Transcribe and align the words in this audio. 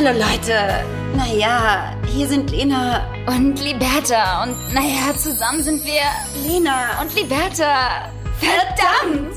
Hallo 0.00 0.16
Leute. 0.16 0.54
Naja, 1.16 1.92
hier 2.06 2.28
sind 2.28 2.52
Lena 2.52 3.04
und 3.26 3.60
Liberta. 3.60 4.44
Und 4.44 4.72
naja, 4.72 5.12
zusammen 5.16 5.60
sind 5.60 5.84
wir 5.84 6.02
Lena 6.46 7.02
und 7.02 7.12
Liberta. 7.16 8.08
Verdammt! 8.38 9.36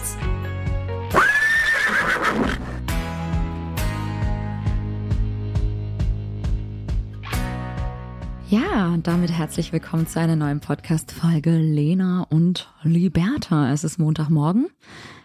Ja, 8.48 8.90
und 8.94 9.08
damit 9.08 9.32
herzlich 9.32 9.74
willkommen 9.74 10.06
zu 10.06 10.20
einer 10.20 10.36
neuen 10.36 10.60
Podcast-Folge 10.60 11.58
Lena 11.58 12.28
und 12.30 12.72
Liberta. 12.84 13.74
Es 13.74 13.84
ist 13.84 13.98
Montagmorgen, 13.98 14.70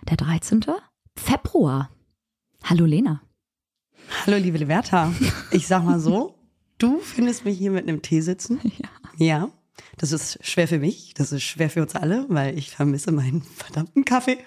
der 0.09 0.17
13. 0.17 0.65
Februar. 1.15 1.91
Hallo 2.65 2.87
Lena. 2.87 3.21
Hallo 4.27 4.37
liebe 4.37 4.59
Liberta. 4.59 5.13
Ich 5.51 5.67
sag 5.67 5.85
mal 5.85 5.99
so, 6.01 6.35
du 6.79 6.99
findest 7.01 7.45
mich 7.45 7.59
hier 7.59 7.71
mit 7.71 7.89
einem 7.89 8.03
Tee 8.03 8.21
sitzen. 8.21 8.61
Ja. 8.63 8.89
Ja. 9.19 9.49
Das 9.99 10.13
ist 10.13 10.39
schwer 10.47 10.69
für 10.69 10.79
mich, 10.79 11.15
das 11.15 11.33
ist 11.33 11.43
schwer 11.43 11.71
für 11.71 11.81
uns 11.83 11.95
alle, 11.95 12.27
weil 12.29 12.57
ich 12.59 12.71
vermisse 12.71 13.13
meinen 13.13 13.43
verdammten 13.43 14.05
Kaffee. 14.05 14.39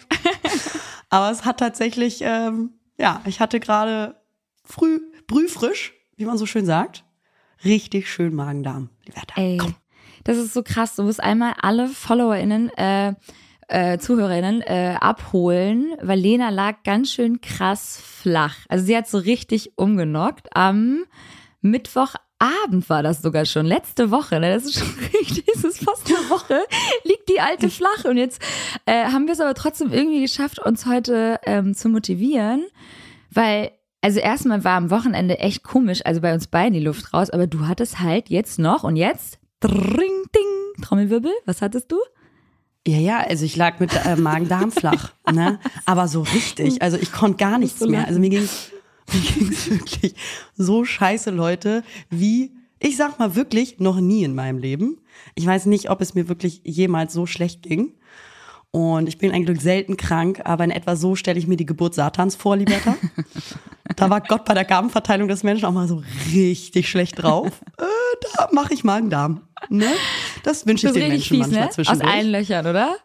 Aber 1.09 1.31
es 1.31 1.43
hat 1.45 1.59
tatsächlich, 1.59 2.19
ähm, 2.21 2.71
ja, 2.99 3.21
ich 3.25 3.39
hatte 3.39 3.59
gerade 3.59 4.15
früh, 4.63 4.99
brühfrisch, 5.27 5.93
wie 6.17 6.25
man 6.25 6.37
so 6.37 6.45
schön 6.45 6.65
sagt, 6.65 7.03
richtig 7.63 8.09
schön 8.11 8.35
Magen-Darm. 8.35 8.89
Liberta, 9.05 9.41
Ey, 9.41 9.57
komm. 9.57 9.75
das 10.23 10.37
ist 10.37 10.53
so 10.53 10.61
krass. 10.63 10.95
Du 10.95 11.03
musst 11.03 11.21
einmal 11.21 11.53
alle 11.61 11.87
FollowerInnen, 11.89 12.69
äh, 12.77 13.15
äh, 13.69 13.97
ZuhörerInnen 13.97 14.61
äh, 14.61 14.95
abholen, 14.99 15.93
weil 16.01 16.19
Lena 16.19 16.49
lag 16.49 16.83
ganz 16.83 17.11
schön 17.11 17.39
krass 17.41 18.01
flach. 18.03 18.55
Also 18.67 18.85
sie 18.85 18.97
hat 18.97 19.07
so 19.07 19.17
richtig 19.19 19.73
umgenockt. 19.77 20.47
Am 20.55 21.05
Mittwochabend 21.61 22.89
war 22.89 23.03
das 23.03 23.21
sogar 23.21 23.45
schon, 23.45 23.65
letzte 23.65 24.11
Woche. 24.11 24.39
Ne? 24.39 24.53
Das 24.53 24.65
ist 24.65 24.79
schon 24.79 24.89
richtig, 25.13 25.45
das 25.45 25.63
ist 25.63 25.83
fast 25.83 26.07
eine 26.07 26.29
Woche, 26.29 26.59
liegt 27.03 27.29
die 27.29 27.39
alte 27.39 27.69
flach. 27.69 28.05
Und 28.05 28.17
jetzt 28.17 28.41
äh, 28.85 29.05
haben 29.05 29.27
wir 29.27 29.33
es 29.33 29.41
aber 29.41 29.53
trotzdem 29.53 29.91
irgendwie 29.91 30.21
geschafft, 30.21 30.59
uns 30.59 30.85
heute 30.85 31.39
ähm, 31.45 31.73
zu 31.75 31.89
motivieren, 31.89 32.65
weil 33.31 33.71
also 34.01 34.19
erstmal 34.19 34.63
war 34.63 34.77
am 34.77 34.91
Wochenende 34.91 35.39
echt 35.39 35.63
komisch, 35.63 36.05
also 36.05 36.21
bei 36.21 36.33
uns 36.33 36.47
beiden 36.47 36.73
die 36.73 36.79
Luft 36.79 37.13
raus, 37.13 37.29
aber 37.29 37.47
du 37.47 37.67
hattest 37.67 37.99
halt 37.99 38.29
jetzt 38.29 38.57
noch 38.57 38.85
und 38.85 38.95
jetzt, 38.95 39.39
dring, 39.59 40.23
ding, 40.33 40.81
Trommelwirbel, 40.81 41.33
was 41.45 41.61
hattest 41.61 41.91
du? 41.91 41.97
Ja, 42.89 42.97
ja, 42.97 43.19
also 43.19 43.45
ich 43.45 43.55
lag 43.55 43.79
mit 43.79 43.91
äh, 43.93 44.15
Magen-Darm 44.15 44.71
flach, 44.71 45.13
ne? 45.31 45.59
Aber 45.85 46.07
so 46.07 46.21
richtig. 46.21 46.81
Also 46.81 46.97
ich 46.97 47.11
konnte 47.11 47.37
gar 47.37 47.59
nichts 47.59 47.81
mehr. 47.81 48.07
Also 48.07 48.19
mir 48.19 48.31
ging's, 48.31 48.71
mir 49.13 49.19
ging's 49.19 49.69
wirklich 49.69 50.15
so 50.55 50.85
scheiße, 50.85 51.29
Leute, 51.29 51.83
wie, 52.09 52.51
ich 52.79 52.97
sag 52.97 53.19
mal 53.19 53.35
wirklich, 53.35 53.79
noch 53.79 53.99
nie 53.99 54.23
in 54.23 54.33
meinem 54.33 54.57
Leben. 54.57 54.97
Ich 55.35 55.45
weiß 55.45 55.67
nicht, 55.67 55.91
ob 55.91 56.01
es 56.01 56.15
mir 56.15 56.29
wirklich 56.29 56.61
jemals 56.63 57.13
so 57.13 57.27
schlecht 57.27 57.61
ging. 57.61 57.93
Und 58.71 59.07
ich 59.07 59.19
bin 59.19 59.31
ein 59.31 59.45
Glück 59.45 59.61
selten 59.61 59.95
krank, 59.95 60.41
aber 60.45 60.63
in 60.63 60.71
etwa 60.71 60.95
so 60.95 61.15
stelle 61.15 61.37
ich 61.37 61.47
mir 61.47 61.57
die 61.57 61.65
Geburt 61.65 61.93
Satans 61.93 62.35
vor, 62.35 62.55
Liberta. 62.55 62.95
da 63.95 64.09
war 64.09 64.21
Gott 64.21 64.45
bei 64.45 64.53
der 64.55 64.65
Gabenverteilung 64.65 65.27
des 65.27 65.43
Menschen 65.43 65.65
auch 65.65 65.71
mal 65.73 65.87
so 65.87 66.01
richtig 66.33 66.89
schlecht 66.89 67.21
drauf. 67.21 67.47
Äh, 67.77 67.83
da 68.35 68.49
mache 68.51 68.73
ich 68.73 68.83
Magen-Darm. 68.83 69.41
Ne? 69.69 69.91
Das 70.43 70.65
wünsche 70.65 70.87
ich 70.87 70.93
Das 70.93 71.01
den 71.01 71.09
Menschen 71.09 71.37
fies, 71.37 71.39
manchmal 71.39 71.61
ne? 71.61 71.67
Aus 71.69 71.75
zwischendurch. 71.75 72.13
allen 72.13 72.31
Löchern, 72.31 72.67
oder? 72.67 72.95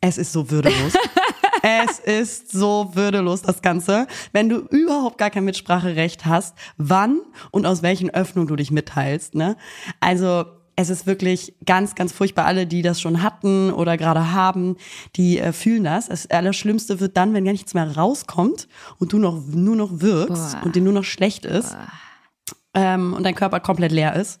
Es 0.00 0.18
ist 0.18 0.32
so 0.32 0.50
würdelos. 0.50 0.92
es 1.62 1.98
ist 1.98 2.52
so 2.52 2.90
würdelos, 2.94 3.42
das 3.42 3.62
Ganze. 3.62 4.06
Wenn 4.32 4.48
du 4.48 4.58
überhaupt 4.70 5.18
gar 5.18 5.30
kein 5.30 5.44
Mitspracherecht 5.44 6.26
hast, 6.26 6.56
wann 6.76 7.20
und 7.50 7.66
aus 7.66 7.82
welchen 7.82 8.10
Öffnungen 8.10 8.48
du 8.48 8.56
dich 8.56 8.70
mitteilst, 8.70 9.34
ne? 9.34 9.56
Also, 10.00 10.44
es 10.76 10.90
ist 10.90 11.06
wirklich 11.06 11.54
ganz, 11.64 11.94
ganz 11.94 12.12
furchtbar. 12.12 12.46
Alle, 12.46 12.66
die 12.66 12.82
das 12.82 13.00
schon 13.00 13.22
hatten 13.22 13.70
oder 13.70 13.96
gerade 13.96 14.32
haben, 14.32 14.76
die 15.16 15.38
äh, 15.38 15.52
fühlen 15.52 15.84
das. 15.84 16.08
Das 16.08 16.28
Allerschlimmste 16.30 17.00
wird 17.00 17.16
dann, 17.16 17.32
wenn 17.32 17.44
gar 17.44 17.52
nichts 17.52 17.74
mehr 17.74 17.96
rauskommt 17.96 18.68
und 18.98 19.12
du 19.12 19.18
noch, 19.18 19.40
nur 19.46 19.76
noch 19.76 20.00
wirkst 20.00 20.52
Boah. 20.52 20.62
und 20.64 20.76
dir 20.76 20.82
nur 20.82 20.92
noch 20.92 21.04
schlecht 21.04 21.44
ist 21.44 21.76
ähm, 22.74 23.14
und 23.14 23.22
dein 23.22 23.34
Körper 23.34 23.60
komplett 23.60 23.92
leer 23.92 24.16
ist. 24.16 24.40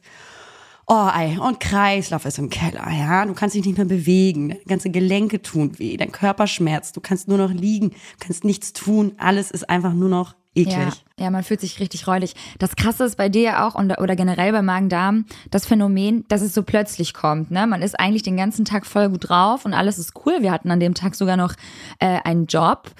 Oh, 0.86 1.08
ey, 1.16 1.38
und 1.38 1.60
Kreislauf 1.60 2.26
ist 2.26 2.38
im 2.38 2.50
Keller, 2.50 2.86
ja. 2.90 3.24
Du 3.24 3.32
kannst 3.32 3.54
dich 3.54 3.64
nicht 3.64 3.78
mehr 3.78 3.86
bewegen, 3.86 4.56
ganze 4.68 4.90
Gelenke 4.90 5.40
tun 5.40 5.78
weh, 5.78 5.96
dein 5.96 6.12
Körper 6.12 6.46
schmerzt, 6.46 6.96
du 6.96 7.00
kannst 7.00 7.26
nur 7.26 7.38
noch 7.38 7.50
liegen, 7.50 7.90
du 7.90 7.96
kannst 8.20 8.44
nichts 8.44 8.72
tun, 8.72 9.12
alles 9.16 9.50
ist 9.50 9.70
einfach 9.70 9.94
nur 9.94 10.10
noch 10.10 10.34
eklig. 10.54 10.76
Ja, 10.76 11.24
ja, 11.24 11.30
man 11.30 11.42
fühlt 11.42 11.60
sich 11.60 11.80
richtig 11.80 12.06
räudig. 12.06 12.34
Das 12.58 12.76
Krasse 12.76 13.04
ist 13.04 13.16
bei 13.16 13.28
dir 13.28 13.42
ja 13.42 13.66
auch 13.66 13.74
und, 13.74 13.98
oder 13.98 14.16
generell 14.16 14.52
bei 14.52 14.62
Magen-Darm 14.62 15.26
das 15.50 15.66
Phänomen, 15.66 16.24
dass 16.28 16.42
es 16.42 16.54
so 16.54 16.62
plötzlich 16.62 17.14
kommt. 17.14 17.50
Ne? 17.50 17.66
Man 17.66 17.82
ist 17.82 17.98
eigentlich 17.98 18.22
den 18.22 18.36
ganzen 18.36 18.64
Tag 18.64 18.86
voll 18.86 19.08
gut 19.08 19.28
drauf 19.28 19.64
und 19.64 19.74
alles 19.74 19.98
ist 19.98 20.12
cool. 20.24 20.38
Wir 20.40 20.52
hatten 20.52 20.70
an 20.70 20.80
dem 20.80 20.94
Tag 20.94 21.14
sogar 21.14 21.36
noch 21.36 21.54
äh, 21.98 22.18
einen 22.24 22.46
Job 22.46 22.92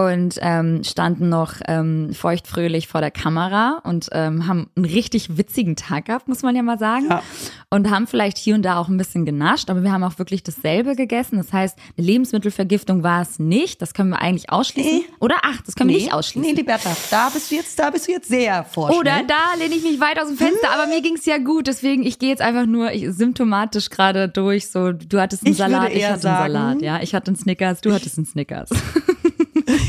und 0.00 0.38
ähm, 0.40 0.82
standen 0.82 1.28
noch 1.28 1.54
ähm, 1.68 2.14
feuchtfröhlich 2.14 2.88
vor 2.88 3.02
der 3.02 3.10
Kamera 3.10 3.82
und 3.84 4.08
ähm, 4.12 4.46
haben 4.46 4.70
einen 4.74 4.86
richtig 4.86 5.36
witzigen 5.36 5.76
Tag 5.76 6.06
gehabt, 6.06 6.26
muss 6.26 6.42
man 6.42 6.56
ja 6.56 6.62
mal 6.62 6.78
sagen. 6.78 7.06
Ja. 7.10 7.22
Und 7.68 7.90
haben 7.90 8.06
vielleicht 8.06 8.38
hier 8.38 8.54
und 8.54 8.62
da 8.62 8.78
auch 8.78 8.88
ein 8.88 8.96
bisschen 8.96 9.26
genascht, 9.26 9.68
aber 9.68 9.82
wir 9.82 9.92
haben 9.92 10.02
auch 10.02 10.18
wirklich 10.18 10.42
dasselbe 10.42 10.96
gegessen. 10.96 11.36
Das 11.36 11.52
heißt, 11.52 11.76
eine 11.98 12.06
Lebensmittelvergiftung 12.06 13.02
war 13.02 13.20
es 13.20 13.38
nicht. 13.38 13.82
Das 13.82 13.92
können 13.92 14.08
wir 14.10 14.22
eigentlich 14.22 14.50
ausschließen. 14.50 15.00
Nee. 15.00 15.04
Oder 15.20 15.36
ach, 15.42 15.60
das 15.66 15.74
können 15.74 15.90
wir 15.90 15.96
nicht 15.96 16.14
ausschließen. 16.14 16.50
Nee, 16.50 16.56
Liberta, 16.56 16.96
da 17.10 17.28
bist 17.28 17.50
du 17.50 17.56
jetzt, 17.56 17.78
da 17.78 17.90
bist 17.90 18.08
du 18.08 18.12
jetzt 18.12 18.28
sehr 18.28 18.64
vorschnell. 18.64 18.98
Oder 19.00 19.22
da 19.28 19.54
lehne 19.58 19.74
ich 19.74 19.82
mich 19.82 20.00
weit 20.00 20.18
aus 20.18 20.28
dem 20.28 20.38
Fenster, 20.38 20.70
aber 20.72 20.86
mir 20.86 21.02
ging's 21.02 21.26
ja 21.26 21.36
gut, 21.36 21.66
deswegen 21.66 22.04
ich 22.04 22.18
gehe 22.18 22.30
jetzt 22.30 22.40
einfach 22.42 22.64
nur 22.64 22.90
ich, 22.92 23.06
symptomatisch 23.10 23.90
gerade 23.90 24.28
durch. 24.30 24.70
So, 24.70 24.92
du 24.92 25.20
hattest 25.20 25.44
einen 25.44 25.52
Ich 25.52 25.58
Salat, 25.58 25.90
ich 25.92 26.04
hatte 26.04 26.12
einen 26.14 26.20
sagen- 26.22 26.52
Salat, 26.52 26.82
ja, 26.82 27.00
ich 27.02 27.14
hatte 27.14 27.28
einen 27.28 27.36
Snickers, 27.36 27.82
du 27.82 27.92
hattest 27.92 28.16
einen 28.16 28.26
Snickers. 28.26 28.70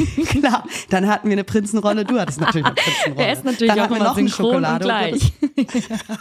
Klar, 0.25 0.66
dann 0.89 1.07
hatten 1.07 1.28
wir 1.28 1.34
eine 1.34 1.44
Prinzenrolle, 1.44 2.06
du 2.06 2.19
hattest 2.19 2.41
natürlich 2.41 2.66
eine 2.66 2.75
Prinzenrolle. 2.75 3.28
Er 3.28 3.34
ist 3.34 3.45
natürlich 3.45 3.73
dann 3.73 3.79
auch 3.79 3.84
hatten 3.84 3.95
wir 3.95 4.03
noch 4.03 4.17
eine 4.17 4.28
synchron 4.29 4.56
und 4.56 4.66
Schokolade. 4.66 4.85
gleich. 4.85 5.34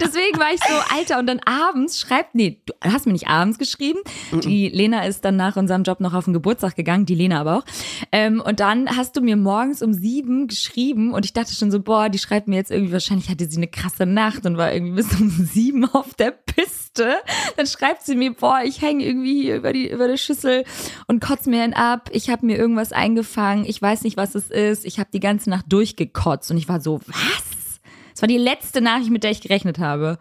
Deswegen 0.00 0.38
war 0.38 0.52
ich 0.52 0.60
so, 0.60 0.96
Alter, 0.96 1.18
und 1.18 1.26
dann 1.26 1.40
abends 1.44 2.00
schreibt, 2.00 2.34
nee, 2.34 2.60
du 2.66 2.72
hast 2.82 3.06
mir 3.06 3.12
nicht 3.12 3.28
abends 3.28 3.58
geschrieben. 3.58 4.00
Die 4.32 4.68
Lena 4.68 5.04
ist 5.06 5.24
dann 5.24 5.36
nach 5.36 5.56
unserem 5.56 5.82
Job 5.82 6.00
noch 6.00 6.14
auf 6.14 6.24
den 6.24 6.34
Geburtstag 6.34 6.76
gegangen, 6.76 7.06
die 7.06 7.14
Lena 7.14 7.40
aber 7.40 7.58
auch. 7.58 7.64
Ähm, 8.12 8.40
und 8.40 8.60
dann 8.60 8.96
hast 8.96 9.16
du 9.16 9.20
mir 9.20 9.36
morgens 9.36 9.82
um 9.82 9.92
sieben 9.92 10.48
geschrieben 10.48 11.12
und 11.12 11.24
ich 11.24 11.32
dachte 11.32 11.54
schon 11.54 11.70
so, 11.70 11.80
boah, 11.80 12.08
die 12.08 12.18
schreibt 12.18 12.48
mir 12.48 12.56
jetzt 12.56 12.70
irgendwie, 12.70 12.92
wahrscheinlich 12.92 13.28
hatte 13.28 13.46
sie 13.46 13.56
eine 13.56 13.68
krasse 13.68 14.06
Nacht 14.06 14.46
und 14.46 14.56
war 14.56 14.72
irgendwie 14.72 14.94
bis 14.94 15.12
um 15.18 15.30
sieben 15.30 15.84
auf 15.84 16.14
der 16.14 16.30
Piste. 16.30 17.16
Dann 17.56 17.66
schreibt 17.66 18.04
sie 18.04 18.14
mir, 18.14 18.32
boah, 18.34 18.60
ich 18.64 18.82
hänge 18.82 19.04
irgendwie 19.04 19.42
hier 19.42 19.56
über 19.56 19.72
die, 19.72 19.90
über 19.90 20.08
der 20.08 20.16
Schüssel 20.16 20.64
und 21.06 21.20
kotz 21.20 21.46
mir 21.46 21.62
einen 21.62 21.74
ab. 21.74 22.10
Ich 22.12 22.30
habe 22.30 22.46
mir 22.46 22.56
irgendwas 22.56 22.92
eingefangen. 22.92 23.64
Ich 23.64 23.80
weiß 23.80 24.02
nicht, 24.02 24.16
was 24.16 24.34
es 24.34 24.50
ist. 24.50 24.84
Ich 24.84 24.98
habe 24.98 25.10
die 25.12 25.20
ganze 25.20 25.50
Nacht 25.50 25.66
durchgekotzt 25.68 26.50
und 26.50 26.56
ich 26.56 26.68
war 26.68 26.80
so, 26.80 27.00
was? 27.06 27.55
Das 28.16 28.22
war 28.22 28.28
die 28.28 28.38
letzte 28.38 28.80
Nachricht, 28.80 29.10
mit 29.10 29.24
der 29.24 29.30
ich 29.30 29.42
gerechnet 29.42 29.78
habe. 29.78 30.18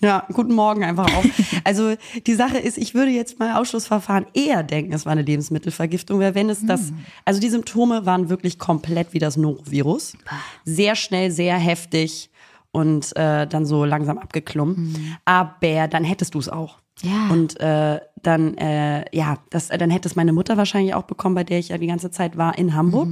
Ja, 0.00 0.24
guten 0.32 0.54
Morgen 0.54 0.84
einfach 0.84 1.12
auch. 1.12 1.24
Also 1.64 1.96
die 2.24 2.34
Sache 2.34 2.58
ist, 2.58 2.78
ich 2.78 2.94
würde 2.94 3.10
jetzt 3.10 3.40
mal 3.40 3.56
Ausschlussverfahren 3.56 4.26
eher 4.32 4.62
denken, 4.62 4.92
es 4.92 5.06
war 5.06 5.12
eine 5.12 5.22
Lebensmittelvergiftung, 5.22 6.20
weil 6.20 6.36
wenn 6.36 6.48
es 6.48 6.64
das, 6.64 6.92
also 7.24 7.40
die 7.40 7.48
Symptome 7.48 8.06
waren 8.06 8.28
wirklich 8.28 8.60
komplett 8.60 9.12
wie 9.12 9.18
das 9.18 9.36
Norovirus. 9.36 10.16
Sehr 10.64 10.94
schnell, 10.94 11.32
sehr 11.32 11.56
heftig 11.58 12.30
und 12.70 13.16
äh, 13.16 13.48
dann 13.48 13.66
so 13.66 13.84
langsam 13.84 14.18
abgeklungen. 14.18 15.16
Aber 15.24 15.88
dann 15.88 16.04
hättest 16.04 16.34
du 16.34 16.38
es 16.38 16.48
auch. 16.48 16.78
Ja. 17.02 17.28
Und 17.30 17.58
äh, 17.58 17.98
dann, 18.22 18.56
äh, 18.58 19.04
ja, 19.12 19.38
das, 19.50 19.68
dann 19.68 19.90
hätte 19.90 20.08
es 20.08 20.14
meine 20.14 20.32
Mutter 20.32 20.56
wahrscheinlich 20.56 20.94
auch 20.94 21.02
bekommen, 21.02 21.34
bei 21.34 21.44
der 21.44 21.58
ich 21.58 21.70
ja 21.70 21.78
die 21.78 21.88
ganze 21.88 22.12
Zeit 22.12 22.36
war 22.36 22.56
in 22.56 22.76
Hamburg. 22.76 23.08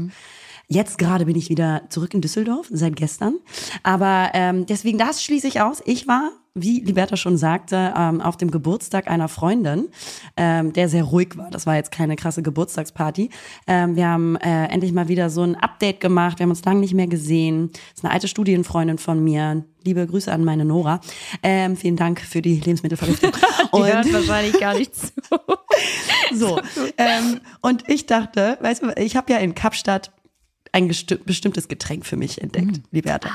Jetzt 0.67 0.99
gerade 0.99 1.27
bin 1.27 1.37
ich 1.37 1.49
wieder 1.49 1.83
zurück 1.89 2.15
in 2.15 2.21
Düsseldorf, 2.21 2.69
seit 2.71 2.97
gestern. 2.97 3.37
Aber 3.83 4.31
ähm, 4.35 4.67
deswegen, 4.67 4.99
das 4.99 5.23
schließe 5.23 5.47
ich 5.47 5.61
aus. 5.61 5.83
Ich 5.85 6.09
war, 6.09 6.31
wie 6.55 6.81
Liberta 6.81 7.17
schon 7.17 7.37
sagte, 7.37 7.93
ähm, 7.97 8.21
auf 8.21 8.37
dem 8.37 8.51
Geburtstag 8.51 9.09
einer 9.09 9.29
Freundin, 9.29 9.89
ähm, 10.37 10.73
der 10.73 10.89
sehr 10.89 11.05
ruhig 11.05 11.37
war. 11.37 11.51
Das 11.51 11.67
war 11.67 11.75
jetzt 11.75 11.91
keine 11.91 12.17
krasse 12.17 12.43
Geburtstagsparty. 12.43 13.31
Ähm, 13.67 13.97
wir 13.97 14.09
haben 14.09 14.37
äh, 14.37 14.67
endlich 14.67 14.93
mal 14.93 15.09
wieder 15.09 15.31
so 15.31 15.43
ein 15.43 15.57
Update 15.57 16.01
gemacht. 16.01 16.39
Wir 16.39 16.45
haben 16.45 16.51
uns 16.51 16.65
lange 16.65 16.81
nicht 16.81 16.95
mehr 16.95 17.09
gesehen. 17.09 17.71
Das 17.73 17.99
ist 17.99 18.05
eine 18.05 18.15
alte 18.15 18.29
Studienfreundin 18.29 18.99
von 18.99 19.23
mir. 19.23 19.65
Liebe 19.85 20.07
Grüße 20.07 20.33
an 20.33 20.45
meine 20.45 20.65
Nora. 20.65 21.01
Ähm, 21.43 21.77
vielen 21.77 21.97
Dank 21.97 22.21
für 22.21 22.41
die 22.41 22.61
Lebensmittelvergiftung. 22.61 23.33
Die 23.75 23.83
hört 23.83 24.13
wahrscheinlich 24.13 24.59
gar 24.59 24.75
nicht 24.75 24.95
zu. 24.95 25.11
So. 26.33 26.59
ähm, 26.97 27.41
und 27.61 27.89
ich 27.89 28.07
dachte, 28.07 28.57
weißt 28.61 28.83
du, 28.83 28.93
ich 28.97 29.15
habe 29.15 29.33
ja 29.33 29.39
in 29.39 29.55
Kapstadt 29.55 30.11
ein 30.75 30.89
bestimmtes 30.89 31.69
Getränk 31.69 32.05
für 32.05 32.17
mich 32.17 32.43
entdeckt, 32.43 32.81
Liberta. 32.91 33.31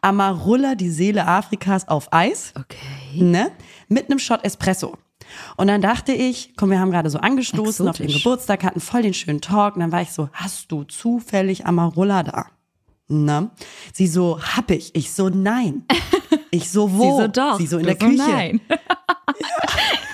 Amarula, 0.00 0.74
die 0.76 0.88
Seele 0.90 1.26
Afrikas 1.26 1.88
auf 1.88 2.12
Eis, 2.12 2.52
Okay. 2.58 3.22
ne? 3.22 3.50
Mit 3.88 4.08
einem 4.08 4.18
Shot 4.18 4.44
Espresso. 4.44 4.96
Und 5.56 5.66
dann 5.66 5.82
dachte 5.82 6.12
ich, 6.12 6.54
komm, 6.56 6.70
wir 6.70 6.78
haben 6.78 6.92
gerade 6.92 7.10
so 7.10 7.18
angestoßen 7.18 7.88
auf 7.88 7.96
den 7.96 8.04
Exotisch. 8.06 8.22
Geburtstag, 8.22 8.62
hatten 8.64 8.80
voll 8.80 9.02
den 9.02 9.12
schönen 9.14 9.40
Talk. 9.40 9.74
Und 9.74 9.80
dann 9.80 9.90
war 9.92 10.00
ich 10.02 10.10
so, 10.12 10.28
hast 10.32 10.70
du 10.70 10.84
zufällig 10.84 11.66
Amarula 11.66 12.22
da? 12.22 12.46
Na? 13.08 13.50
Sie 13.92 14.06
so, 14.06 14.40
hab 14.40 14.70
ich. 14.70 14.94
Ich 14.94 15.12
so, 15.12 15.28
nein. 15.28 15.84
Ich 16.52 16.70
so, 16.70 16.90
wo? 16.96 17.16
Sie 17.16 17.22
so, 17.22 17.28
doch. 17.28 17.58
Sie 17.58 17.66
so, 17.66 17.76
in 17.76 17.82
Du 17.84 17.94
der 17.94 17.98
Küche. 17.98 18.16
nein. 18.16 18.60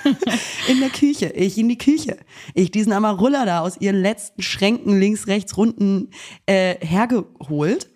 In 0.68 0.80
der 0.80 0.90
Küche. 0.90 1.26
Ich 1.26 1.58
in 1.58 1.68
die 1.68 1.78
Küche. 1.78 2.16
Ich 2.54 2.70
diesen 2.70 2.92
Amarula 2.92 3.44
da 3.44 3.60
aus 3.60 3.76
ihren 3.80 4.00
letzten 4.00 4.42
Schränken 4.42 4.98
links, 4.98 5.26
rechts, 5.26 5.56
runden 5.56 6.10
äh, 6.46 6.76
hergeholt. 6.84 7.88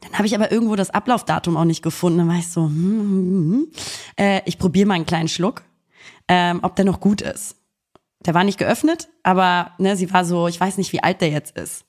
Dann 0.00 0.12
habe 0.14 0.26
ich 0.26 0.34
aber 0.34 0.52
irgendwo 0.52 0.76
das 0.76 0.90
Ablaufdatum 0.90 1.56
auch 1.56 1.64
nicht 1.64 1.82
gefunden. 1.82 2.18
Dann 2.18 2.28
war 2.28 2.38
ich 2.38 2.48
so, 2.48 2.62
hm, 2.62 3.00
hm, 3.00 3.52
hm. 3.52 3.66
Äh, 4.16 4.40
ich 4.44 4.58
probiere 4.58 4.86
mal 4.86 4.94
einen 4.94 5.06
kleinen 5.06 5.28
Schluck, 5.28 5.62
ähm, 6.28 6.60
ob 6.62 6.76
der 6.76 6.84
noch 6.84 7.00
gut 7.00 7.22
ist. 7.22 7.56
Der 8.24 8.34
war 8.34 8.44
nicht 8.44 8.58
geöffnet, 8.58 9.08
aber 9.24 9.72
ne, 9.78 9.96
sie 9.96 10.12
war 10.12 10.24
so, 10.24 10.46
ich 10.46 10.60
weiß 10.60 10.78
nicht, 10.78 10.92
wie 10.92 11.02
alt 11.02 11.20
der 11.20 11.30
jetzt 11.30 11.56
ist. 11.56 11.84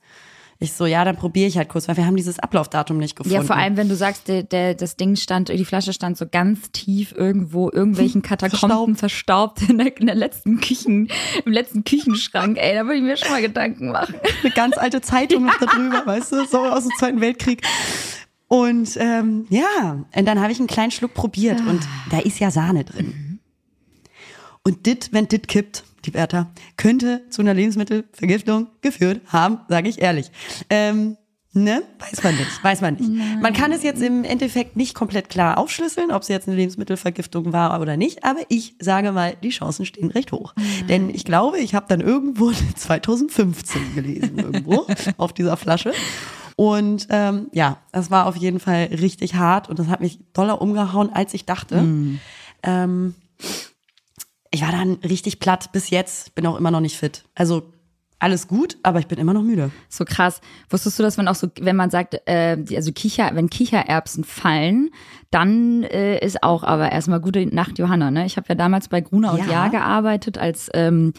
Ich 0.64 0.72
so, 0.72 0.86
ja, 0.86 1.04
dann 1.04 1.18
probiere 1.18 1.46
ich 1.46 1.58
halt 1.58 1.68
kurz, 1.68 1.90
weil 1.90 1.98
wir 1.98 2.06
haben 2.06 2.16
dieses 2.16 2.40
Ablaufdatum 2.40 2.98
nicht 2.98 3.18
gefunden. 3.18 3.36
Ja, 3.36 3.44
vor 3.44 3.58
allem, 3.58 3.76
wenn 3.76 3.90
du 3.90 3.98
sagst, 3.98 4.30
der, 4.30 4.44
der, 4.44 4.76
das 4.76 4.96
Ding 4.96 5.18
stand, 5.18 5.50
die 5.50 5.66
Flasche 5.66 5.92
stand 5.92 6.18
so 6.18 6.26
ganz 6.26 6.72
tief 6.72 7.14
irgendwo, 7.14 7.70
irgendwelchen 7.70 8.22
Katakomben 8.24 8.96
verstaubt, 8.96 9.62
in, 9.70 9.78
der, 9.78 9.98
in 9.98 10.06
der 10.06 10.16
letzten 10.16 10.62
Küchen, 10.62 11.10
im 11.44 11.52
letzten 11.52 11.84
Küchenschrank, 11.84 12.58
ey, 12.58 12.76
da 12.76 12.86
würde 12.86 12.96
ich 12.96 13.04
mir 13.04 13.18
schon 13.18 13.30
mal 13.30 13.42
Gedanken 13.42 13.92
machen. 13.92 14.16
eine 14.42 14.54
ganz 14.54 14.78
alte 14.78 15.02
Zeitung 15.02 15.44
noch 15.44 15.60
da 15.60 15.66
drüber, 15.66 16.04
weißt 16.06 16.32
du, 16.32 16.46
so 16.46 16.60
aus 16.60 16.84
dem 16.84 16.94
Zweiten 16.98 17.20
Weltkrieg. 17.20 17.62
Und 18.48 18.96
ähm, 18.96 19.46
ja, 19.50 20.06
und 20.16 20.26
dann 20.26 20.40
habe 20.40 20.54
ich 20.54 20.60
einen 20.60 20.68
kleinen 20.68 20.92
Schluck 20.92 21.14
probiert 21.14 21.60
und 21.60 21.82
da 22.10 22.20
ist 22.20 22.40
ja 22.40 22.52
Sahne 22.52 22.86
drin. 22.86 23.40
Und 24.64 24.86
dit, 24.86 25.10
wenn 25.12 25.28
dit 25.28 25.50
kippt, 25.50 25.84
die 26.06 26.12
Bertha, 26.12 26.52
könnte 26.78 27.24
zu 27.30 27.42
einer 27.42 27.54
Lebensmittelvergiftung 27.54 28.68
geführt 28.82 29.22
haben, 29.28 29.60
sage 29.68 29.90
ich 29.90 30.02
ehrlich. 30.02 30.32
Ähm, 30.70 31.18
ne? 31.54 31.84
Weiß 32.00 32.24
man 32.24 32.36
nicht, 32.36 32.64
weiß 32.64 32.82
man 32.82 32.96
nicht. 32.96 33.42
Man 33.42 33.54
kann 33.54 33.72
es 33.72 33.84
jetzt 33.84 34.02
im 34.02 34.24
Endeffekt 34.24 34.76
nicht 34.76 34.96
komplett 34.96 35.30
klar 35.30 35.58
aufschlüsseln, 35.58 36.12
ob 36.12 36.24
es 36.24 36.28
jetzt 36.28 36.48
eine 36.48 36.58
Lebensmittelvergiftung 36.58 37.54
war 37.54 37.80
oder 37.80 37.98
nicht, 37.98 38.24
aber 38.24 38.40
ich 38.50 38.76
sage 38.80 39.12
mal, 39.12 39.36
die 39.42 39.50
Chancen 39.50 39.86
stehen 39.86 40.12
recht 40.12 40.32
hoch. 40.32 40.54
Denn 40.90 41.10
ich 41.10 41.26
glaube, 41.26 41.60
ich 41.60 41.76
habe 41.76 41.86
dann 41.88 42.02
irgendwo 42.02 42.52
2015 42.76 43.96
gelesen, 43.96 44.40
irgendwo 44.40 44.88
auf 45.18 45.34
dieser 45.34 45.58
Flasche. 45.58 45.94
Und 46.56 47.08
ähm, 47.10 47.48
ja, 47.52 47.78
das 47.92 48.12
war 48.12 48.28
auf 48.28 48.36
jeden 48.36 48.60
Fall 48.60 48.90
richtig 48.92 49.36
hart 49.36 49.70
und 49.70 49.80
das 49.80 49.88
hat 49.88 50.02
mich 50.02 50.20
doller 50.34 50.62
umgehauen, 50.62 51.12
als 51.12 51.34
ich 51.34 51.46
dachte. 51.46 51.78
Ähm, 52.62 53.16
ich 54.54 54.62
war 54.62 54.72
dann 54.72 54.94
richtig 55.04 55.40
platt 55.40 55.72
bis 55.72 55.90
jetzt, 55.90 56.36
bin 56.36 56.46
auch 56.46 56.58
immer 56.58 56.70
noch 56.72 56.80
nicht 56.80 56.96
fit. 56.96 57.24
Also 57.34 57.74
alles 58.20 58.48
gut, 58.48 58.78
aber 58.84 59.00
ich 59.00 59.08
bin 59.08 59.18
immer 59.18 59.34
noch 59.34 59.42
müde. 59.42 59.72
So 59.90 60.06
krass. 60.06 60.40
Wusstest 60.70 60.98
du, 60.98 61.04
dass 61.04 61.18
man 61.18 61.28
auch 61.28 61.36
so, 61.36 61.48
wenn 61.60 61.76
man 61.76 61.90
sagt, 61.90 62.22
äh, 62.26 62.58
also 62.76 62.92
Kicher, 62.94 63.32
wenn 63.34 63.50
Kichererbsen 63.50 64.24
fallen, 64.24 64.92
dann 65.32 65.84
äh, 65.84 66.24
ist 66.24 66.44
auch 66.44 66.64
aber 66.64 66.92
erstmal 66.92 67.20
gute 67.20 67.46
Nacht, 67.48 67.80
Johanna. 67.80 68.12
Ne? 68.12 68.26
Ich 68.26 68.38
habe 68.38 68.48
ja 68.48 68.56
damals 68.56 68.88
bei 68.88 69.02
Gruner 69.02 69.34
und 69.34 69.40
Ja. 69.40 69.52
Jahr 69.52 69.70
gearbeitet 69.72 70.38
als 70.38 70.70
ähm, 70.74 71.14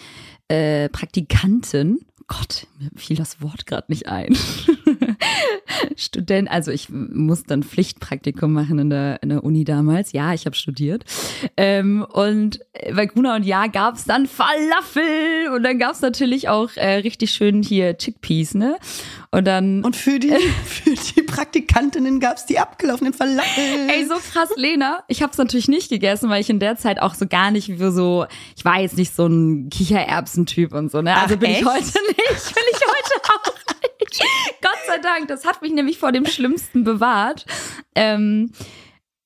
äh, 0.49 0.89
Praktikantin. 0.89 1.99
Gott, 2.27 2.69
mir 2.79 2.89
fiel 2.97 3.17
das 3.17 3.43
Wort 3.43 3.67
gerade 3.67 3.87
nicht 3.89 4.09
ein. 4.09 4.35
Student, 5.97 6.51
also 6.51 6.71
ich 6.71 6.89
musste 6.91 7.55
ein 7.55 7.63
Pflichtpraktikum 7.63 8.53
machen 8.53 8.79
in 8.79 8.91
der, 8.91 9.23
in 9.23 9.29
der 9.29 9.45
Uni 9.45 9.65
damals. 9.65 10.13
Ja, 10.13 10.35
ich 10.35 10.47
habe 10.47 10.57
studiert. 10.57 11.05
Ähm, 11.57 12.07
und 12.13 12.61
bei 12.95 13.07
Gruner 13.07 13.35
und 13.37 13.45
Jahr 13.45 13.69
gab 13.69 13.97
es 13.97 14.05
dann 14.05 14.27
Falafel 14.27 15.51
und 15.55 15.63
dann 15.63 15.79
gab 15.79 15.93
es 15.93 16.01
natürlich 16.01 16.49
auch 16.49 16.71
äh, 16.77 16.97
richtig 16.97 17.31
schön 17.31 17.63
hier 17.63 17.97
Chickpeas, 17.97 18.55
ne? 18.55 18.77
Und 19.31 19.47
dann 19.47 19.83
Und 19.85 19.97
für 19.97 20.19
die, 20.19 20.31
für 20.65 20.91
die 20.91 21.23
Praktikantinnen 21.23 22.21
gab 22.21 22.37
es 22.37 22.47
die 22.47 22.59
abgelaufenen 22.59 23.13
Falafel. 23.13 23.89
Ey, 23.89 24.07
so 24.07 24.15
krass, 24.15 24.51
Lena. 24.57 25.03
Ich 25.09 25.23
habe 25.23 25.33
es 25.33 25.39
natürlich 25.39 25.69
nicht 25.69 25.89
gegessen, 25.89 26.31
weil 26.31 26.41
ich 26.41 26.51
in 26.51 26.61
der 26.61 26.77
Zeit 26.77 27.01
auch 27.01 27.15
so 27.15 27.27
gar 27.27 27.51
nicht 27.51 27.69
wie 27.69 27.91
so, 27.91 28.27
ich 28.57 28.65
war 28.65 28.81
jetzt 28.81 28.97
nicht 28.97 29.15
so 29.15 29.27
ein 29.27 29.71
Kichererbsentyp 29.71 30.73
und 30.73 30.91
so, 30.91 31.03
ne? 31.03 31.17
Also 31.17 31.35
Ach, 31.35 31.41
bin 31.41 31.51
echt? 31.51 31.61
ich 31.63 31.67
heute 31.67 31.85
nicht, 31.85 32.55
bin 32.55 32.65
ich 32.71 32.81
heute 32.81 33.23
auch 33.25 33.45
nicht. 33.47 33.54
Gott 34.63 34.79
sei 34.87 34.99
Dank, 34.99 35.29
das 35.29 35.45
hat 35.47 35.63
mich 35.63 35.73
nämlich 35.73 35.99
vor 35.99 36.13
dem 36.13 36.27
Schlimmsten 36.27 36.85
bewahrt. 36.85 37.45
Ähm, 37.95 38.51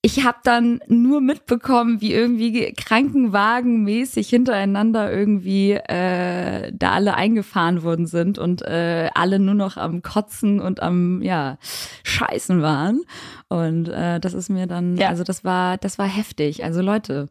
ich 0.01 0.25
habe 0.25 0.39
dann 0.45 0.81
nur 0.87 1.21
mitbekommen, 1.21 2.01
wie 2.01 2.13
irgendwie 2.15 2.73
krankenwagenmäßig 2.73 4.29
hintereinander 4.29 5.13
irgendwie 5.13 5.73
äh, 5.73 6.71
da 6.73 6.93
alle 6.93 7.15
eingefahren 7.15 7.83
worden 7.83 8.07
sind 8.07 8.39
und 8.39 8.63
äh, 8.63 9.11
alle 9.15 9.41
nur 9.41 9.55
noch 9.55 9.77
am 9.77 10.03
Kotzen 10.03 10.61
und 10.61 10.81
am 10.83 11.21
ja 11.23 11.59
Scheißen 12.05 12.63
waren. 12.63 13.03
Und 13.49 13.89
äh, 13.89 14.21
das 14.21 14.35
ist 14.35 14.49
mir 14.51 14.67
dann, 14.69 14.97
Ja. 14.97 15.09
also 15.09 15.25
das 15.25 15.45
war, 15.45 15.79
das 15.79 15.99
war 15.99 16.07
heftig. 16.07 16.63
Also 16.65 16.81
Leute. 16.81 17.29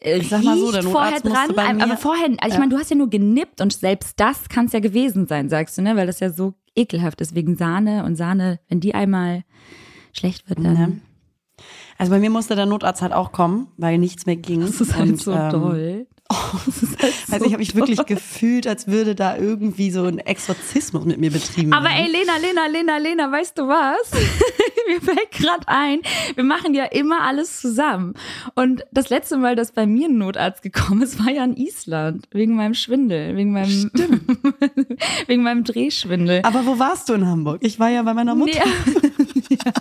äh, 0.00 0.16
Ich 0.18 0.30
sag 0.30 0.42
mal 0.42 0.56
so, 0.56 0.72
der 0.72 0.82
Notarzt 0.84 1.22
vorher 1.26 1.48
dran, 1.48 1.80
aber 1.82 1.96
vorher, 1.98 2.28
also 2.40 2.54
ich 2.54 2.58
meine, 2.58 2.70
du 2.74 2.78
hast 2.78 2.90
ja 2.90 2.96
nur 2.96 3.10
genippt 3.10 3.60
und 3.60 3.72
selbst 3.74 4.18
das 4.18 4.48
kann 4.48 4.66
es 4.66 4.72
ja 4.72 4.80
gewesen 4.80 5.26
sein, 5.26 5.48
sagst 5.50 5.76
du, 5.76 5.82
ne? 5.82 5.96
Weil 5.96 6.06
das 6.06 6.20
ja 6.20 6.30
so 6.30 6.54
ekelhaft 6.76 7.20
ist 7.20 7.34
wegen 7.34 7.56
Sahne 7.56 8.04
und 8.04 8.16
Sahne, 8.16 8.60
wenn 8.68 8.80
die 8.80 8.94
einmal 8.94 9.42
schlecht 10.12 10.48
wird, 10.48 10.64
dann. 10.64 10.74
Ne? 10.74 11.00
Also 11.98 12.12
bei 12.12 12.18
mir 12.18 12.30
musste 12.30 12.54
der 12.54 12.66
Notarzt 12.66 13.02
halt 13.02 13.12
auch 13.12 13.32
kommen, 13.32 13.68
weil 13.76 13.98
nichts 13.98 14.26
mehr 14.26 14.36
ging. 14.36 14.60
Das 14.60 14.80
ist 14.80 14.94
halt 14.94 15.10
Und, 15.10 15.20
so 15.20 15.32
ähm, 15.32 15.50
toll. 15.50 16.06
Halt 17.02 17.14
so 17.26 17.32
Also 17.32 17.46
ich 17.46 17.52
habe 17.52 17.58
mich 17.58 17.74
wirklich 17.74 18.04
gefühlt, 18.06 18.66
als 18.66 18.86
würde 18.86 19.14
da 19.14 19.36
irgendwie 19.36 19.90
so 19.90 20.04
ein 20.04 20.18
Exorzismus 20.18 21.04
mit 21.04 21.18
mir 21.18 21.30
betrieben 21.30 21.72
Aber 21.72 21.86
werden. 21.86 22.04
ey, 22.04 22.10
Lena, 22.10 22.36
Lena, 22.36 22.66
Lena, 22.66 22.96
Lena, 22.98 23.32
weißt 23.32 23.58
du 23.58 23.68
was? 23.68 24.10
mir 24.86 25.00
fällt 25.00 25.30
gerade 25.32 25.66
ein, 25.66 26.00
wir 26.34 26.44
machen 26.44 26.74
ja 26.74 26.84
immer 26.84 27.22
alles 27.22 27.60
zusammen. 27.60 28.14
Und 28.54 28.84
das 28.92 29.10
letzte 29.10 29.36
Mal, 29.36 29.56
dass 29.56 29.72
bei 29.72 29.86
mir 29.86 30.08
ein 30.08 30.18
Notarzt 30.18 30.62
gekommen 30.62 31.02
ist, 31.02 31.24
war 31.24 31.32
ja 31.32 31.44
in 31.44 31.56
Island. 31.56 32.26
Wegen 32.30 32.56
meinem 32.56 32.74
Schwindel. 32.74 33.36
Wegen 33.36 33.52
meinem, 33.52 33.90
wegen 35.26 35.42
meinem 35.42 35.64
Drehschwindel. 35.64 36.40
Aber 36.44 36.66
wo 36.66 36.78
warst 36.78 37.08
du 37.08 37.14
in 37.14 37.26
Hamburg? 37.26 37.58
Ich 37.62 37.78
war 37.78 37.88
ja 37.88 38.02
bei 38.02 38.14
meiner 38.14 38.34
Mutter. 38.34 38.62
Nee. 38.86 39.58
ja. 39.64 39.72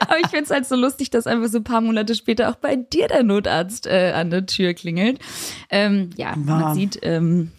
Aber 0.00 0.18
ich 0.20 0.28
find's 0.28 0.50
halt 0.50 0.66
so 0.66 0.76
lustig, 0.76 1.10
dass 1.10 1.26
einfach 1.26 1.48
so 1.48 1.58
ein 1.58 1.64
paar 1.64 1.80
Monate 1.80 2.14
später 2.14 2.50
auch 2.50 2.56
bei 2.56 2.76
dir 2.76 3.08
der 3.08 3.22
Notarzt 3.22 3.86
äh, 3.86 4.12
an 4.14 4.30
der 4.30 4.46
Tür 4.46 4.74
klingelt. 4.74 5.18
Ähm, 5.84 6.10
ja, 6.16 6.34
man 6.36 6.62
Wow. 6.62 6.74
sieht, 6.74 6.98
ähm, 7.02 7.50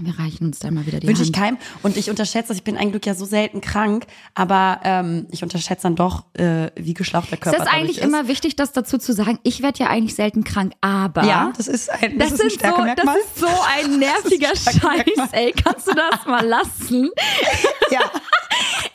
wir 0.00 0.16
reichen 0.16 0.46
uns 0.46 0.60
da 0.60 0.70
mal 0.70 0.86
wieder 0.86 1.00
die 1.00 1.08
Wünsche 1.08 1.24
ich 1.24 1.32
keinem. 1.32 1.58
Und 1.82 1.96
ich 1.96 2.08
unterschätze. 2.08 2.52
Ich 2.52 2.62
bin 2.62 2.76
ein 2.76 2.90
Glück 2.90 3.04
ja 3.04 3.14
so 3.14 3.24
selten 3.24 3.60
krank, 3.60 4.06
aber 4.34 4.78
ähm, 4.84 5.26
ich 5.32 5.42
unterschätze 5.42 5.82
dann 5.82 5.96
doch, 5.96 6.24
äh, 6.34 6.70
wie 6.76 6.94
geschlaucht 6.94 7.32
der 7.32 7.38
Körper 7.38 7.58
Ist 7.58 7.64
das 7.66 7.72
eigentlich 7.74 7.96
dadurch 7.96 8.14
immer 8.20 8.28
wichtig, 8.28 8.54
das 8.54 8.70
dazu 8.72 8.98
zu 8.98 9.12
sagen? 9.12 9.40
Ich 9.42 9.60
werde 9.60 9.80
ja 9.80 9.88
eigentlich 9.88 10.14
selten 10.14 10.44
krank, 10.44 10.74
aber 10.80 11.24
Ja, 11.24 11.52
das 11.56 11.66
ist 11.66 11.90
ein, 11.90 12.16
das, 12.16 12.30
das, 12.30 12.40
ist 12.40 12.64
ein 12.64 12.72
so, 12.76 12.84
das 13.04 13.16
ist 13.16 13.38
so 13.40 13.46
ein 13.46 13.98
nerviger 13.98 14.54
Scheiß, 14.54 15.32
ey. 15.32 15.52
Kannst 15.52 15.88
du 15.88 15.94
das 15.94 16.26
mal 16.26 16.46
lassen? 16.46 17.10
ja. 17.90 18.00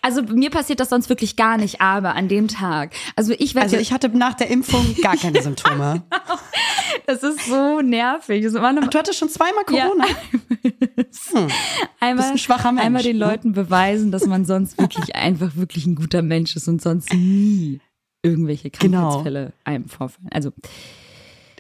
Also 0.02 0.22
mir 0.24 0.50
passiert 0.50 0.80
das 0.80 0.90
sonst 0.90 1.08
wirklich 1.10 1.36
gar 1.38 1.58
nicht, 1.58 1.80
aber 1.80 2.16
an 2.16 2.28
dem 2.28 2.48
Tag. 2.50 2.92
Also 3.16 3.34
ich 3.38 3.56
werde 3.56 3.66
Also 3.66 3.76
ja- 3.78 3.82
ich 3.82 3.94
hatte 3.94 4.10
nach 4.10 4.34
der 4.34 4.50
Impfung 4.50 4.96
gar 5.02 5.16
keine 5.16 5.42
Symptome. 5.44 6.04
das 7.06 7.24
ist 7.24 7.46
so 7.46 7.80
nervig. 7.82 8.44
Das 8.44 8.56
Ach, 8.56 8.88
du 8.88 8.98
hattest 8.98 9.18
schon 9.20 9.30
zweimal 9.30 9.64
Corona. 9.66 10.06
einmal, 12.00 12.32
ein 12.32 12.38
schwacher 12.38 12.72
Mensch, 12.72 12.86
einmal 12.86 13.04
den 13.04 13.18
ne? 13.18 13.26
Leuten 13.26 13.54
beweisen, 13.54 14.12
dass 14.12 14.26
man 14.26 14.46
sonst 14.46 14.78
wirklich 14.78 15.16
einfach 15.16 15.56
wirklich 15.56 15.86
ein 15.86 15.96
guter 15.96 16.22
Mensch 16.22 16.56
ist 16.56 16.68
und 16.68 16.82
sonst 16.82 17.14
nie 17.14 17.80
irgendwelche 18.24 18.70
Genau. 18.70 19.00
Krankheitsfälle 19.10 19.54
einem 19.64 19.88
vorfallen. 19.90 20.30
Also, 20.32 20.52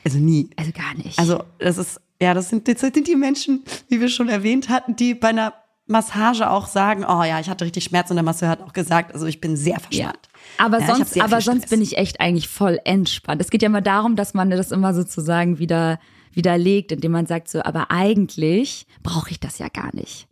Also 0.03 0.17
nie. 0.19 0.49
also 0.57 0.71
gar 0.71 0.93
nicht. 0.95 1.17
Also 1.19 1.43
das 1.59 1.77
ist, 1.77 2.01
ja, 2.21 2.33
das 2.33 2.49
sind, 2.49 2.67
das 2.67 2.79
sind 2.81 3.07
die 3.07 3.15
Menschen, 3.15 3.63
wie 3.89 3.99
wir 3.99 4.09
schon 4.09 4.29
erwähnt 4.29 4.69
hatten, 4.69 4.95
die 4.95 5.13
bei 5.13 5.29
einer 5.29 5.53
Massage 5.85 6.49
auch 6.49 6.67
sagen, 6.67 7.03
oh 7.07 7.23
ja, 7.23 7.39
ich 7.39 7.49
hatte 7.49 7.65
richtig 7.65 7.83
Schmerz 7.83 8.09
und 8.09 8.15
der 8.15 8.23
Masseur 8.23 8.47
hat 8.49 8.61
auch 8.61 8.73
gesagt, 8.73 9.13
also 9.13 9.25
ich 9.25 9.41
bin 9.41 9.57
sehr 9.57 9.73
Ja. 9.73 9.79
verspannt. 9.79 10.29
Aber 10.57 10.77
Ja, 10.79 10.83
ich 10.85 10.89
hab 10.91 10.97
sonst, 10.97 11.21
aber 11.21 11.41
sonst 11.41 11.69
bin 11.69 11.81
ich 11.81 11.97
echt 11.97 12.19
eigentlich 12.21 12.47
voll 12.47 12.79
entspannt. 12.85 13.41
Es 13.41 13.49
geht 13.49 13.61
ja 13.61 13.67
immer 13.67 13.81
darum, 13.81 14.15
dass 14.15 14.33
man 14.33 14.49
das 14.49 14.71
immer 14.71 14.93
sozusagen 14.93 15.59
wieder 15.59 15.99
widerlegt, 16.33 16.91
indem 16.91 17.11
man 17.11 17.25
sagt 17.27 17.47
so, 17.49 17.61
aber 17.63 17.91
eigentlich 17.91 18.87
brauche 19.03 19.29
ich 19.31 19.39
das 19.39 19.59
ja 19.59 19.67
gar 19.67 19.93
nicht. 19.95 20.27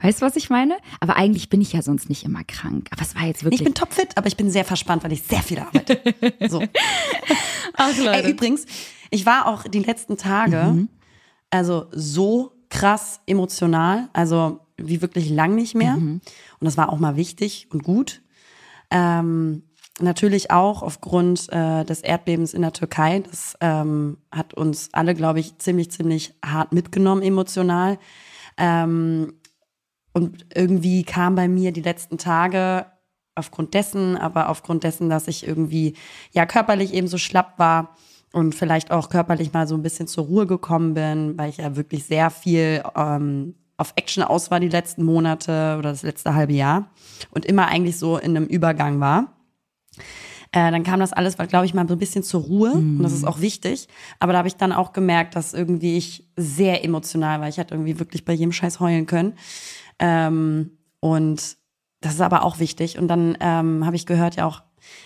Weißt 0.00 0.20
du, 0.22 0.26
was 0.26 0.36
ich 0.36 0.48
meine? 0.50 0.76
Aber 1.00 1.16
eigentlich 1.16 1.48
bin 1.48 1.60
ich 1.60 1.72
ja 1.72 1.82
sonst 1.82 2.08
nicht 2.08 2.24
immer 2.24 2.44
krank. 2.44 2.88
Aber 2.92 3.02
es 3.02 3.14
war 3.16 3.22
jetzt 3.24 3.42
wirklich. 3.44 3.60
Ich 3.60 3.64
bin 3.64 3.74
topfit, 3.74 4.16
aber 4.16 4.26
ich 4.28 4.36
bin 4.36 4.50
sehr 4.50 4.64
verspannt, 4.64 5.02
weil 5.04 5.12
ich 5.12 5.22
sehr 5.22 5.42
viel 5.42 5.58
arbeite. 5.58 6.00
So. 6.48 6.62
Ach, 7.74 7.90
Ey, 7.98 8.30
übrigens, 8.30 8.66
ich 9.10 9.26
war 9.26 9.46
auch 9.46 9.64
die 9.64 9.80
letzten 9.80 10.16
Tage, 10.16 10.56
Mhm. 10.72 10.88
also 11.50 11.86
so 11.92 12.52
krass 12.68 13.20
emotional, 13.26 14.08
also 14.12 14.60
wie 14.78 15.02
wirklich 15.02 15.28
lang 15.28 15.54
nicht 15.54 15.74
mehr. 15.74 15.96
Mhm. 15.96 16.20
Und 16.60 16.64
das 16.64 16.76
war 16.76 16.90
auch 16.90 16.98
mal 16.98 17.16
wichtig 17.16 17.68
und 17.70 17.82
gut. 17.82 18.22
Ähm, 18.90 19.62
natürlich 20.00 20.50
auch 20.50 20.82
aufgrund 20.82 21.52
äh, 21.52 21.84
des 21.84 22.00
Erdbebens 22.00 22.54
in 22.54 22.62
der 22.62 22.72
Türkei. 22.72 23.20
Das 23.20 23.56
ähm, 23.60 24.18
hat 24.30 24.54
uns 24.54 24.90
alle, 24.92 25.14
glaube 25.14 25.40
ich, 25.40 25.58
ziemlich, 25.58 25.90
ziemlich 25.90 26.34
hart 26.44 26.72
mitgenommen 26.72 27.22
emotional. 27.22 27.98
Ähm, 28.56 29.34
und 30.12 30.46
irgendwie 30.54 31.04
kam 31.04 31.34
bei 31.34 31.48
mir 31.48 31.72
die 31.72 31.82
letzten 31.82 32.18
Tage 32.18 32.86
aufgrund 33.34 33.74
dessen, 33.74 34.16
aber 34.16 34.48
aufgrund 34.48 34.84
dessen, 34.84 35.08
dass 35.08 35.28
ich 35.28 35.46
irgendwie 35.46 35.94
ja 36.32 36.44
körperlich 36.44 36.92
eben 36.92 37.06
so 37.06 37.18
schlapp 37.18 37.58
war 37.58 37.96
und 38.32 38.54
vielleicht 38.54 38.90
auch 38.90 39.10
körperlich 39.10 39.52
mal 39.52 39.68
so 39.68 39.74
ein 39.74 39.82
bisschen 39.82 40.08
zur 40.08 40.24
Ruhe 40.24 40.46
gekommen 40.46 40.94
bin, 40.94 41.38
weil 41.38 41.50
ich 41.50 41.58
ja 41.58 41.76
wirklich 41.76 42.04
sehr 42.04 42.30
viel 42.30 42.82
ähm, 42.96 43.54
auf 43.78 43.92
Action 43.96 44.22
aus 44.22 44.50
war 44.50 44.60
die 44.60 44.68
letzten 44.68 45.04
Monate 45.04 45.76
oder 45.78 45.90
das 45.90 46.02
letzte 46.02 46.34
halbe 46.34 46.52
Jahr 46.52 46.90
und 47.30 47.46
immer 47.46 47.68
eigentlich 47.68 47.98
so 47.98 48.18
in 48.18 48.36
einem 48.36 48.46
Übergang 48.46 49.00
war. 49.00 49.32
Äh, 50.50 50.70
dann 50.70 50.82
kam 50.82 50.98
das 50.98 51.12
alles, 51.12 51.36
glaube 51.36 51.66
ich, 51.66 51.74
mal 51.74 51.86
so 51.86 51.94
ein 51.94 51.98
bisschen 51.98 52.22
zur 52.22 52.42
Ruhe 52.42 52.74
mhm. 52.74 52.96
und 52.98 53.02
das 53.02 53.12
ist 53.12 53.24
auch 53.24 53.40
wichtig. 53.40 53.86
Aber 54.18 54.32
da 54.32 54.38
habe 54.38 54.48
ich 54.48 54.56
dann 54.56 54.72
auch 54.72 54.92
gemerkt, 54.92 55.36
dass 55.36 55.54
irgendwie 55.54 55.96
ich 55.96 56.26
sehr 56.36 56.84
emotional 56.84 57.40
war. 57.40 57.48
Ich 57.48 57.58
hätte 57.58 57.74
irgendwie 57.74 57.98
wirklich 57.98 58.24
bei 58.24 58.32
jedem 58.32 58.52
Scheiß 58.52 58.80
heulen 58.80 59.06
können. 59.06 59.34
Ähm, 59.98 60.78
und 61.00 61.56
das 62.00 62.14
ist 62.14 62.20
aber 62.20 62.44
auch 62.44 62.58
wichtig. 62.58 62.98
Und 62.98 63.08
dann 63.08 63.36
ähm, 63.40 63.84
habe 63.84 63.94
ich 63.94 64.06
gehört 64.06 64.36
ja 64.36 64.46
auch, 64.46 64.62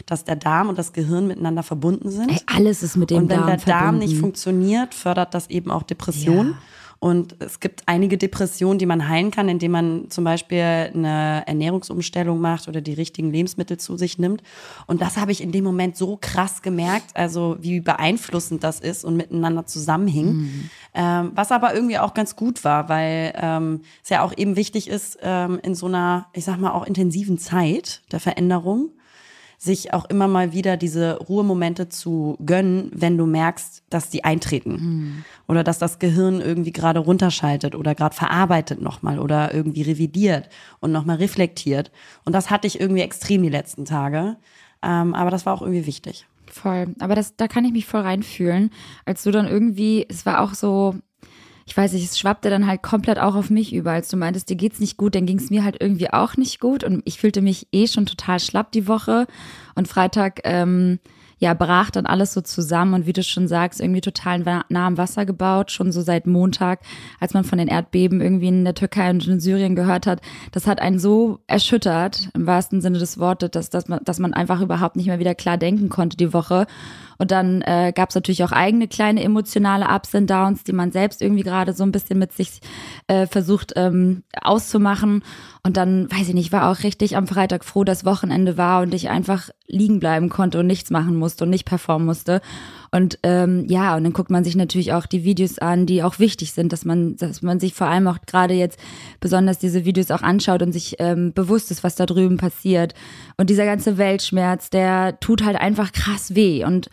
dass 0.07 0.25
der 0.25 0.37
Darm 0.37 0.69
und 0.69 0.79
das 0.79 0.93
Gehirn 0.93 1.27
miteinander 1.27 1.63
verbunden 1.63 2.11
sind. 2.11 2.31
Ey, 2.31 2.41
alles 2.47 2.83
ist 2.83 2.97
mit 2.97 3.11
dem 3.11 3.29
Darm. 3.29 3.41
Und 3.43 3.49
wenn 3.49 3.59
der 3.59 3.67
Darm 3.67 3.81
verbunden. 3.81 4.07
nicht 4.07 4.21
funktioniert, 4.21 4.95
fördert 4.95 5.35
das 5.35 5.51
eben 5.51 5.71
auch 5.71 5.83
Depressionen. 5.83 6.53
Ja. 6.53 6.59
Und 7.03 7.35
es 7.41 7.59
gibt 7.59 7.83
einige 7.87 8.17
Depressionen, 8.17 8.79
die 8.79 8.87
man 8.87 9.09
heilen 9.09 9.33
kann, 9.33 9.49
indem 9.49 9.73
man 9.73 10.09
zum 10.09 10.23
Beispiel 10.23 10.61
eine 10.95 11.43
Ernährungsumstellung 11.49 12.41
macht 12.41 12.69
oder 12.69 12.81
die 12.81 12.93
richtigen 12.93 13.33
Lebensmittel 13.33 13.77
zu 13.77 13.97
sich 13.97 14.21
nimmt. 14.21 14.41
Und 14.87 15.03
das 15.03 15.17
habe 15.17 15.33
ich 15.33 15.43
in 15.43 15.51
dem 15.51 15.65
Moment 15.65 15.97
so 15.97 16.17
krass 16.21 16.63
gemerkt, 16.63 17.17
also 17.17 17.57
wie 17.59 17.81
beeinflussend 17.81 18.63
das 18.63 18.79
ist 18.79 19.05
und 19.05 19.17
miteinander 19.17 19.67
zusammenhing. 19.67 20.33
Mhm. 20.33 20.71
Ähm, 20.95 21.33
was 21.35 21.51
aber 21.51 21.75
irgendwie 21.75 21.99
auch 21.99 22.15
ganz 22.15 22.37
gut 22.37 22.63
war, 22.63 22.89
weil 22.89 23.33
ähm, 23.35 23.81
es 24.05 24.11
ja 24.11 24.23
auch 24.23 24.33
eben 24.37 24.55
wichtig 24.55 24.87
ist, 24.87 25.19
ähm, 25.23 25.59
in 25.61 25.75
so 25.75 25.87
einer, 25.87 26.29
ich 26.35 26.45
sag 26.45 26.61
mal, 26.61 26.71
auch 26.71 26.87
intensiven 26.87 27.37
Zeit 27.37 28.03
der 28.13 28.21
Veränderung 28.21 28.91
sich 29.63 29.95
auch 29.95 30.07
immer 30.07 30.27
mal 30.27 30.53
wieder 30.53 30.77
diese 30.77 31.19
Ruhemomente 31.19 31.89
zu 31.89 32.37
gönnen, 32.45 32.91
wenn 32.93 33.17
du 33.17 33.27
merkst, 33.27 33.85
dass 33.91 34.11
die 34.11 34.25
eintreten. 34.25 34.73
Mhm. 34.73 35.25
Oder 35.47 35.63
dass 35.63 35.79
das 35.79 36.01
Gehirn 36.01 36.41
irgendwie 36.41 36.73
gerade 36.73 36.99
runterschaltet 36.99 37.77
oder 37.77 37.95
gerade 37.95 38.17
verarbeitet 38.17 38.83
nochmal 38.83 39.21
oder 39.21 39.55
irgendwie 39.55 39.83
revidiert 39.83 40.49
und 40.81 40.91
nochmal 40.91 41.19
reflektiert. 41.19 41.93
Und 42.25 42.33
das 42.33 42.51
hatte 42.51 42.67
ich 42.67 42.81
irgendwie 42.81 43.03
extrem 43.03 43.41
die 43.45 43.51
letzten 43.51 43.85
Tage. 43.85 44.37
Ähm, 44.83 45.15
aber 45.15 45.31
das 45.31 45.47
war 45.47 45.55
auch 45.55 45.63
irgendwie 45.63 45.87
wichtig. 45.87 46.27
Voll. 46.51 46.97
Aber 46.99 47.15
das, 47.15 47.37
da 47.37 47.47
kann 47.47 47.65
ich 47.65 47.73
mich 47.73 47.87
voll 47.87 48.01
reinfühlen. 48.01 48.71
Als 49.05 49.23
du 49.23 49.31
dann 49.31 49.47
irgendwie, 49.47 50.05
es 50.09 50.27
war 50.27 50.41
auch 50.41 50.55
so, 50.55 50.97
ich 51.73 51.77
weiß 51.79 51.95
nicht, 51.95 52.05
es 52.05 52.19
schwappte 52.19 52.51
dann 52.51 52.67
halt 52.67 52.83
komplett 52.83 53.19
auch 53.19 53.35
auf 53.35 53.49
mich 53.49 53.73
über. 53.73 53.93
Als 53.93 54.09
du 54.09 54.19
meintest, 54.19 54.51
dir 54.51 54.57
geht's 54.57 54.79
nicht 54.79 54.99
gut, 54.99 55.15
dann 55.15 55.25
ging's 55.25 55.49
mir 55.49 55.65
halt 55.65 55.79
irgendwie 55.81 56.13
auch 56.13 56.37
nicht 56.37 56.61
gut. 56.61 56.85
Und 56.85 57.01
ich 57.07 57.19
fühlte 57.19 57.41
mich 57.41 57.67
eh 57.73 57.87
schon 57.87 58.05
total 58.05 58.41
schlapp 58.41 58.73
die 58.73 58.87
Woche. 58.89 59.27
Und 59.75 59.89
Freitag, 59.89 60.41
ähm, 60.45 60.99
ja, 61.39 61.55
brach 61.55 61.91
dann 61.91 62.05
alles 62.05 62.35
so 62.35 62.43
zusammen 62.43 62.93
und 62.93 63.07
wie 63.07 63.15
du 63.15 63.23
schon 63.23 63.49
sagst, 63.49 63.81
irgendwie 63.81 64.03
total 64.03 64.41
nah 64.69 64.87
am 64.87 64.99
Wasser 64.99 65.25
gebaut, 65.25 65.73
schon 65.73 65.93
so 65.93 66.03
seit 66.03 66.27
Montag, 66.27 66.81
als 67.19 67.33
man 67.33 67.43
von 67.43 67.57
den 67.57 67.69
Erdbeben 67.69 68.21
irgendwie 68.21 68.49
in 68.49 68.65
der 68.65 68.75
Türkei 68.75 69.09
und 69.09 69.27
in 69.27 69.41
Syrien 69.41 69.75
gehört 69.75 70.07
hat. 70.07 70.21
Das 70.53 70.67
hat 70.67 70.81
einen 70.81 70.99
so 70.99 71.41
erschüttert, 71.47 72.29
im 72.35 72.47
wahrsten 72.47 72.83
Sinne 72.83 72.99
des 72.99 73.19
Wortes, 73.19 73.51
dass, 73.51 73.71
dass, 73.71 73.89
man, 73.89 74.01
dass 74.05 74.19
man 74.19 74.35
einfach 74.35 74.61
überhaupt 74.61 74.95
nicht 74.95 75.07
mehr 75.07 75.19
wieder 75.19 75.35
klar 75.35 75.57
denken 75.57 75.89
konnte 75.89 76.19
die 76.19 76.35
Woche. 76.35 76.67
Und 77.23 77.31
dann 77.31 77.63
äh, 77.63 77.93
gab 77.95 78.09
es 78.09 78.17
natürlich 78.17 78.43
auch 78.43 78.51
eigene 78.51 78.89
kleine 78.89 79.23
emotionale 79.23 79.87
Ups 79.87 80.13
und 80.13 80.29
Downs, 80.29 80.65
die 80.65 80.73
man 80.73 80.91
selbst 80.91 81.23
irgendwie 81.23 81.45
gerade 81.45 81.73
so 81.73 81.85
ein 81.85 81.93
bisschen 81.93 82.19
mit 82.19 82.33
sich 82.33 82.59
äh, 83.07 83.29
versucht 83.29 83.75
ähm, 83.77 84.25
auszumachen. 84.43 85.23
Und 85.63 85.77
dann, 85.77 86.11
weiß 86.11 86.27
ich 86.27 86.35
nicht, 86.35 86.51
war 86.51 86.69
auch 86.69 86.83
richtig 86.83 87.17
am 87.17 87.29
Freitag 87.29 87.65
froh, 87.65 87.85
dass 87.85 88.05
Wochenende 88.05 88.57
war 88.57 88.83
und 88.83 88.93
ich 88.93 89.09
einfach 89.09 89.51
liegen 89.69 90.01
bleiben 90.01 90.31
konnte 90.31 90.59
und 90.59 90.67
nichts 90.67 90.91
machen 90.91 91.15
musste 91.15 91.45
und 91.45 91.51
nicht 91.51 91.65
performen 91.65 92.07
musste. 92.07 92.41
Und 92.95 93.19
ähm, 93.23 93.65
ja, 93.69 93.97
und 93.97 94.05
dann 94.05 94.13
guckt 94.13 94.31
man 94.31 94.45
sich 94.45 94.55
natürlich 94.55 94.93
auch 94.93 95.07
die 95.07 95.25
Videos 95.25 95.59
an, 95.59 95.87
die 95.87 96.03
auch 96.03 96.19
wichtig 96.19 96.53
sind, 96.53 96.75
dass 96.75 96.85
man, 96.85 97.17
dass 97.17 97.41
man 97.41 97.59
sich 97.59 97.73
vor 97.73 97.87
allem 97.87 98.07
auch 98.07 98.19
gerade 98.27 98.53
jetzt 98.53 98.79
besonders 99.19 99.59
diese 99.59 99.87
Videos 99.87 100.11
auch 100.11 100.21
anschaut 100.21 100.61
und 100.61 100.73
sich 100.73 100.97
ähm, 100.99 101.33
bewusst 101.33 101.71
ist, 101.71 101.83
was 101.85 101.95
da 101.95 102.05
drüben 102.05 102.37
passiert. 102.37 102.93
Und 103.39 103.49
dieser 103.49 103.65
ganze 103.65 103.97
Weltschmerz, 103.97 104.69
der 104.69 105.19
tut 105.21 105.43
halt 105.43 105.57
einfach 105.57 105.93
krass 105.93 106.35
weh. 106.35 106.67
Und 106.67 106.91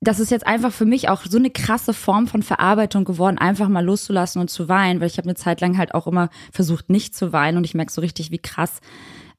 das 0.00 0.18
ist 0.18 0.32
jetzt 0.32 0.46
einfach 0.46 0.72
für 0.72 0.86
mich 0.86 1.08
auch 1.08 1.22
so 1.24 1.38
eine 1.38 1.50
krasse 1.50 1.94
Form 1.94 2.26
von 2.26 2.42
Verarbeitung 2.42 3.04
geworden, 3.04 3.38
einfach 3.38 3.68
mal 3.68 3.84
loszulassen 3.84 4.40
und 4.40 4.50
zu 4.50 4.68
weinen, 4.68 5.00
weil 5.00 5.06
ich 5.06 5.18
habe 5.18 5.28
eine 5.28 5.36
Zeit 5.36 5.60
lang 5.60 5.78
halt 5.78 5.94
auch 5.94 6.08
immer 6.08 6.30
versucht, 6.50 6.90
nicht 6.90 7.14
zu 7.14 7.32
weinen 7.32 7.58
und 7.58 7.64
ich 7.64 7.74
merke 7.74 7.92
so 7.92 8.00
richtig, 8.00 8.32
wie 8.32 8.38
krass 8.38 8.80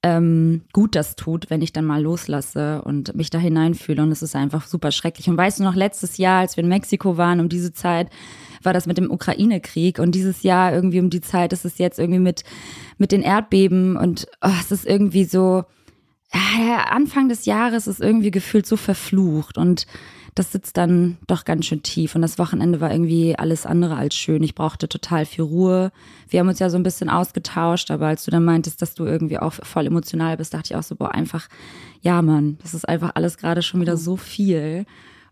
ähm, 0.08 0.62
gut 0.72 0.96
das 0.96 1.16
tut, 1.16 1.50
wenn 1.50 1.62
ich 1.62 1.74
dann 1.74 1.86
mal 1.86 2.02
loslasse 2.02 2.82
und 2.84 3.16
mich 3.16 3.30
da 3.30 3.40
hineinfühle. 3.40 4.02
Und 4.02 4.12
es 4.12 4.22
ist 4.22 4.36
einfach 4.36 4.66
super 4.66 4.92
schrecklich. 4.92 5.30
Und 5.30 5.38
weißt 5.38 5.60
du 5.60 5.64
noch, 5.64 5.76
letztes 5.76 6.18
Jahr, 6.18 6.40
als 6.40 6.56
wir 6.56 6.64
in 6.64 6.70
Mexiko 6.70 7.18
waren, 7.18 7.42
um 7.42 7.50
diese 7.50 7.74
Zeit, 7.74 8.10
war 8.64 8.74
das 8.74 8.88
mit 8.88 8.98
dem 8.98 9.12
Ukraine-Krieg. 9.12 10.00
Und 10.00 10.16
dieses 10.16 10.44
Jahr 10.44 10.74
irgendwie 10.74 11.00
um 11.00 11.10
die 11.10 11.22
Zeit 11.22 11.52
ist 11.52 11.66
es 11.66 11.78
jetzt 11.78 12.00
irgendwie 12.00 12.20
mit, 12.20 12.44
mit 12.98 13.12
den 13.12 13.22
Erdbeben. 13.22 13.98
Und 13.98 14.28
oh, 14.42 14.50
es 14.60 14.72
ist 14.72 14.86
irgendwie 14.86 15.26
so, 15.26 15.66
Anfang 16.90 17.28
des 17.28 17.46
Jahres 17.46 17.88
ist 17.88 18.00
irgendwie 18.00 18.32
gefühlt 18.32 18.66
so 18.66 18.78
verflucht. 18.78 19.58
Und 19.58 19.88
das 20.38 20.52
sitzt 20.52 20.78
dann 20.78 21.18
doch 21.26 21.46
ganz 21.46 21.66
schön 21.66 21.82
tief. 21.82 22.14
Und 22.14 22.22
das 22.22 22.38
Wochenende 22.38 22.80
war 22.80 22.92
irgendwie 22.92 23.36
alles 23.38 23.66
andere 23.66 23.96
als 23.96 24.16
schön. 24.16 24.44
Ich 24.44 24.54
brauchte 24.54 24.88
total 24.88 25.26
viel 25.26 25.44
Ruhe. 25.44 25.92
Wir 26.30 26.40
haben 26.40 26.48
uns 26.48 26.60
ja 26.60 26.70
so 26.70 26.78
ein 26.78 26.84
bisschen 26.84 27.10
ausgetauscht, 27.10 27.90
aber 27.90 28.08
als 28.08 28.24
du 28.26 28.32
dann 28.32 28.46
meintest, 28.46 28.82
dass 28.82 28.94
du 28.94 29.06
irgendwie 29.06 29.40
auch 29.40 29.54
voll 29.54 29.88
emotional 29.88 30.38
bist, 30.38 30.54
dachte 30.54 30.74
ich 30.74 30.76
auch 30.76 30.84
so, 30.84 30.96
boah, 30.96 31.14
einfach, 31.14 31.48
ja, 32.02 32.22
Mann, 32.22 32.58
das 32.62 32.76
ist 32.76 32.88
einfach 32.88 33.12
alles 33.16 33.38
gerade 33.38 33.64
schon 33.64 33.82
wieder 33.82 33.98
so 33.98 34.16
viel. 34.16 34.86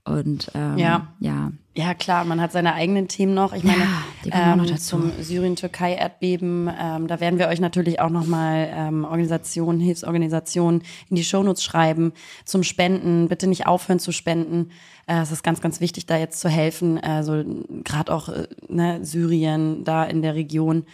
Und 0.05 0.51
ähm, 0.53 0.77
ja. 0.77 1.07
ja. 1.19 1.51
Ja, 1.77 1.93
klar, 1.93 2.24
man 2.24 2.39
hat 2.39 2.53
seine 2.53 2.74
eigenen 2.74 3.09
Themen 3.09 3.33
noch. 3.33 3.51
Ich 3.51 3.63
meine, 3.63 3.85
ja, 4.24 4.53
ähm, 4.53 4.77
zum 4.77 5.12
Syrien-Türkei-Erdbeben, 5.19 6.69
ähm, 6.79 7.07
da 7.07 7.19
werden 7.19 7.38
wir 7.38 7.50
euch 7.50 7.59
natürlich 7.59 8.00
auch 8.00 8.09
nochmal 8.09 8.69
ähm, 8.71 9.03
Organisationen, 9.03 9.81
Hilfsorganisationen 9.81 10.83
in 11.09 11.17
die 11.17 11.25
Shownotes 11.25 11.63
schreiben 11.63 12.13
zum 12.45 12.63
Spenden. 12.63 13.27
Bitte 13.27 13.47
nicht 13.47 13.67
aufhören 13.67 14.00
zu 14.00 14.13
spenden. 14.13 14.69
Äh, 15.05 15.19
es 15.19 15.31
ist 15.31 15.43
ganz, 15.43 15.59
ganz 15.59 15.81
wichtig, 15.81 16.05
da 16.05 16.17
jetzt 16.17 16.39
zu 16.39 16.47
helfen. 16.47 16.97
Also 16.97 17.43
gerade 17.83 18.13
auch 18.13 18.29
äh, 18.29 18.47
ne, 18.69 19.03
Syrien, 19.03 19.83
da 19.83 20.05
in 20.05 20.21
der 20.21 20.35
Region 20.35 20.85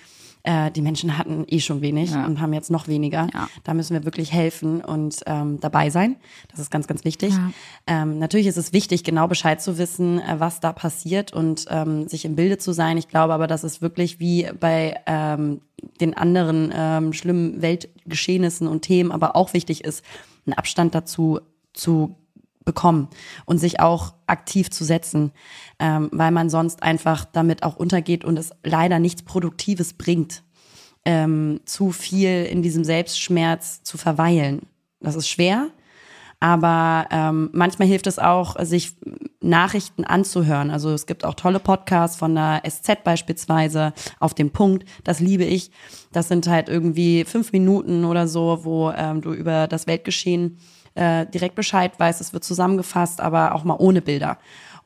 äh, 0.44 0.72
die 0.72 0.82
Menschen 0.82 1.18
hatten 1.18 1.46
eh 1.48 1.60
schon 1.60 1.82
wenig 1.82 2.12
ja. 2.12 2.26
und 2.26 2.42
haben 2.42 2.54
jetzt 2.54 2.72
noch 2.72 2.88
weniger. 2.88 3.28
Ja. 3.34 3.48
Da 3.64 3.74
müssen 3.74 3.94
wir 3.94 4.06
wirklich 4.06 4.32
helfen 4.32 4.82
und 4.82 5.22
ähm, 5.26 5.60
dabei 5.60 5.90
sein. 5.90 6.16
Das 6.50 6.60
ist 6.60 6.72
ganz, 6.72 6.88
ganz 6.88 7.06
wichtig. 7.06 7.34
Ja. 7.34 7.52
Ähm, 7.88 8.20
natürlich 8.20 8.48
ist 8.48 8.58
es 8.58 8.74
wichtig, 8.74 9.04
genau 9.04 9.28
Bescheid 9.28 9.62
zu 9.62 9.78
wissen, 9.78 10.20
äh, 10.20 10.40
was 10.40 10.60
da 10.60 10.74
passiert 10.74 11.34
und 11.34 11.66
ähm, 11.70 12.08
sich 12.08 12.26
im 12.26 12.36
Bilde 12.36 12.58
zu 12.58 12.74
sein. 12.74 12.98
Ich 12.98 13.08
glaube 13.08 13.34
aber, 13.34 13.48
dass 13.48 13.64
es 13.64 13.82
wirklich 13.82 14.20
wie 14.20 14.50
bei 14.60 15.00
ähm, 15.06 15.62
den 16.00 16.16
anderen 16.16 16.72
ähm, 16.76 17.14
schlimmen 17.14 17.62
Weltgeschehnissen 17.62 18.68
und 18.68 18.82
Themen 18.82 19.12
aber 19.12 19.36
auch 19.36 19.54
wichtig 19.54 19.84
ist, 19.84 20.04
einen 20.46 20.54
Abstand 20.54 20.96
dazu 20.96 21.40
zu 21.74 22.16
bekommen 22.66 23.08
und 23.46 23.58
sich 23.58 23.80
auch 23.80 24.14
aktiv 24.28 24.70
zu 24.70 24.84
setzen, 24.84 25.32
ähm, 25.82 26.10
weil 26.14 26.32
man 26.32 26.50
sonst 26.52 26.84
einfach 26.84 27.26
damit 27.26 27.64
auch 27.64 27.76
untergeht 27.76 28.24
und 28.24 28.38
es 28.38 28.52
leider 28.64 29.00
nichts 29.00 29.24
Produktives 29.24 29.94
bringt, 29.94 30.44
ähm, 31.06 31.60
zu 31.66 31.92
viel 31.92 32.46
in 32.46 32.62
diesem 32.62 32.84
Selbstschmerz 32.84 33.82
zu 33.82 33.98
verweilen. 33.98 34.62
Das 35.00 35.16
ist 35.16 35.28
schwer, 35.28 35.70
aber 36.40 37.08
ähm, 37.10 37.50
manchmal 37.54 37.88
hilft 37.88 38.06
es 38.06 38.20
auch, 38.20 38.64
sich 38.64 38.96
Nachrichten 39.42 40.04
anzuhören. 40.04 40.70
Also 40.70 40.92
es 40.92 41.08
gibt 41.08 41.26
auch 41.26 41.34
tolle 41.34 41.60
Podcasts 41.60 42.16
von 42.16 42.36
der 42.36 42.62
SZ 42.64 43.04
beispielsweise 43.04 43.94
auf 44.20 44.36
dem 44.36 44.52
Punkt. 44.52 44.88
Das 45.04 45.20
liebe 45.20 45.46
ich. 45.46 45.72
Das 46.12 46.28
sind 46.28 46.48
halt 46.48 46.70
irgendwie 46.70 47.26
fünf 47.26 47.52
Minuten 47.54 48.06
oder 48.06 48.28
so, 48.28 48.60
wo 48.64 48.92
ähm, 48.92 49.22
du 49.22 49.34
über 49.34 49.68
das 49.68 49.88
Weltgeschehen 49.88 50.60
äh, 50.94 51.26
direkt 51.26 51.56
Bescheid 51.56 51.92
weißt, 51.98 52.22
es 52.22 52.34
wird 52.34 52.44
zusammengefasst, 52.44 53.22
aber 53.22 53.56
auch 53.56 53.64
mal 53.64 53.78
ohne 53.80 54.02
Bilder. 54.02 54.38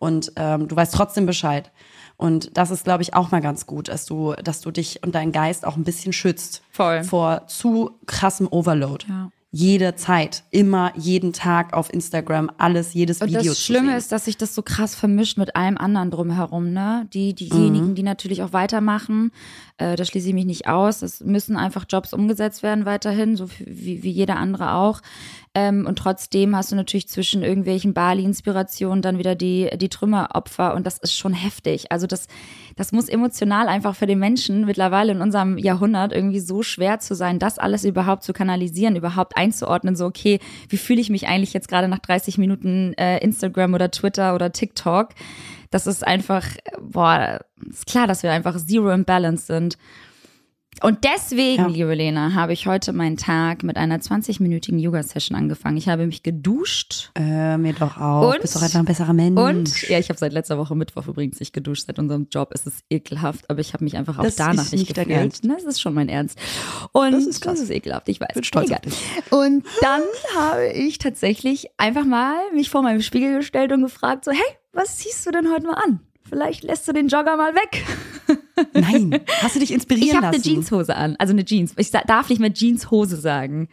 Und 0.05 0.31
ähm, 0.35 0.67
du 0.67 0.75
weißt 0.75 0.93
trotzdem 0.93 1.25
Bescheid. 1.25 1.71
Und 2.17 2.57
das 2.57 2.71
ist, 2.71 2.85
glaube 2.85 3.03
ich, 3.03 3.13
auch 3.13 3.31
mal 3.31 3.41
ganz 3.41 3.65
gut, 3.65 3.89
dass 3.89 4.05
du, 4.05 4.33
dass 4.33 4.61
du 4.61 4.71
dich 4.71 5.03
und 5.03 5.15
deinen 5.15 5.31
Geist 5.31 5.65
auch 5.65 5.75
ein 5.75 5.83
bisschen 5.83 6.13
schützt 6.13 6.61
Voll. 6.71 7.03
vor 7.03 7.47
zu 7.47 7.99
krassem 8.05 8.47
Overload. 8.49 9.05
Ja 9.09 9.31
jede 9.57 9.95
Zeit, 9.95 10.43
immer, 10.51 10.91
jeden 10.97 11.31
Tag 11.31 11.71
auf 11.71 11.93
Instagram, 11.93 12.51
alles, 12.57 12.93
jedes 12.93 13.21
und 13.21 13.29
Video. 13.29 13.53
Das 13.53 13.61
Schlimme 13.61 13.95
ist, 13.95 14.11
dass 14.11 14.25
sich 14.25 14.35
das 14.35 14.53
so 14.53 14.61
krass 14.61 14.95
vermischt 14.95 15.37
mit 15.37 15.55
allem 15.55 15.77
anderen 15.77 16.11
drumherum, 16.11 16.73
ne? 16.73 17.07
Die, 17.13 17.33
diejenigen, 17.33 17.91
mhm. 17.91 17.95
die 17.95 18.03
natürlich 18.03 18.43
auch 18.43 18.51
weitermachen, 18.51 19.31
äh, 19.77 19.95
da 19.95 20.03
schließe 20.03 20.27
ich 20.27 20.33
mich 20.33 20.45
nicht 20.45 20.67
aus. 20.67 21.01
Es 21.01 21.21
müssen 21.21 21.55
einfach 21.55 21.85
Jobs 21.87 22.11
umgesetzt 22.11 22.63
werden 22.63 22.85
weiterhin, 22.85 23.37
so 23.37 23.49
wie, 23.59 24.03
wie 24.03 24.11
jeder 24.11 24.35
andere 24.35 24.73
auch. 24.73 24.99
Ähm, 25.57 25.85
und 25.87 25.97
trotzdem 25.97 26.53
hast 26.53 26.73
du 26.73 26.75
natürlich 26.75 27.07
zwischen 27.07 27.41
irgendwelchen 27.41 27.93
Bali-Inspirationen 27.93 29.01
dann 29.01 29.17
wieder 29.17 29.35
die, 29.35 29.69
die 29.77 29.87
Trümmeropfer 29.87 30.75
und 30.75 30.85
das 30.85 30.97
ist 30.97 31.17
schon 31.17 31.31
heftig. 31.31 31.93
Also 31.93 32.07
das, 32.07 32.27
das 32.75 32.91
muss 32.91 33.07
emotional 33.07 33.69
einfach 33.69 33.95
für 33.95 34.05
den 34.05 34.19
Menschen 34.19 34.65
mittlerweile 34.65 35.13
in 35.13 35.21
unserem 35.21 35.57
Jahrhundert 35.57 36.11
irgendwie 36.11 36.41
so 36.41 36.61
schwer 36.61 36.99
zu 36.99 37.15
sein, 37.15 37.39
das 37.39 37.57
alles 37.57 37.85
überhaupt 37.85 38.23
zu 38.23 38.33
kanalisieren, 38.33 38.97
überhaupt 38.97 39.37
einzuordnen, 39.37 39.95
so 39.95 40.05
okay, 40.05 40.39
wie 40.67 40.77
fühle 40.77 40.99
ich 40.99 41.09
mich 41.09 41.25
eigentlich 41.27 41.53
jetzt 41.53 41.69
gerade 41.69 41.87
nach 41.87 41.99
30 41.99 42.37
Minuten 42.37 42.93
äh, 42.95 43.19
Instagram 43.19 43.73
oder 43.73 43.89
Twitter 43.91 44.35
oder 44.35 44.51
TikTok? 44.51 45.11
Das 45.71 45.87
ist 45.87 46.05
einfach, 46.05 46.45
boah, 46.81 47.39
ist 47.69 47.85
klar, 47.85 48.07
dass 48.07 48.23
wir 48.23 48.31
einfach 48.31 48.57
zero 48.57 48.91
imbalance 48.91 49.45
sind. 49.45 49.77
Und 50.81 51.03
deswegen, 51.03 51.61
Ja. 51.63 51.67
liebe 51.67 51.93
Lena, 51.95 52.33
habe 52.33 52.53
ich 52.53 52.67
heute 52.67 52.91
meinen 52.93 53.17
Tag 53.17 53.63
mit 53.63 53.77
einer 53.77 53.99
20-minütigen 53.99 54.77
Yoga-Session 54.77 55.37
angefangen. 55.37 55.77
Ich 55.77 55.87
habe 55.87 56.05
mich 56.05 56.21
geduscht 56.23 57.11
Äh, 57.15 57.57
mir 57.57 57.73
doch 57.73 57.97
auch. 57.97 58.33
Und? 58.33 58.41
Bist 58.41 58.55
doch 58.55 58.61
einfach 58.61 58.79
ein 58.79 58.85
besserer 58.85 59.13
Mensch. 59.13 59.39
und, 59.39 59.89
ja, 59.89 59.99
ich 59.99 60.09
habe 60.09 60.19
seit 60.19 60.33
letzter 60.33 60.57
Woche 60.57 60.75
Mittwoch 60.75 61.07
übrigens 61.07 61.39
nicht 61.39 61.53
geduscht. 61.53 61.85
Seit 61.87 61.97
unserem 61.99 62.27
Job 62.29 62.53
ist 62.53 62.67
es 62.67 62.79
ekelhaft, 62.89 63.49
aber 63.49 63.59
ich 63.61 63.73
habe 63.73 63.83
mich 63.83 63.95
einfach 63.97 64.19
auch 64.19 64.23
Das 64.23 64.35
danach 64.35 64.63
ist 64.63 64.71
nicht, 64.73 64.81
nicht 64.89 64.95
gefühlt. 64.95 65.09
Ernst. 65.17 65.45
Das 65.45 65.63
ist 65.63 65.79
schon 65.81 65.93
mein 65.93 66.09
Ernst. 66.09 66.37
Und 66.91 67.11
Das 67.13 67.25
ist 67.25 67.41
krass. 67.41 67.69
ekelhaft, 67.69 68.09
ich 68.09 68.19
weiß. 68.19 68.33
bin 68.33 68.43
stolz 68.43 68.67
Egal. 68.69 68.81
Und 69.31 69.65
dann 69.81 70.01
habe 70.37 70.67
ich 70.67 70.97
tatsächlich 70.97 71.67
einfach 71.77 72.05
mal 72.05 72.35
mich 72.53 72.69
vor 72.69 72.81
meinem 72.81 73.01
Spiegel 73.01 73.37
gestellt 73.37 73.71
und 73.71 73.81
gefragt, 73.81 74.25
so, 74.25 74.31
hey, 74.31 74.39
was 74.73 74.97
ziehst 74.97 75.25
du 75.25 75.31
denn 75.31 75.51
heute 75.51 75.67
mal 75.67 75.75
an? 75.85 76.01
Vielleicht 76.27 76.63
lässt 76.63 76.87
du 76.87 76.93
den 76.93 77.07
Jogger 77.07 77.37
mal 77.37 77.53
weg. 77.53 77.85
Nein, 78.73 79.19
hast 79.41 79.55
du 79.55 79.59
dich 79.59 79.71
inspirieren 79.71 80.09
Ich 80.09 80.15
habe 80.15 80.27
eine 80.27 80.37
lassen? 80.37 80.49
Jeanshose 80.49 80.95
an, 80.95 81.15
also 81.19 81.33
eine 81.33 81.45
Jeans. 81.45 81.73
Ich 81.77 81.91
darf 81.91 82.29
nicht 82.29 82.39
mehr 82.39 82.53
Jeanshose 82.53 83.17
sagen. 83.17 83.67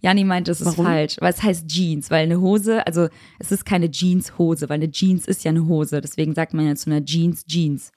Jani 0.00 0.22
meint, 0.24 0.48
es 0.48 0.60
ist 0.60 0.66
Warum? 0.68 0.86
falsch, 0.86 1.16
weil 1.20 1.32
es 1.32 1.42
heißt 1.42 1.66
Jeans, 1.68 2.10
weil 2.10 2.22
eine 2.22 2.40
Hose, 2.40 2.86
also 2.86 3.08
es 3.40 3.50
ist 3.50 3.66
keine 3.66 3.90
Jeanshose, 3.90 4.68
weil 4.68 4.76
eine 4.76 4.90
Jeans 4.90 5.26
ist 5.26 5.42
ja 5.44 5.50
eine 5.50 5.66
Hose. 5.66 6.00
Deswegen 6.00 6.34
sagt 6.34 6.54
man 6.54 6.66
ja 6.66 6.74
zu 6.76 6.88
einer 6.90 7.04
Jeans 7.04 7.44
Jeans. 7.46 7.90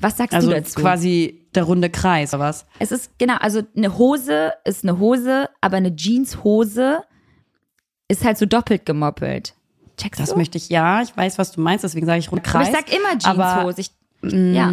Was 0.00 0.16
sagst 0.16 0.34
Also 0.34 0.48
du 0.50 0.54
dazu? 0.56 0.80
quasi 0.80 1.46
der 1.54 1.62
runde 1.64 1.90
Kreis, 1.90 2.34
oder 2.34 2.44
was? 2.44 2.66
Es 2.80 2.90
ist 2.92 3.18
genau, 3.18 3.36
also 3.36 3.62
eine 3.76 3.96
Hose 3.98 4.52
ist 4.64 4.84
eine 4.84 4.98
Hose, 4.98 5.48
aber 5.60 5.76
eine 5.76 5.94
Jeanshose 5.94 7.02
ist 8.08 8.24
halt 8.24 8.38
so 8.38 8.46
doppelt 8.46 8.84
gemoppelt. 8.84 9.54
Checkst 9.98 10.20
Das 10.20 10.30
du? 10.30 10.36
möchte 10.36 10.56
ich, 10.58 10.68
ja, 10.68 11.02
ich 11.02 11.14
weiß, 11.16 11.36
was 11.38 11.52
du 11.52 11.60
meinst, 11.60 11.84
deswegen 11.84 12.06
sage 12.06 12.20
ich 12.20 12.30
runde 12.32 12.42
aber 12.48 12.64
Kreis. 12.64 12.68
ich 12.68 12.74
sag 12.74 12.92
immer 12.92 13.10
Aber 13.24 13.62
Jeanshose. 13.72 13.80
Ich, 13.80 13.90
ja. 14.22 14.72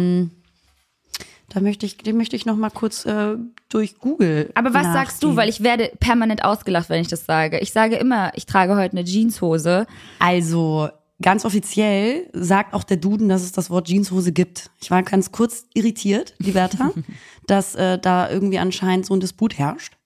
da 1.50 1.60
möchte 1.60 1.86
ich, 1.86 1.98
den 1.98 2.16
möchte 2.16 2.36
ich 2.36 2.46
noch 2.46 2.56
mal 2.56 2.70
kurz 2.70 3.04
äh, 3.04 3.36
durch 3.68 3.98
Google 3.98 4.50
Aber 4.54 4.72
was 4.74 4.84
sagst 4.92 5.22
du? 5.22 5.36
Weil 5.36 5.48
ich 5.48 5.62
werde 5.62 5.90
permanent 6.00 6.44
ausgelacht, 6.44 6.88
wenn 6.88 7.00
ich 7.00 7.08
das 7.08 7.24
sage. 7.26 7.58
Ich 7.60 7.72
sage 7.72 7.96
immer, 7.96 8.32
ich 8.36 8.46
trage 8.46 8.76
heute 8.76 8.92
eine 8.96 9.04
Jeanshose. 9.04 9.86
Also 10.18 10.88
ganz 11.22 11.44
offiziell 11.44 12.28
sagt 12.32 12.74
auch 12.74 12.84
der 12.84 12.96
Duden, 12.98 13.28
dass 13.28 13.42
es 13.42 13.52
das 13.52 13.70
Wort 13.70 13.88
Jeanshose 13.88 14.32
gibt. 14.32 14.70
Ich 14.80 14.90
war 14.90 15.02
ganz 15.02 15.32
kurz 15.32 15.66
irritiert, 15.74 16.34
die 16.38 16.52
Bertha, 16.52 16.90
dass 17.46 17.74
äh, 17.74 17.98
da 17.98 18.30
irgendwie 18.30 18.58
anscheinend 18.58 19.06
so 19.06 19.14
ein 19.14 19.20
Disput 19.20 19.58
herrscht. 19.58 19.96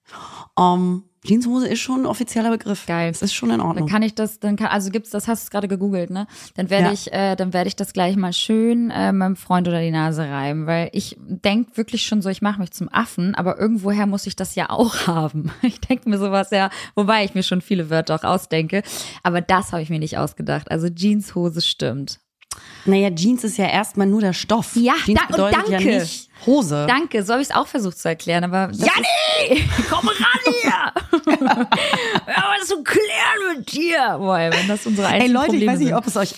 Ähm, 0.58 1.04
Jeanshose 1.24 1.68
ist 1.68 1.80
schon 1.80 2.00
ein 2.00 2.06
offizieller 2.06 2.50
Begriff. 2.50 2.86
Geil. 2.86 3.10
Das 3.12 3.20
ist 3.20 3.34
schon 3.34 3.50
in 3.50 3.58
Dann 3.58 3.66
Ordnung. 3.66 3.88
kann 3.88 4.02
ich 4.02 4.14
das, 4.14 4.40
dann 4.40 4.56
kann, 4.56 4.68
also 4.68 4.90
gibt's 4.90 5.10
das, 5.10 5.28
hast 5.28 5.46
du 5.46 5.50
gerade 5.50 5.68
gegoogelt, 5.68 6.08
ne? 6.10 6.26
Dann 6.56 6.70
werde 6.70 6.86
Ja. 6.86 6.92
ich, 6.92 7.12
äh, 7.12 7.36
dann 7.36 7.52
werde 7.52 7.68
ich 7.68 7.76
das 7.76 7.92
gleich 7.92 8.16
mal 8.16 8.32
schön 8.32 8.90
äh, 8.90 9.12
meinem 9.12 9.36
Freund 9.36 9.68
oder 9.68 9.80
die 9.82 9.90
Nase 9.90 10.22
reiben, 10.22 10.66
weil 10.66 10.88
ich 10.92 11.16
denk 11.18 11.76
wirklich 11.76 12.06
schon 12.06 12.22
so, 12.22 12.30
ich 12.30 12.40
mache 12.40 12.60
mich 12.60 12.70
zum 12.70 12.88
Affen, 12.90 13.34
aber 13.34 13.58
irgendwoher 13.58 14.06
muss 14.06 14.26
ich 14.26 14.34
das 14.34 14.54
ja 14.54 14.70
auch 14.70 14.94
haben. 15.06 15.52
Ich 15.62 15.80
denke 15.80 16.08
mir 16.08 16.18
sowas 16.18 16.48
ja, 16.52 16.70
wobei 16.94 17.24
ich 17.24 17.34
mir 17.34 17.42
schon 17.42 17.60
viele 17.60 17.90
Wörter 17.90 18.14
auch 18.14 18.24
ausdenke, 18.24 18.82
aber 19.22 19.42
das 19.42 19.72
habe 19.72 19.82
ich 19.82 19.90
mir 19.90 19.98
nicht 19.98 20.16
ausgedacht. 20.16 20.70
Also 20.70 20.88
Jeanshose 20.88 21.60
stimmt. 21.60 22.18
Naja, 22.84 23.10
Jeans 23.14 23.44
ist 23.44 23.58
ja 23.58 23.66
erstmal 23.66 24.06
nur 24.06 24.20
der 24.22 24.32
Stoff. 24.32 24.74
Ja, 24.74 24.94
Jeans 25.04 25.20
da- 25.20 25.26
und 25.26 25.32
bedeutet 25.32 25.72
danke. 25.72 25.90
ja 25.92 25.98
nicht 26.00 26.29
Hose. 26.46 26.86
Danke, 26.88 27.22
so 27.22 27.32
habe 27.32 27.42
ich 27.42 27.48
es 27.50 27.54
auch 27.54 27.66
versucht 27.66 27.98
zu 27.98 28.08
erklären, 28.08 28.44
aber 28.44 28.70
Janni, 28.72 29.64
komm 29.90 30.08
ran 30.08 30.54
hier! 30.60 30.72
Haben 32.36 32.58
was 32.60 32.68
zu 32.68 32.82
klären 32.82 33.56
mit 33.56 33.72
dir! 33.72 34.16
Boah, 34.18 34.38
ey, 34.38 34.52
wenn 34.52 34.68
das 34.68 34.86
unsere 34.86 35.06
Ey 35.08 35.14
einzigen 35.14 35.32
Leute, 35.34 35.46
ich 35.46 35.52
Probleme 35.52 35.72
weiß 35.72 35.78
nicht, 35.80 35.88
sind. 35.88 35.96
ob 35.98 36.06
es 36.06 36.16
euch 36.16 36.34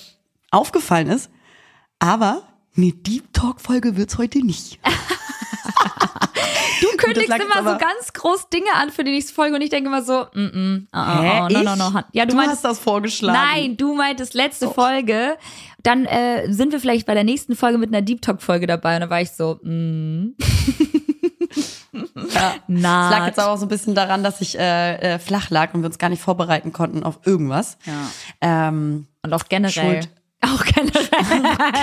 aufgefallen 0.50 1.08
ist, 1.08 1.30
aber 1.98 2.42
eine 2.76 2.92
Deep 2.92 3.32
Talk 3.32 3.60
Folge 3.60 3.96
wird's 3.96 4.18
heute 4.18 4.44
nicht. 4.44 4.78
Du 6.80 6.88
kündigst 6.96 7.30
immer 7.30 7.58
so 7.58 7.78
ganz 7.78 8.12
groß 8.12 8.48
Dinge 8.48 8.72
an 8.74 8.90
für 8.90 9.04
die 9.04 9.12
nächste 9.12 9.32
Folge 9.32 9.54
und 9.54 9.62
ich 9.62 9.70
denke 9.70 9.88
immer 9.88 10.02
so, 10.02 10.26
mm, 10.34 10.40
mm, 10.40 10.88
oh, 10.92 10.98
oh, 10.98 10.98
oh, 10.98 11.48
no, 11.48 11.62
no, 11.62 11.72
ich? 11.72 11.78
no. 11.78 12.00
Ja, 12.12 12.24
du, 12.24 12.30
Du 12.32 12.36
meinst, 12.36 12.52
hast 12.54 12.64
das 12.64 12.78
vorgeschlagen. 12.80 13.38
Nein, 13.38 13.76
du 13.76 13.94
meintest 13.94 14.34
letzte 14.34 14.68
Folge. 14.68 15.36
Dann 15.82 16.06
äh, 16.06 16.52
sind 16.52 16.72
wir 16.72 16.80
vielleicht 16.80 17.06
bei 17.06 17.14
der 17.14 17.24
nächsten 17.24 17.56
Folge 17.56 17.78
mit 17.78 17.88
einer 17.90 18.02
Deep 18.02 18.22
Talk 18.22 18.40
Folge 18.42 18.66
dabei 18.66 18.94
und 18.94 19.00
da 19.00 19.10
war 19.10 19.20
ich 19.20 19.30
so, 19.32 19.58
mm. 19.62 20.34
Ja. 22.34 22.54
Na, 22.68 23.06
Es 23.10 23.18
lag 23.18 23.26
jetzt 23.26 23.38
aber 23.38 23.52
auch 23.52 23.58
so 23.58 23.66
ein 23.66 23.68
bisschen 23.68 23.94
daran, 23.94 24.22
dass 24.24 24.40
ich 24.40 24.58
äh, 24.58 25.14
äh, 25.14 25.18
flach 25.18 25.50
lag 25.50 25.74
und 25.74 25.82
wir 25.82 25.86
uns 25.86 25.98
gar 25.98 26.08
nicht 26.08 26.22
vorbereiten 26.22 26.72
konnten 26.72 27.02
auf 27.02 27.20
irgendwas. 27.24 27.76
Ja. 27.84 28.68
Ähm, 28.68 29.06
Und 29.22 29.32
auch 29.32 29.44
generell. 29.48 30.02
Schuld. 30.02 30.08
Auch 30.44 30.64
generell. 30.64 31.08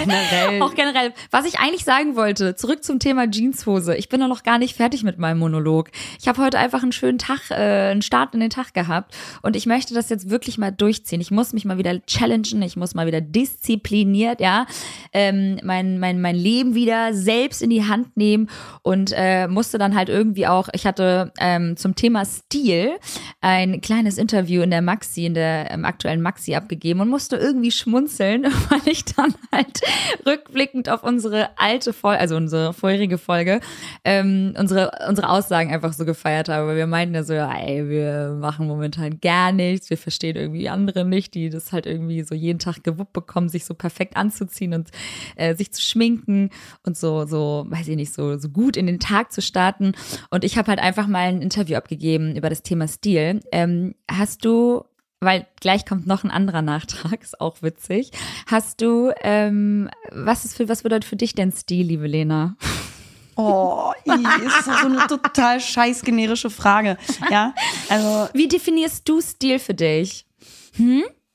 generell. 0.04 0.62
Auch 0.62 0.76
generell. 0.76 1.14
Was 1.32 1.46
ich 1.46 1.60
eigentlich 1.60 1.86
sagen 1.86 2.18
wollte, 2.18 2.56
zurück 2.56 2.84
zum 2.84 3.00
Thema 3.00 3.30
Jeanshose. 3.30 3.96
Ich 3.96 4.10
bin 4.10 4.20
noch 4.20 4.44
gar 4.44 4.58
nicht 4.58 4.76
fertig 4.76 5.04
mit 5.04 5.18
meinem 5.18 5.40
Monolog. 5.40 5.90
Ich 6.20 6.28
habe 6.28 6.42
heute 6.44 6.60
einfach 6.60 6.84
einen 6.84 6.92
schönen 6.92 7.18
Tag, 7.20 7.50
äh, 7.52 7.92
einen 7.92 8.02
Start 8.02 8.34
in 8.34 8.42
den 8.42 8.50
Tag 8.50 8.74
gehabt 8.74 9.16
und 9.42 9.56
ich 9.56 9.66
möchte 9.66 9.94
das 9.94 10.10
jetzt 10.10 10.30
wirklich 10.30 10.58
mal 10.58 10.72
durchziehen. 10.72 11.22
Ich 11.22 11.32
muss 11.32 11.54
mich 11.54 11.64
mal 11.64 11.78
wieder 11.78 12.06
challengen, 12.06 12.62
ich 12.62 12.76
muss 12.76 12.96
mal 12.96 13.08
wieder 13.08 13.22
diszipliniert, 13.22 14.42
ja, 14.42 14.66
ähm, 15.14 15.60
mein, 15.64 15.98
mein, 16.00 16.20
mein 16.20 16.36
Leben 16.36 16.76
wieder 16.76 17.14
selbst 17.14 17.62
in 17.62 17.70
die 17.70 17.86
Hand 17.86 18.18
nehmen 18.18 18.50
und 18.82 19.14
äh, 19.16 19.48
musste 19.48 19.78
dann 19.78 19.96
halt 19.96 20.10
irgendwie 20.10 20.48
auch, 20.48 20.68
ich 20.74 20.86
hatte 20.86 21.32
ähm, 21.40 21.78
zum 21.78 21.96
Thema 21.96 22.26
Stil 22.26 22.98
ein 23.40 23.80
kleines 23.80 24.18
Interview 24.18 24.62
in 24.62 24.70
der 24.70 24.82
Maxi, 24.82 25.26
in 25.26 25.34
der 25.34 25.72
ähm, 25.72 25.86
aktuellen 25.86 26.22
Maxi 26.22 26.56
abgegeben 26.56 27.00
und 27.00 27.08
musste 27.08 27.38
irgendwie 27.38 27.72
schmunzeln, 27.72 28.49
weil 28.70 28.82
ich 28.86 29.06
dann 29.06 29.34
halt 29.52 29.82
rückblickend 30.26 30.90
auf 30.90 31.04
unsere 31.04 31.50
alte 31.58 31.94
Folge, 31.94 32.20
also 32.20 32.36
unsere 32.36 32.74
vorherige 32.74 33.18
Folge, 33.18 33.60
ähm, 34.04 34.54
unsere, 34.58 34.92
unsere 35.08 35.30
Aussagen 35.30 35.72
einfach 35.74 35.94
so 35.94 36.06
gefeiert 36.06 36.50
habe. 36.50 36.76
Wir 36.76 36.88
meinten 36.88 37.16
ja 37.16 37.24
so, 37.24 37.34
ey, 37.34 37.90
wir 37.90 38.38
machen 38.40 38.68
momentan 38.68 39.20
gar 39.20 39.52
nichts, 39.52 39.90
wir 39.90 39.98
verstehen 39.98 40.36
irgendwie 40.36 40.70
andere 40.70 41.06
nicht, 41.06 41.34
die 41.34 41.50
das 41.50 41.72
halt 41.72 41.86
irgendwie 41.86 42.24
so 42.24 42.36
jeden 42.36 42.60
Tag 42.60 42.84
gewuppt 42.84 43.14
bekommen, 43.14 43.50
sich 43.50 43.66
so 43.66 43.74
perfekt 43.74 44.18
anzuziehen 44.18 44.74
und 44.74 44.90
äh, 45.36 45.56
sich 45.56 45.72
zu 45.72 45.82
schminken 45.82 46.50
und 46.84 46.98
so, 46.98 47.26
so, 47.26 47.66
weiß 47.70 47.88
ich 47.88 47.96
nicht, 47.96 48.14
so, 48.14 48.38
so 48.38 48.50
gut 48.50 48.78
in 48.78 48.88
den 48.88 49.00
Tag 49.00 49.32
zu 49.32 49.42
starten. 49.42 49.94
Und 50.30 50.44
ich 50.44 50.58
habe 50.58 50.68
halt 50.68 50.80
einfach 50.80 51.08
mal 51.08 51.28
ein 51.28 51.42
Interview 51.42 51.76
abgegeben 51.76 52.36
über 52.36 52.50
das 52.50 52.64
Thema 52.64 52.88
Stil. 52.88 53.42
Ähm, 53.52 53.96
hast 54.10 54.46
du 54.46 54.84
weil 55.20 55.48
gleich 55.60 55.86
kommt 55.86 56.08
noch 56.08 56.24
ein 56.24 56.32
anderer 56.32 56.62
Nachtrag, 56.62 57.22
ist 57.24 57.40
auch 57.42 57.62
witzig. 57.62 58.12
Hast 58.48 58.82
du, 58.82 59.12
ähm, 59.22 59.90
was 60.12 60.46
ist 60.46 60.56
für, 60.56 60.70
was 60.70 60.84
bedeutet 60.84 61.06
für 61.06 61.16
dich 61.16 61.34
denn 61.34 61.52
Stil, 61.52 61.88
liebe 61.88 62.08
Lena? 62.08 62.56
oh, 63.36 63.94
ist 64.06 64.66
so 64.66 64.72
eine 64.72 65.08
total 65.08 65.62
scheiß 65.62 66.02
generische 66.02 66.50
Frage. 66.50 66.98
Ja, 67.30 67.54
also, 67.90 68.30
Wie 68.34 68.48
definierst 68.48 69.08
du 69.08 69.22
Stil 69.22 69.60
für 69.60 69.74
dich? 69.74 70.26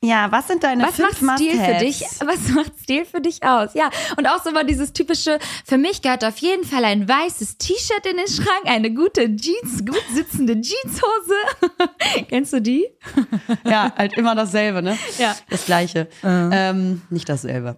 Ja, 0.04 0.30
was 0.30 0.48
sind 0.48 0.62
deine 0.62 0.84
Was 0.84 0.96
fünf 0.96 1.20
macht 1.22 1.38
Stil 1.38 1.58
für 1.58 1.74
dich? 1.74 2.02
Was 2.24 2.48
macht 2.54 2.72
Stil 2.82 3.04
für 3.04 3.20
dich 3.20 3.42
aus? 3.42 3.70
Ja, 3.74 3.90
und 4.16 4.26
auch 4.26 4.42
so 4.42 4.50
mal 4.50 4.64
dieses 4.64 4.92
typische, 4.92 5.38
für 5.64 5.78
mich 5.78 6.02
gehört 6.02 6.24
auf 6.24 6.38
jeden 6.38 6.64
Fall 6.64 6.84
ein 6.84 7.08
weißes 7.08 7.58
T-Shirt 7.58 8.06
in 8.10 8.16
den 8.18 8.28
Schrank, 8.28 8.66
eine 8.66 8.92
gute 8.92 9.34
Jeans, 9.34 9.84
gut 9.84 10.02
sitzende 10.12 10.60
Jeanshose. 10.60 12.24
Kennst 12.28 12.52
du 12.52 12.60
die? 12.60 12.86
Ja, 13.64 13.92
halt 13.96 14.14
immer 14.14 14.34
dasselbe, 14.34 14.82
ne? 14.82 14.98
Ja. 15.18 15.34
Das 15.48 15.64
Gleiche. 15.64 16.08
Ähm, 16.22 17.02
nicht 17.10 17.28
dasselbe. 17.28 17.76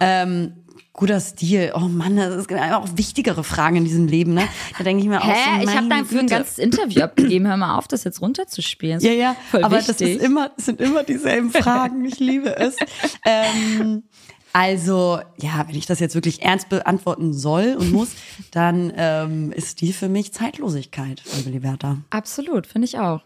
ähm, 0.00 0.65
guter 0.92 1.20
Stil. 1.20 1.72
Oh 1.74 1.80
Mann, 1.80 2.16
das 2.16 2.34
ist 2.34 2.52
auch 2.52 2.88
wichtigere 2.94 3.44
Fragen 3.44 3.76
in 3.76 3.84
diesem 3.84 4.06
Leben, 4.06 4.34
ne? 4.34 4.48
Da 4.76 4.84
denke 4.84 5.02
ich 5.02 5.08
mir 5.08 5.20
auch 5.20 5.26
so, 5.26 5.30
Hä? 5.30 5.64
Ich 5.64 5.76
habe 5.76 5.88
dafür 5.88 6.20
ein 6.20 6.26
ganzes 6.26 6.58
Interview 6.58 7.02
abgegeben. 7.02 7.46
Hör 7.46 7.56
mal 7.56 7.76
auf, 7.76 7.88
das 7.88 8.04
jetzt 8.04 8.20
runterzuspielen. 8.20 9.00
Ja, 9.00 9.12
ja, 9.12 9.36
Voll 9.50 9.64
aber 9.64 9.78
wichtig. 9.78 9.96
das 9.96 10.08
ist 10.08 10.22
immer, 10.22 10.50
das 10.56 10.66
sind 10.66 10.80
immer 10.80 11.04
dieselben 11.04 11.50
Fragen. 11.50 12.04
Ich 12.04 12.18
liebe 12.18 12.56
es. 12.56 12.76
ähm, 13.24 14.04
also, 14.52 15.20
ja, 15.36 15.66
wenn 15.68 15.76
ich 15.76 15.84
das 15.84 16.00
jetzt 16.00 16.14
wirklich 16.14 16.42
ernst 16.42 16.70
beantworten 16.70 17.34
soll 17.34 17.76
und 17.78 17.92
muss, 17.92 18.12
dann 18.52 18.90
ähm, 18.96 19.52
ist 19.52 19.82
die 19.82 19.92
für 19.92 20.08
mich 20.08 20.32
Zeitlosigkeit, 20.32 21.22
liebe 21.36 21.50
Liberta. 21.50 21.98
Absolut, 22.08 22.66
finde 22.66 22.86
ich 22.86 22.98
auch. 22.98 23.20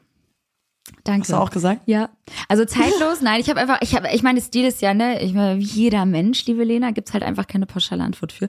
Danke. 1.05 1.22
Hast 1.22 1.31
du 1.31 1.37
auch 1.37 1.50
gesagt? 1.50 1.83
Ja. 1.87 2.11
Also 2.48 2.64
zeitlos, 2.64 3.20
nein, 3.22 3.40
ich 3.40 3.48
habe 3.48 3.61
einfach, 3.61 3.79
ich 3.83 3.94
habe, 3.94 4.09
ich 4.12 4.22
meine, 4.22 4.40
Stil 4.40 4.66
ist 4.66 4.83
ja, 4.83 4.94
ne, 4.94 5.22
ich 5.22 5.33
meine, 5.35 5.59
wie 5.59 5.64
jeder 5.64 6.07
Mensch, 6.07 6.44
liebe 6.46 6.64
Lena, 6.64 6.90
gibt's 6.90 7.12
halt 7.12 7.22
einfach 7.22 7.46
keine 7.46 7.66
pauschale 7.66 8.03
Antwort 8.03 8.33
für. 8.33 8.48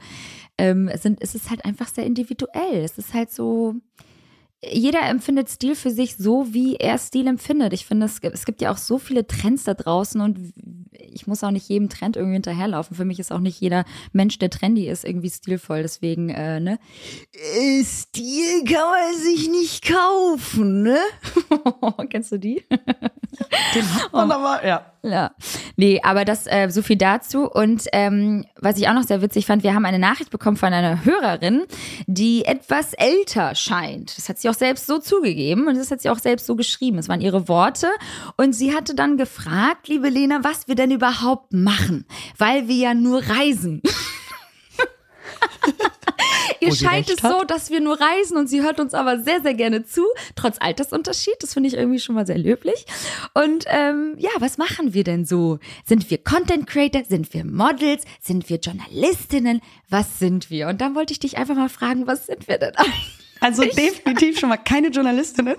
Ähm, 0.58 0.88
es, 0.88 1.04
sind, 1.04 1.20
es 1.22 1.36
ist 1.36 1.50
halt 1.50 1.66
einfach 1.66 1.88
sehr 1.88 2.06
individuell. 2.06 2.84
Es 2.84 2.98
ist 2.98 3.14
halt 3.14 3.32
so, 3.32 3.76
jeder 4.64 5.02
empfindet 5.04 5.50
Stil 5.50 5.76
für 5.76 5.90
sich 5.90 6.18
so, 6.18 6.54
wie 6.54 6.76
er 6.76 6.98
Stil 6.98 7.28
empfindet. 7.28 7.74
Ich 7.74 7.86
finde, 7.86 8.06
es 8.06 8.22
gibt, 8.22 8.36
es 8.36 8.46
gibt 8.46 8.62
ja 8.62 8.72
auch 8.72 8.78
so 8.78 9.00
viele 9.00 9.26
Trends 9.26 9.64
da 9.64 9.74
draußen 9.74 10.22
und 10.22 10.54
ich 10.92 11.26
muss 11.26 11.44
auch 11.44 11.52
nicht 11.52 11.68
jedem 11.68 11.90
Trend 11.90 12.16
irgendwie 12.16 12.36
hinterherlaufen. 12.36 12.96
Für 12.96 13.06
mich 13.06 13.20
ist 13.20 13.32
auch 13.32 13.40
nicht 13.40 13.60
jeder 13.60 13.86
Mensch, 14.14 14.38
der 14.38 14.50
trendy 14.50 14.88
ist, 14.88 15.04
irgendwie 15.04 15.30
stilvoll. 15.30 15.82
Deswegen, 15.82 16.30
äh, 16.30 16.60
ne? 16.60 16.80
Äh, 17.34 17.84
Stil 17.84 18.64
kann 18.66 18.90
man 18.92 19.20
sich 19.20 19.50
nicht 19.50 19.84
kaufen, 19.84 20.84
ne? 20.84 21.00
Kennst 22.10 22.32
du 22.32 22.38
die? 22.38 22.64
Den 23.74 23.96
hat 23.96 24.14
man 24.14 24.32
aber, 24.32 24.66
ja. 24.66 24.86
Ja, 25.04 25.32
nee, 25.78 26.00
aber 26.04 26.26
das 26.26 26.46
äh, 26.46 26.70
so 26.70 26.84
viel 26.84 26.98
dazu. 26.98 27.50
Und 27.50 27.88
ähm, 27.92 28.46
was 28.60 28.78
ich 28.78 28.88
auch 28.88 28.94
noch 28.94 29.04
sehr 29.04 29.24
witzig 29.24 29.48
fand, 29.48 29.64
wir 29.64 29.74
haben 29.74 29.86
eine 29.86 29.98
Nachricht 29.98 30.30
bekommen 30.30 30.58
von 30.58 30.74
einer 30.74 31.04
Hörerin, 31.04 31.64
die 32.06 32.46
etwas 32.46 32.94
älter 32.94 33.56
scheint. 33.56 34.16
Das 34.16 34.30
hat 34.30 34.38
sie 34.38 34.50
auch 34.52 34.58
selbst 34.58 34.86
so 34.88 35.00
zugegeben 35.00 35.68
und 35.68 35.78
das 35.78 35.92
hat 35.92 36.02
sie 36.02 36.10
auch 36.10 36.20
selbst 36.20 36.46
so 36.46 36.56
geschrieben. 36.56 36.98
Es 36.98 37.08
waren 37.08 37.22
ihre 37.22 37.48
Worte. 37.48 37.90
Und 38.38 38.54
sie 38.54 38.76
hatte 38.76 38.94
dann 38.96 39.18
gefragt, 39.18 39.88
liebe 39.88 40.10
Lena, 40.10 40.44
was 40.44 40.68
wir 40.68 40.76
denn 40.76 40.92
überhaupt 40.92 41.54
machen, 41.54 42.06
weil 42.38 42.68
wir 42.68 42.76
ja 42.76 42.94
nur 42.94 43.24
reisen. 43.24 43.82
Ihr 46.60 46.76
scheint 46.76 47.10
es 47.10 47.22
so, 47.22 47.44
dass 47.44 47.72
wir 47.72 47.82
nur 47.82 48.00
reisen 48.00 48.38
und 48.38 48.48
sie 48.48 48.62
hört 48.62 48.80
uns 48.80 48.94
aber 48.94 49.20
sehr, 49.20 49.42
sehr 49.42 49.56
gerne 49.56 49.84
zu, 49.84 50.04
trotz 50.36 50.58
Altersunterschied. 50.60 51.38
Das 51.40 51.54
finde 51.56 51.70
ich 51.70 51.76
irgendwie 51.76 52.00
schon 52.00 52.14
mal 52.14 52.28
sehr 52.28 52.38
löblich. 52.38 52.86
Und 53.34 53.66
ähm, 53.68 54.16
ja, 54.20 54.30
was 54.40 54.60
machen 54.60 54.94
wir 54.94 55.04
denn 55.04 55.26
so? 55.26 55.58
Sind 55.86 56.12
wir 56.12 56.20
Content 56.20 56.68
Creator? 56.68 57.04
Sind 57.06 57.34
wir 57.34 57.46
Models? 57.46 58.04
Sind 58.20 58.48
wir 58.50 58.58
Journalistinnen? 58.58 59.62
Was 59.90 60.20
sind 60.20 60.52
wir? 60.52 60.68
Und 60.68 60.82
dann 60.82 60.94
wollte 60.94 61.14
ich 61.14 61.20
dich 61.20 61.38
einfach 61.38 61.56
mal 61.56 61.70
fragen, 61.70 62.06
was 62.06 62.28
sind 62.28 62.48
wir 62.48 62.60
denn 62.60 62.76
eigentlich? 62.76 63.21
Also 63.42 63.64
definitiv 63.64 64.40
schon 64.40 64.50
mal 64.50 64.58
keine 64.58 64.90
Journalistinnen. 64.90 65.56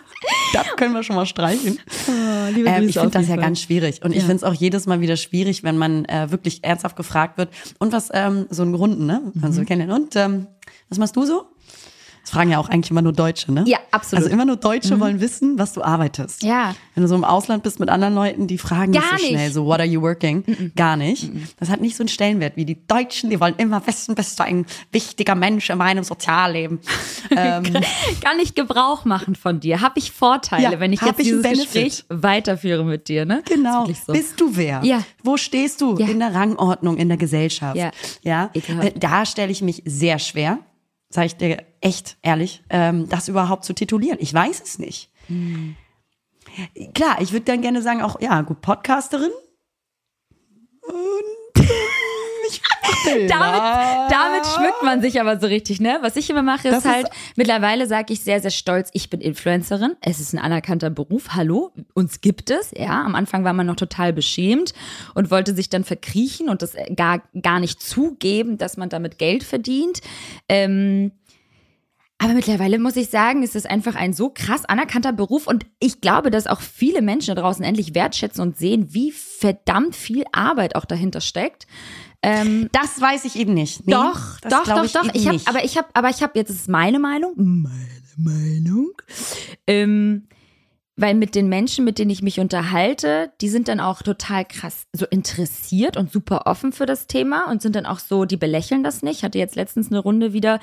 das 0.52 0.66
können 0.76 0.92
wir 0.92 1.02
schon 1.02 1.16
mal 1.16 1.26
streichen. 1.26 1.78
Oh, 2.08 2.10
ähm, 2.10 2.88
ich 2.88 2.98
finde 2.98 3.10
das 3.10 3.28
ja 3.28 3.36
ganz 3.36 3.60
schwierig. 3.60 4.02
Und 4.04 4.10
ja. 4.10 4.18
ich 4.18 4.24
finde 4.24 4.36
es 4.36 4.44
auch 4.44 4.54
jedes 4.54 4.86
Mal 4.86 5.00
wieder 5.00 5.16
schwierig, 5.16 5.62
wenn 5.62 5.78
man 5.78 6.04
äh, 6.06 6.30
wirklich 6.30 6.64
ernsthaft 6.64 6.96
gefragt 6.96 7.38
wird. 7.38 7.50
Und 7.78 7.92
was, 7.92 8.10
ähm, 8.12 8.46
so 8.50 8.62
ein 8.62 8.72
Grund, 8.72 9.00
ne? 9.00 9.32
Also 9.42 9.60
mhm. 9.60 9.66
kennen. 9.66 9.90
Und 9.92 10.16
ähm, 10.16 10.48
was 10.88 10.98
machst 10.98 11.16
du 11.16 11.24
so? 11.24 11.46
Das 12.30 12.36
fragen 12.36 12.52
ja 12.52 12.58
auch 12.58 12.68
eigentlich 12.68 12.92
immer 12.92 13.02
nur 13.02 13.12
Deutsche, 13.12 13.50
ne? 13.50 13.64
Ja, 13.66 13.78
absolut. 13.90 14.22
Also 14.22 14.32
immer 14.32 14.44
nur 14.44 14.54
Deutsche 14.54 14.94
mhm. 14.94 15.00
wollen 15.00 15.20
wissen, 15.20 15.58
was 15.58 15.72
du 15.72 15.82
arbeitest. 15.82 16.44
Ja. 16.44 16.76
Wenn 16.94 17.02
du 17.02 17.08
so 17.08 17.16
im 17.16 17.24
Ausland 17.24 17.64
bist 17.64 17.80
mit 17.80 17.88
anderen 17.88 18.14
Leuten, 18.14 18.46
die 18.46 18.56
fragen 18.56 18.92
Gar 18.92 19.00
nicht 19.00 19.10
so 19.10 19.26
schnell, 19.26 19.44
nicht. 19.46 19.54
so, 19.54 19.66
what 19.66 19.80
are 19.80 19.88
you 19.88 20.00
working? 20.00 20.44
Mhm. 20.46 20.72
Gar 20.76 20.96
nicht. 20.96 21.34
Mhm. 21.34 21.48
Das 21.58 21.70
hat 21.70 21.80
nicht 21.80 21.96
so 21.96 22.04
einen 22.04 22.08
Stellenwert 22.08 22.54
wie 22.54 22.64
die 22.64 22.86
Deutschen, 22.86 23.30
die 23.30 23.40
wollen 23.40 23.56
immer 23.56 23.84
wissen, 23.84 24.14
bist 24.14 24.38
du 24.38 24.44
ein 24.44 24.64
wichtiger 24.92 25.34
Mensch 25.34 25.70
in 25.70 25.78
meinem 25.78 26.04
Sozialleben. 26.04 26.78
ähm, 27.36 27.64
Kann 28.22 28.38
ich 28.40 28.54
Gebrauch 28.54 29.04
machen 29.04 29.34
von 29.34 29.58
dir? 29.58 29.80
Habe 29.80 29.98
ich 29.98 30.12
Vorteile, 30.12 30.74
Ja, 30.74 30.78
wenn 30.78 30.92
ich 30.92 31.02
jetzt 31.02 31.18
ich 31.18 31.26
dieses? 31.26 31.42
Gespräch 31.42 32.04
weiterführe 32.10 32.84
mit 32.84 33.08
dir, 33.08 33.24
ne? 33.24 33.42
Genau. 33.48 33.86
So. 33.86 34.12
Bist 34.12 34.40
du 34.40 34.54
wer? 34.54 34.82
Ja. 34.84 35.02
Wo 35.24 35.36
stehst 35.36 35.80
du 35.80 35.98
Ja. 35.98 36.06
in 36.06 36.20
der 36.20 36.32
Rangordnung 36.32 36.96
in 36.96 37.08
der 37.08 37.18
Gesellschaft? 37.18 37.76
Ja. 37.76 37.90
ja? 38.22 38.52
Da 38.94 39.26
stelle 39.26 39.50
ich 39.50 39.62
mich 39.62 39.82
sehr 39.84 40.20
schwer, 40.20 40.60
sage 41.10 41.26
ich 41.26 41.36
dir 41.36 41.64
echt 41.80 42.16
ehrlich, 42.22 42.62
ähm, 42.70 43.08
das 43.08 43.28
überhaupt 43.28 43.64
zu 43.64 43.74
titulieren. 43.74 44.18
Ich 44.20 44.32
weiß 44.32 44.62
es 44.62 44.78
nicht. 44.78 45.10
Hm. 45.26 45.76
Klar, 46.94 47.20
ich 47.20 47.32
würde 47.32 47.44
dann 47.44 47.62
gerne 47.62 47.82
sagen, 47.82 48.02
auch, 48.02 48.20
ja, 48.20 48.40
gut, 48.42 48.60
Podcasterin. 48.60 49.30
Und 50.82 51.66
damit, 53.04 54.10
damit 54.10 54.46
schmückt 54.46 54.82
man 54.82 55.00
sich 55.00 55.20
aber 55.20 55.38
so 55.40 55.46
richtig, 55.46 55.80
ne? 55.80 55.98
Was 56.02 56.16
ich 56.16 56.28
immer 56.30 56.42
mache, 56.42 56.68
ist 56.68 56.74
Das 56.74 56.84
ist- 56.84 56.90
halt, 56.90 57.08
mittlerweile 57.36 57.86
sage 57.86 58.12
ich 58.12 58.20
sehr, 58.20 58.40
sehr 58.40 58.50
stolz, 58.50 58.90
ich 58.92 59.10
bin 59.10 59.20
Influencerin. 59.20 59.96
Es 60.00 60.20
ist 60.20 60.32
ein 60.32 60.38
anerkannter 60.38 60.90
Beruf. 60.90 61.30
Hallo, 61.34 61.72
uns 61.94 62.20
gibt 62.20 62.50
es. 62.50 62.72
Ja, 62.76 63.02
am 63.04 63.14
Anfang 63.14 63.44
war 63.44 63.52
man 63.52 63.66
noch 63.66 63.76
total 63.76 64.12
beschämt 64.12 64.72
und 65.14 65.30
wollte 65.30 65.54
sich 65.54 65.68
dann 65.70 65.84
verkriechen 65.84 66.48
und 66.48 66.62
das 66.62 66.74
gar, 66.96 67.22
gar 67.40 67.60
nicht 67.60 67.82
zugeben, 67.82 68.58
dass 68.58 68.76
man 68.76 68.88
damit 68.88 69.18
Geld 69.18 69.44
verdient. 69.44 70.00
Ähm, 70.48 71.12
aber 72.22 72.34
mittlerweile 72.34 72.78
muss 72.78 72.96
ich 72.96 73.08
sagen, 73.08 73.42
ist 73.42 73.56
es 73.56 73.64
einfach 73.64 73.94
ein 73.94 74.12
so 74.12 74.28
krass 74.28 74.66
anerkannter 74.66 75.12
Beruf 75.14 75.46
und 75.46 75.64
ich 75.78 76.02
glaube, 76.02 76.30
dass 76.30 76.46
auch 76.46 76.60
viele 76.60 77.00
Menschen 77.00 77.34
da 77.34 77.40
draußen 77.40 77.64
endlich 77.64 77.94
wertschätzen 77.94 78.42
und 78.42 78.58
sehen, 78.58 78.88
wie 78.92 79.10
verdammt 79.10 79.96
viel 79.96 80.24
Arbeit 80.32 80.76
auch 80.76 80.84
dahinter 80.84 81.22
steckt. 81.22 81.66
Ähm, 82.22 82.68
Das 82.72 83.00
weiß 83.00 83.24
ich 83.24 83.36
eben 83.36 83.54
nicht. 83.54 83.86
Nee, 83.86 83.92
doch, 83.92 84.40
doch, 84.40 84.64
doch, 84.64 84.84
ich 84.84 84.92
doch. 84.92 85.14
Ich 85.14 85.24
nicht. 85.26 85.48
aber 85.48 85.64
ich 85.64 85.78
habe, 85.78 85.88
aber 85.94 86.10
ich 86.10 86.22
habe 86.22 86.38
jetzt 86.38 86.50
ist 86.50 86.68
meine 86.68 86.98
Meinung, 86.98 87.32
meine 87.36 87.90
Meinung, 88.16 88.90
ähm, 89.66 90.26
weil 90.96 91.14
mit 91.14 91.34
den 91.34 91.48
Menschen, 91.48 91.86
mit 91.86 91.98
denen 91.98 92.10
ich 92.10 92.20
mich 92.20 92.38
unterhalte, 92.40 93.32
die 93.40 93.48
sind 93.48 93.68
dann 93.68 93.80
auch 93.80 94.02
total 94.02 94.44
krass 94.44 94.86
so 94.92 95.06
interessiert 95.06 95.96
und 95.96 96.12
super 96.12 96.42
offen 96.46 96.72
für 96.72 96.84
das 96.84 97.06
Thema 97.06 97.50
und 97.50 97.62
sind 97.62 97.74
dann 97.74 97.86
auch 97.86 97.98
so, 97.98 98.26
die 98.26 98.36
belächeln 98.36 98.84
das 98.84 99.02
nicht. 99.02 99.18
Ich 99.18 99.24
hatte 99.24 99.38
jetzt 99.38 99.56
letztens 99.56 99.88
eine 99.90 100.00
Runde 100.00 100.34
wieder 100.34 100.60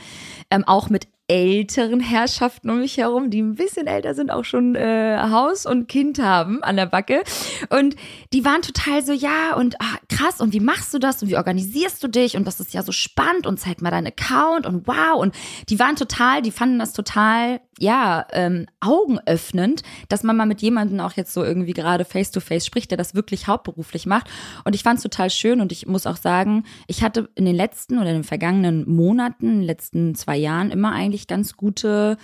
ähm, 0.52 0.64
auch 0.66 0.90
mit 0.92 1.08
älteren 1.30 2.00
Herrschaften 2.00 2.70
um 2.70 2.80
mich 2.80 2.98
herum, 2.98 3.30
die 3.30 3.42
ein 3.42 3.56
bisschen 3.56 3.86
älter 3.86 4.14
sind, 4.14 4.32
auch 4.32 4.46
schon 4.46 4.76
äh, 4.76 5.18
Haus 5.30 5.66
und 5.66 5.90
Kind 5.90 6.20
haben 6.20 6.64
an 6.64 6.78
der 6.78 6.86
Backe. 6.86 7.24
Und 7.70 7.96
die 8.32 8.46
waren 8.46 8.62
total 8.62 9.04
so, 9.04 9.12
ja, 9.12 9.56
und 9.56 9.76
ah, 9.82 9.98
krass, 10.10 10.40
und 10.40 10.54
wie 10.54 10.62
machst 10.62 10.94
du 10.94 11.00
das 11.00 11.22
und 11.22 11.30
wie 11.30 11.36
organisierst 11.36 12.02
du 12.02 12.08
dich? 12.08 12.38
Und 12.38 12.46
das 12.46 12.62
ist 12.62 12.74
ja 12.74 12.82
so 12.82 12.94
spannend 12.94 13.46
und 13.46 13.60
zeig 13.60 13.82
mal 13.82 13.92
deinen 13.92 14.08
Account 14.08 14.66
und 14.66 14.88
wow. 14.88 15.20
Und 15.20 15.36
die 15.70 15.80
waren 15.80 15.98
total, 15.98 16.42
die 16.42 16.52
fanden 16.52 16.80
das 16.80 16.94
total, 16.94 17.60
ja, 17.80 18.26
ähm, 18.32 18.66
augenöffnend, 18.80 19.84
dass 20.10 20.24
man 20.24 20.38
mal 20.38 20.46
mit 20.46 20.62
jemandem 20.62 21.00
auch 21.02 21.14
jetzt 21.14 21.34
so 21.34 21.44
irgendwie 21.44 21.74
gerade 21.74 22.06
face 22.06 22.32
to 22.32 22.40
face 22.40 22.66
spricht, 22.66 22.90
der 22.92 22.98
das 22.98 23.16
wirklich 23.16 23.48
hauptberuflich 23.48 24.06
macht. 24.06 24.28
Und 24.64 24.76
ich 24.76 24.84
fand 24.84 24.98
es 24.98 25.04
total 25.04 25.30
schön 25.30 25.60
und 25.60 25.72
ich 25.72 25.88
muss 25.88 26.08
auch 26.08 26.18
sagen, 26.18 26.64
ich 26.88 27.04
hatte 27.04 27.30
in 27.36 27.46
den 27.46 27.56
letzten 27.56 27.98
oder 27.98 28.10
in 28.10 28.16
den 28.16 28.24
vergangenen 28.24 28.90
Monaten, 28.90 29.48
in 29.48 29.58
den 29.60 29.68
letzten 29.68 30.16
zwei 30.16 30.38
Jahren 30.38 30.72
immer 30.72 30.94
eigentlich 30.94 31.17
ganz 31.26 31.58
gute 31.58 32.18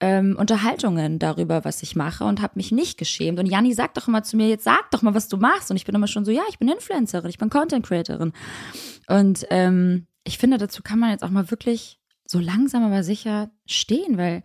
ähm, 0.00 0.34
Unterhaltungen 0.38 1.18
darüber, 1.18 1.64
was 1.64 1.82
ich 1.82 1.94
mache 1.94 2.24
und 2.24 2.40
habe 2.40 2.54
mich 2.56 2.72
nicht 2.72 2.98
geschämt. 2.98 3.38
Und 3.38 3.46
Janni 3.46 3.74
sagt 3.74 3.96
doch 3.96 4.08
immer 4.08 4.22
zu 4.22 4.36
mir, 4.36 4.48
jetzt 4.48 4.64
sag 4.64 4.90
doch 4.90 5.02
mal, 5.02 5.14
was 5.14 5.28
du 5.28 5.36
machst. 5.36 5.70
Und 5.70 5.76
ich 5.76 5.84
bin 5.84 5.94
immer 5.94 6.08
schon 6.08 6.24
so, 6.24 6.30
ja, 6.30 6.42
ich 6.48 6.58
bin 6.58 6.68
Influencerin, 6.68 7.28
ich 7.28 7.38
bin 7.38 7.50
Content 7.50 7.86
Creatorin. 7.86 8.32
Und 9.08 9.46
ähm, 9.50 10.06
ich 10.24 10.38
finde, 10.38 10.58
dazu 10.58 10.82
kann 10.82 10.98
man 10.98 11.10
jetzt 11.10 11.22
auch 11.22 11.30
mal 11.30 11.50
wirklich 11.50 12.00
so 12.26 12.38
langsam 12.38 12.82
aber 12.82 13.02
sicher 13.02 13.50
stehen, 13.66 14.16
weil, 14.16 14.42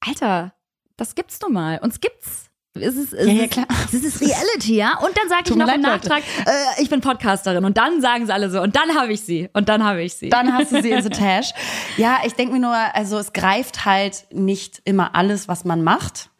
Alter, 0.00 0.54
das 0.96 1.14
gibt's 1.14 1.40
nun 1.40 1.52
mal. 1.52 1.78
Uns 1.78 2.00
gibt's. 2.00 2.47
Es 2.82 2.94
ist, 2.96 3.12
es 3.12 3.26
Ja, 3.26 3.32
ja, 3.32 3.42
ist, 3.44 3.50
klar. 3.52 3.66
Es 3.92 3.94
ist 3.94 4.20
Reality, 4.20 4.76
ja. 4.76 4.98
Und 4.98 5.16
dann 5.16 5.28
sage 5.28 5.42
ich 5.46 5.50
noch 5.56 5.66
im 5.66 5.80
leid. 5.80 5.80
Nachtrag, 5.80 6.22
äh, 6.46 6.82
ich 6.82 6.88
bin 6.90 7.00
Podcasterin. 7.00 7.64
Und 7.64 7.76
dann 7.76 8.00
sagen 8.00 8.26
sie 8.26 8.32
alle 8.32 8.50
so. 8.50 8.60
Und 8.60 8.76
dann 8.76 8.94
habe 8.94 9.12
ich 9.12 9.20
sie. 9.22 9.48
Und 9.52 9.68
dann 9.68 9.84
habe 9.84 10.02
ich 10.02 10.14
sie. 10.14 10.28
Dann 10.28 10.52
hast 10.52 10.72
du 10.72 10.82
sie 10.82 10.90
in 10.90 11.02
the 11.02 11.08
Tash. 11.10 11.52
Ja, 11.96 12.18
ich 12.24 12.34
denke 12.34 12.52
mir 12.54 12.60
nur, 12.60 12.74
also 12.94 13.18
es 13.18 13.32
greift 13.32 13.84
halt 13.84 14.24
nicht 14.30 14.80
immer 14.84 15.14
alles, 15.14 15.48
was 15.48 15.64
man 15.64 15.82
macht, 15.82 16.30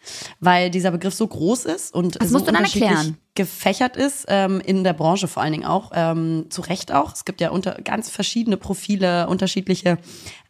weil 0.41 0.71
dieser 0.71 0.91
Begriff 0.91 1.15
so 1.15 1.27
groß 1.27 1.65
ist 1.67 1.95
und 1.95 2.21
Das 2.21 2.29
so 2.29 2.35
musst 2.35 2.49
du 2.49 2.53
dann 2.53 2.65
erklären. 2.65 3.17
gefächert 3.35 3.97
ist, 3.97 4.27
ähm, 4.29 4.61
in 4.61 4.85
der 4.85 4.93
Branche 4.93 5.29
vor 5.29 5.43
allen 5.43 5.53
Dingen 5.53 5.65
auch, 5.65 5.93
ähm, 5.95 6.47
zu 6.51 6.61
Recht 6.63 6.93
auch. 6.93 7.13
Es 7.13 7.25
gibt 7.25 7.41
ja 7.41 7.51
unter, 7.51 7.73
ganz 7.83 8.11
verschiedene 8.11 8.57
Profile, 8.57 9.29
unterschiedliche 9.29 9.99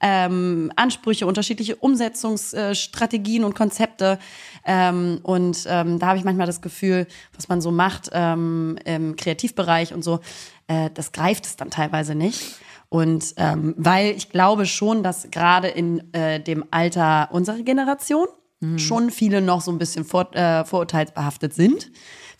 ähm, 0.00 0.72
Ansprüche, 0.76 1.26
unterschiedliche 1.26 1.76
Umsetzungsstrategien 1.76 3.44
und 3.44 3.54
Konzepte. 3.54 4.18
Ähm, 4.64 5.20
und 5.22 5.64
ähm, 5.68 5.98
da 5.98 6.08
habe 6.08 6.18
ich 6.18 6.24
manchmal 6.24 6.46
das 6.46 6.60
Gefühl, 6.60 7.06
was 7.34 7.48
man 7.48 7.60
so 7.60 7.70
macht 7.70 8.10
ähm, 8.12 8.78
im 8.84 9.16
Kreativbereich 9.16 9.92
und 9.94 10.02
so, 10.02 10.20
äh, 10.66 10.90
das 10.94 11.12
greift 11.12 11.46
es 11.46 11.56
dann 11.56 11.70
teilweise 11.70 12.14
nicht. 12.14 12.56
Und 12.90 13.34
ähm, 13.36 13.74
weil 13.76 14.14
ich 14.16 14.30
glaube 14.30 14.64
schon, 14.64 15.02
dass 15.02 15.30
gerade 15.30 15.68
in 15.68 16.12
äh, 16.14 16.40
dem 16.40 16.64
Alter 16.70 17.28
unserer 17.32 17.58
Generation 17.62 18.26
schon 18.76 19.10
viele 19.10 19.40
noch 19.40 19.60
so 19.60 19.70
ein 19.70 19.78
bisschen 19.78 20.04
vor, 20.04 20.34
äh, 20.34 20.64
vorurteilsbehaftet 20.64 21.54
sind. 21.54 21.90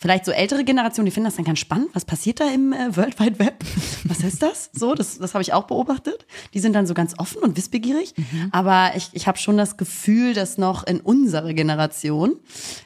Vielleicht 0.01 0.25
so 0.25 0.31
ältere 0.31 0.63
Generationen, 0.63 1.05
die 1.05 1.11
finden 1.11 1.27
das 1.27 1.35
dann 1.35 1.45
ganz 1.45 1.59
spannend. 1.59 1.89
Was 1.93 2.05
passiert 2.05 2.39
da 2.39 2.49
im 2.49 2.73
äh, 2.73 2.95
World 2.95 3.19
Wide 3.19 3.39
Web? 3.39 3.63
Was 4.05 4.21
ist 4.21 4.41
das? 4.41 4.69
So, 4.73 4.95
das, 4.95 5.17
das 5.17 5.33
habe 5.33 5.41
ich 5.41 5.53
auch 5.53 5.63
beobachtet. 5.63 6.25
Die 6.53 6.59
sind 6.59 6.73
dann 6.73 6.87
so 6.87 6.93
ganz 6.93 7.17
offen 7.17 7.41
und 7.41 7.57
wissbegierig. 7.57 8.13
Aber 8.51 8.91
ich, 8.95 9.09
ich 9.13 9.27
habe 9.27 9.37
schon 9.37 9.57
das 9.57 9.77
Gefühl, 9.77 10.33
dass 10.33 10.57
noch 10.57 10.85
in 10.85 10.99
unserer 11.01 11.53
Generation 11.53 12.37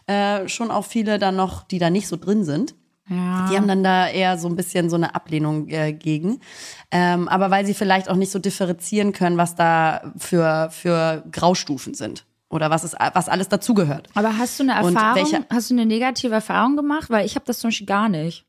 äh, 0.07 0.47
schon 0.47 0.71
auch 0.71 0.85
viele 0.85 1.19
dann 1.19 1.35
noch, 1.35 1.63
die 1.63 1.79
da 1.79 1.89
nicht 1.89 2.07
so 2.07 2.17
drin 2.17 2.43
sind, 2.43 2.75
ja. 3.09 3.47
die 3.49 3.57
haben 3.57 3.67
dann 3.67 3.83
da 3.83 4.07
eher 4.07 4.37
so 4.37 4.47
ein 4.47 4.55
bisschen 4.55 4.89
so 4.89 4.95
eine 4.95 5.13
Ablehnung 5.15 5.67
äh, 5.69 5.93
gegen. 5.93 6.39
Ähm, 6.91 7.27
aber 7.27 7.51
weil 7.51 7.65
sie 7.65 7.73
vielleicht 7.73 8.09
auch 8.09 8.15
nicht 8.15 8.31
so 8.31 8.39
differenzieren 8.39 9.11
können, 9.11 9.37
was 9.37 9.55
da 9.55 10.13
für, 10.17 10.69
für 10.71 11.23
Graustufen 11.31 11.93
sind. 11.93 12.25
Oder 12.53 12.69
was, 12.69 12.83
ist, 12.83 12.95
was 13.13 13.29
alles 13.29 13.49
dazugehört. 13.49 14.09
Aber 14.13 14.37
hast 14.37 14.59
du 14.59 14.63
eine 14.63 14.73
Erfahrung, 14.73 15.15
welche- 15.15 15.45
hast 15.49 15.69
du 15.71 15.73
eine 15.73 15.85
negative 15.87 16.33
Erfahrung 16.35 16.75
gemacht? 16.75 17.09
Weil 17.09 17.25
ich 17.25 17.33
habe 17.35 17.45
das 17.45 17.57
zum 17.59 17.69
Beispiel 17.69 17.87
gar 17.87 18.09
nicht. 18.09 18.45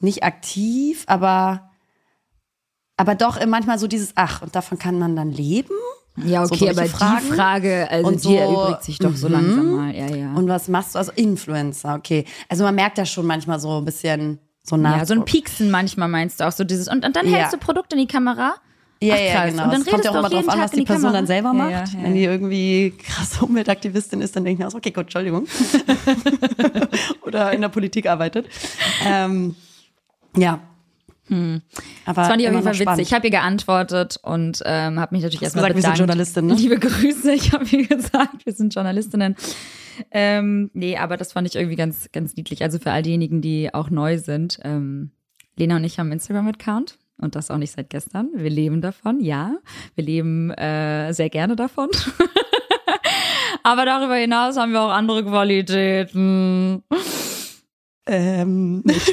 Nicht 0.00 0.22
aktiv, 0.22 1.04
aber, 1.06 1.70
aber 2.96 3.14
doch 3.14 3.44
manchmal 3.46 3.78
so 3.78 3.86
dieses, 3.86 4.12
ach, 4.14 4.42
und 4.42 4.54
davon 4.56 4.78
kann 4.78 4.98
man 4.98 5.16
dann 5.16 5.30
leben? 5.30 5.74
Ja, 6.16 6.46
So 6.46 6.54
okay, 6.54 6.66
solche 6.72 6.80
aber 6.80 6.88
Fragen. 6.88 7.26
die 7.28 7.34
Frage, 7.34 7.88
also 7.90 8.06
Und 8.08 8.14
die 8.16 8.20
so, 8.20 8.34
erübrigt 8.34 8.82
sich 8.84 8.98
doch 8.98 9.14
so 9.14 9.28
mhm. 9.28 9.32
langsam 9.34 9.76
mal. 9.76 9.94
Ja, 9.94 10.06
ja. 10.16 10.32
Und 10.34 10.48
was 10.48 10.68
machst 10.68 10.94
du? 10.94 10.98
Also 10.98 11.12
Influencer, 11.14 11.94
okay. 11.94 12.24
Also 12.48 12.64
man 12.64 12.74
merkt 12.74 12.98
ja 12.98 13.04
schon 13.06 13.26
manchmal 13.26 13.60
so 13.60 13.78
ein 13.78 13.84
bisschen 13.84 14.38
so 14.62 14.76
nach. 14.76 14.96
ja, 14.98 15.06
so 15.06 15.14
ein 15.14 15.24
Pieksen 15.24 15.70
manchmal 15.70 16.08
meinst 16.08 16.40
du 16.40 16.48
auch 16.48 16.52
so 16.52 16.64
dieses. 16.64 16.88
Und, 16.88 17.04
und 17.04 17.16
dann 17.16 17.26
hältst 17.26 17.52
Ja. 17.52 17.58
du 17.58 17.64
Produkt 17.64 17.92
in 17.92 17.98
die 17.98 18.06
Kamera. 18.06 18.54
Ja, 19.02 19.14
Ach, 19.14 19.20
ja, 19.20 19.46
genau. 19.46 19.64
Und 19.64 19.72
dann 19.72 19.80
es 19.80 19.86
kommt 19.86 20.04
ja 20.04 20.10
auch 20.10 20.16
immer 20.16 20.28
drauf 20.28 20.48
an, 20.48 20.60
was 20.60 20.72
die 20.72 20.80
die 20.80 20.84
Person 20.84 21.04
Kamera. 21.04 21.18
dann 21.18 21.26
selber 21.26 21.52
macht. 21.54 21.70
ja, 21.70 21.84
ja. 21.84 22.02
Wenn 22.02 22.14
die 22.14 22.24
irgendwie 22.24 22.94
krasse 22.98 23.44
Umweltaktivistin 23.44 24.20
ist, 24.20 24.36
dann 24.36 24.44
denke 24.44 24.54
ich 24.54 24.58
mir 24.58 24.66
auch, 24.66 24.72
so, 24.72 24.78
okay, 24.78 24.90
gut, 24.90 25.04
Entschuldigung. 25.04 25.46
Oder 27.22 27.52
in 27.52 27.62
der 27.62 27.70
Politik 27.70 28.06
arbeitet. 28.06 28.46
Ähm, 29.06 29.54
ja. 30.36 30.60
Aber 31.30 31.36
Hm. 31.36 31.62
Das 32.06 32.26
fand 32.28 32.42
ich 32.42 32.48
auf 32.48 32.54
jeden 32.54 32.64
Fall 32.64 32.78
witzig. 32.78 33.06
Ich 33.06 33.12
habe 33.14 33.26
ihr 33.28 33.30
geantwortet 33.30 34.18
und 34.22 34.62
ähm, 34.66 34.98
habe 34.98 35.14
mich 35.14 35.22
natürlich 35.22 35.42
erstmal 35.42 35.72
gesagt, 35.72 35.76
wir 35.76 35.82
sind 35.82 35.92
bedankt. 35.92 35.98
Journalistin, 35.98 36.46
ne? 36.46 36.54
Liebe 36.54 36.78
Grüße, 36.78 37.32
ich 37.32 37.52
habe 37.52 37.64
ihr 37.70 37.86
gesagt, 37.96 38.44
wir 38.44 38.52
sind 38.52 38.74
Journalistinnen. 38.74 39.36
Ähm, 40.10 40.70
nee, 40.74 40.96
aber 40.96 41.16
das 41.16 41.32
fand 41.32 41.46
ich 41.46 41.54
irgendwie 41.54 41.76
ganz, 41.76 42.10
ganz 42.12 42.34
niedlich. 42.34 42.62
Also 42.62 42.78
für 42.78 42.90
all 42.90 43.02
diejenigen, 43.02 43.40
die 43.42 43.72
auch 43.72 43.90
neu 43.90 44.18
sind. 44.18 44.58
Ähm, 44.64 45.12
Lena 45.56 45.76
und 45.76 45.84
ich 45.84 45.98
haben 45.98 46.06
einen 46.06 46.14
Instagram-Account 46.14 46.98
und 47.20 47.34
das 47.34 47.50
auch 47.50 47.56
nicht 47.56 47.72
seit 47.72 47.90
gestern. 47.90 48.30
Wir 48.34 48.50
leben 48.50 48.80
davon, 48.80 49.20
ja. 49.20 49.56
Wir 49.94 50.04
leben 50.04 50.50
äh, 50.50 51.12
sehr 51.12 51.30
gerne 51.30 51.56
davon. 51.56 51.88
aber 53.62 53.84
darüber 53.84 54.14
hinaus 54.14 54.56
haben 54.56 54.72
wir 54.72 54.82
auch 54.82 54.90
andere 54.90 55.24
Qualitäten. 55.24 56.82
Ähm, 58.06 58.80
nicht, 58.84 59.06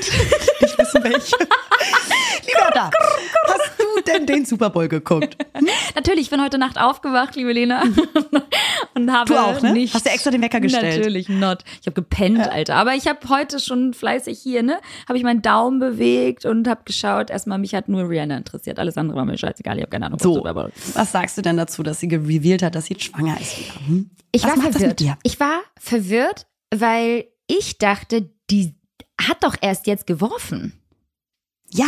nicht 0.61 0.77
wissen 0.77 1.03
welche. 1.03 1.35
Lieber 2.47 2.71
da, 2.73 2.89
denn 4.17 4.25
den 4.25 4.45
Super 4.45 4.69
Bowl 4.69 4.87
geguckt? 4.87 5.37
Natürlich, 5.95 6.21
ich 6.21 6.29
bin 6.29 6.41
heute 6.41 6.57
Nacht 6.57 6.79
aufgewacht, 6.79 7.35
liebe 7.35 7.51
Lena. 7.53 7.83
und 8.93 9.11
habe 9.11 9.33
Du 9.33 9.39
auch, 9.39 9.61
ne? 9.61 9.73
nicht. 9.73 9.93
Hast 9.93 10.05
du 10.05 10.09
extra 10.09 10.31
den 10.31 10.41
Wecker 10.41 10.59
gestellt? 10.59 10.97
Natürlich 10.97 11.29
not. 11.29 11.63
Ich 11.81 11.87
habe 11.87 11.93
gepennt, 11.93 12.39
Alter. 12.39 12.75
Aber 12.75 12.95
ich 12.95 13.07
habe 13.07 13.19
heute 13.29 13.59
schon 13.59 13.93
fleißig 13.93 14.39
hier, 14.39 14.63
ne? 14.63 14.79
Habe 15.07 15.17
ich 15.17 15.23
meinen 15.23 15.41
Daumen 15.41 15.79
bewegt 15.79 16.45
und 16.45 16.67
habe 16.67 16.81
geschaut. 16.85 17.29
Erstmal, 17.29 17.57
mich 17.57 17.73
hat 17.75 17.89
nur 17.89 18.09
Rihanna 18.09 18.37
interessiert. 18.37 18.79
Alles 18.79 18.97
andere 18.97 19.17
war 19.17 19.25
mir 19.25 19.37
scheißegal. 19.37 19.77
Ich 19.77 19.81
habe 19.83 19.91
keine 19.91 20.05
Ahnung. 20.07 20.19
was 20.19 20.23
So, 20.23 20.43
was 20.95 21.11
sagst 21.11 21.37
du 21.37 21.41
denn 21.41 21.57
dazu, 21.57 21.83
dass 21.83 21.99
sie 21.99 22.07
gerevealt 22.07 22.63
hat, 22.63 22.75
dass 22.75 22.85
sie 22.85 22.93
jetzt 22.93 23.03
schwanger 23.05 23.39
ist 23.39 23.57
wieder? 23.59 23.87
Hm? 23.87 24.09
Ich 24.31 24.43
Was 24.43 24.49
war 24.51 24.57
macht 24.57 24.67
das 24.67 24.73
verwirrt. 24.75 24.91
mit 24.91 24.99
dir? 24.99 25.17
Ich 25.23 25.39
war 25.39 25.61
verwirrt, 25.79 26.47
weil 26.73 27.25
ich 27.47 27.77
dachte, 27.77 28.29
die 28.49 28.75
hat 29.19 29.43
doch 29.43 29.55
erst 29.61 29.87
jetzt 29.87 30.05
geworfen. 30.07 30.73
Ja, 31.71 31.87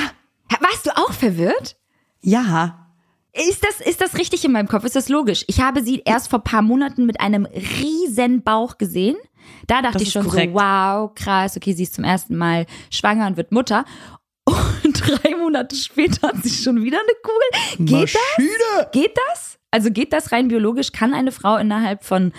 Warst 0.61 0.85
du 0.85 0.91
auch 0.97 1.13
verwirrt? 1.13 1.77
Ja. 2.21 2.85
Ist 3.31 3.63
das, 3.63 3.79
ist 3.85 4.01
das 4.01 4.17
richtig 4.17 4.43
in 4.43 4.51
meinem 4.51 4.67
Kopf? 4.67 4.83
Ist 4.83 4.95
das 4.95 5.07
logisch? 5.07 5.45
Ich 5.47 5.61
habe 5.61 5.83
sie 5.83 6.01
erst 6.03 6.29
vor 6.29 6.39
paar 6.39 6.61
Monaten 6.63 7.05
mit 7.05 7.21
einem 7.21 7.45
riesen 7.45 8.41
Bauch 8.43 8.77
gesehen. 8.79 9.15
Da 9.67 9.81
dachte 9.81 9.99
Das 9.99 10.01
ich 10.03 10.11
schon 10.11 10.25
korrekt. 10.27 10.53
so, 10.53 10.59
wow, 10.59 11.11
krass, 11.13 11.55
okay, 11.55 11.73
sie 11.73 11.83
ist 11.83 11.93
zum 11.93 12.03
ersten 12.03 12.35
Mal 12.35 12.65
schwanger 12.89 13.27
und 13.27 13.37
wird 13.37 13.51
Mutter. 13.51 13.85
Und 14.83 14.93
drei 15.23 15.35
Monate 15.35 15.75
später 15.75 16.29
hat 16.29 16.43
sie 16.43 16.49
schon 16.49 16.81
wieder 16.83 16.97
eine 16.97 17.13
Kugel. 17.21 17.85
Geht 17.85 18.13
Maschine. 18.15 18.49
das? 18.77 18.91
Geht 18.91 19.11
das? 19.29 19.59
Also 19.69 19.91
geht 19.91 20.11
das 20.11 20.31
rein 20.31 20.47
biologisch? 20.47 20.91
Kann 20.91 21.13
eine 21.13 21.31
Frau 21.31 21.55
innerhalb 21.57 22.03
von 22.03 22.33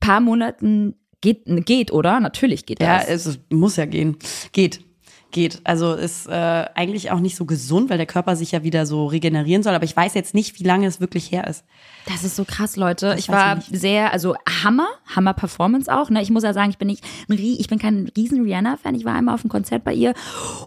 paar 0.00 0.20
Monaten 0.20 0.94
geht, 1.20 1.42
geht 1.66 1.92
oder? 1.92 2.18
Natürlich 2.20 2.64
geht 2.64 2.80
Ja, 2.80 2.98
das. 2.98 3.26
es 3.26 3.38
muss 3.50 3.76
ja 3.76 3.84
gehen. 3.84 4.16
Geht. 4.52 4.82
Geht. 5.34 5.60
Also 5.64 5.94
ist 5.94 6.28
äh, 6.28 6.30
eigentlich 6.30 7.10
auch 7.10 7.18
nicht 7.18 7.34
so 7.34 7.44
gesund, 7.44 7.90
weil 7.90 7.96
der 7.96 8.06
Körper 8.06 8.36
sich 8.36 8.52
ja 8.52 8.62
wieder 8.62 8.86
so 8.86 9.06
regenerieren 9.06 9.64
soll. 9.64 9.74
Aber 9.74 9.84
ich 9.84 9.96
weiß 9.96 10.14
jetzt 10.14 10.32
nicht, 10.32 10.60
wie 10.60 10.62
lange 10.62 10.86
es 10.86 11.00
wirklich 11.00 11.32
her 11.32 11.48
ist. 11.48 11.64
Das 12.06 12.22
ist 12.22 12.36
so 12.36 12.44
krass, 12.44 12.76
Leute. 12.76 13.16
ich 13.18 13.28
weiß 13.28 13.34
war 13.34 13.58
ich 13.58 13.64
sehr, 13.80 14.12
also 14.12 14.36
Hammer, 14.62 14.86
Hammer 15.12 15.34
Performance 15.34 15.92
auch. 15.92 16.08
Ne? 16.08 16.22
Ich 16.22 16.30
muss 16.30 16.44
ja 16.44 16.52
sagen, 16.52 16.70
ich 16.70 16.78
bin 16.78 16.86
nicht, 16.86 17.04
ich 17.28 17.66
bin 17.66 17.80
kein 17.80 18.08
riesen 18.16 18.42
Rihanna-Fan. 18.44 18.94
Ich 18.94 19.04
war 19.04 19.16
einmal 19.16 19.34
auf 19.34 19.42
einem 19.42 19.50
Konzert 19.50 19.82
bei 19.82 19.92
ihr 19.92 20.14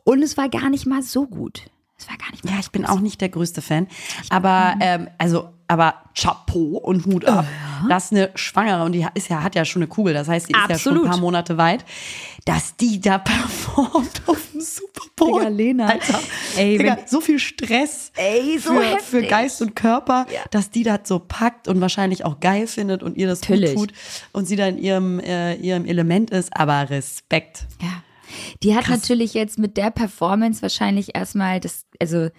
und 0.03 0.21
es 0.21 0.35
war 0.35 0.49
gar 0.49 0.69
nicht 0.69 0.85
mal 0.85 1.01
so 1.01 1.27
gut. 1.27 1.63
Es 1.97 2.09
war 2.09 2.17
gar 2.17 2.29
nicht 2.31 2.43
mal 2.43 2.51
Ja, 2.51 2.59
ich 2.59 2.69
bin 2.71 2.85
auch 2.85 2.99
nicht 2.99 3.21
der 3.21 3.29
größte 3.29 3.61
Fan. 3.61 3.87
Aber 4.29 4.75
ähm, 4.81 5.07
also, 5.17 5.49
aber 5.67 5.95
Chapeau 6.15 6.77
und 6.77 7.05
Hut 7.05 7.25
ab. 7.25 7.45
Das 7.89 8.05
ist 8.05 8.11
eine 8.13 8.31
Schwangere 8.35 8.83
und 8.83 8.93
die 8.93 9.05
ist 9.13 9.27
ja, 9.29 9.43
hat 9.43 9.53
ja 9.55 9.65
schon 9.65 9.81
eine 9.81 9.87
Kugel. 9.87 10.13
Das 10.13 10.27
heißt, 10.27 10.47
die 10.47 10.53
ist 10.53 10.57
ja 10.57 10.65
schon 10.67 10.93
Absolut. 10.93 11.03
ein 11.05 11.09
paar 11.11 11.19
Monate 11.19 11.57
weit. 11.57 11.85
Dass 12.45 12.77
die 12.77 13.01
da 13.01 13.17
performt 13.17 14.21
auf 14.27 14.39
dem 14.53 14.61
Super 14.61 15.01
Bowl. 15.15 15.39
Digga, 15.41 15.49
Lena. 15.49 15.87
Alter, 15.87 16.19
Ey, 16.55 16.77
Digga, 16.77 16.97
so 17.05 17.19
viel 17.19 17.37
Stress 17.39 18.11
Ey, 18.15 18.57
so 18.57 18.73
für, 18.73 18.99
für 19.03 19.21
Geist 19.23 19.61
und 19.61 19.75
Körper, 19.75 20.25
Ja. 20.33 20.39
dass 20.51 20.71
die 20.71 20.83
das 20.83 21.01
so 21.03 21.19
packt 21.19 21.67
und 21.67 21.81
wahrscheinlich 21.81 22.23
auch 22.23 22.39
geil 22.39 22.67
findet 22.67 23.03
und 23.03 23.17
ihr 23.17 23.27
das 23.27 23.41
gut 23.41 23.49
Natürlich. 23.49 23.75
tut 23.75 23.93
und 24.31 24.45
sie 24.47 24.55
da 24.55 24.67
in 24.67 24.77
ihrem, 24.77 25.19
äh, 25.19 25.55
ihrem 25.55 25.85
Element 25.85 26.29
ist. 26.31 26.55
Aber 26.55 26.89
Respekt. 26.89 27.65
Ja. 27.81 28.03
Die 28.63 28.75
hat 28.75 28.89
natürlich 28.89 29.33
jetzt 29.33 29.57
mit 29.59 29.77
der 29.77 29.91
Performance 29.91 30.61
wahrscheinlich 30.61 31.15
erstmal 31.15 31.59
das, 31.59 31.85
also 31.99 32.29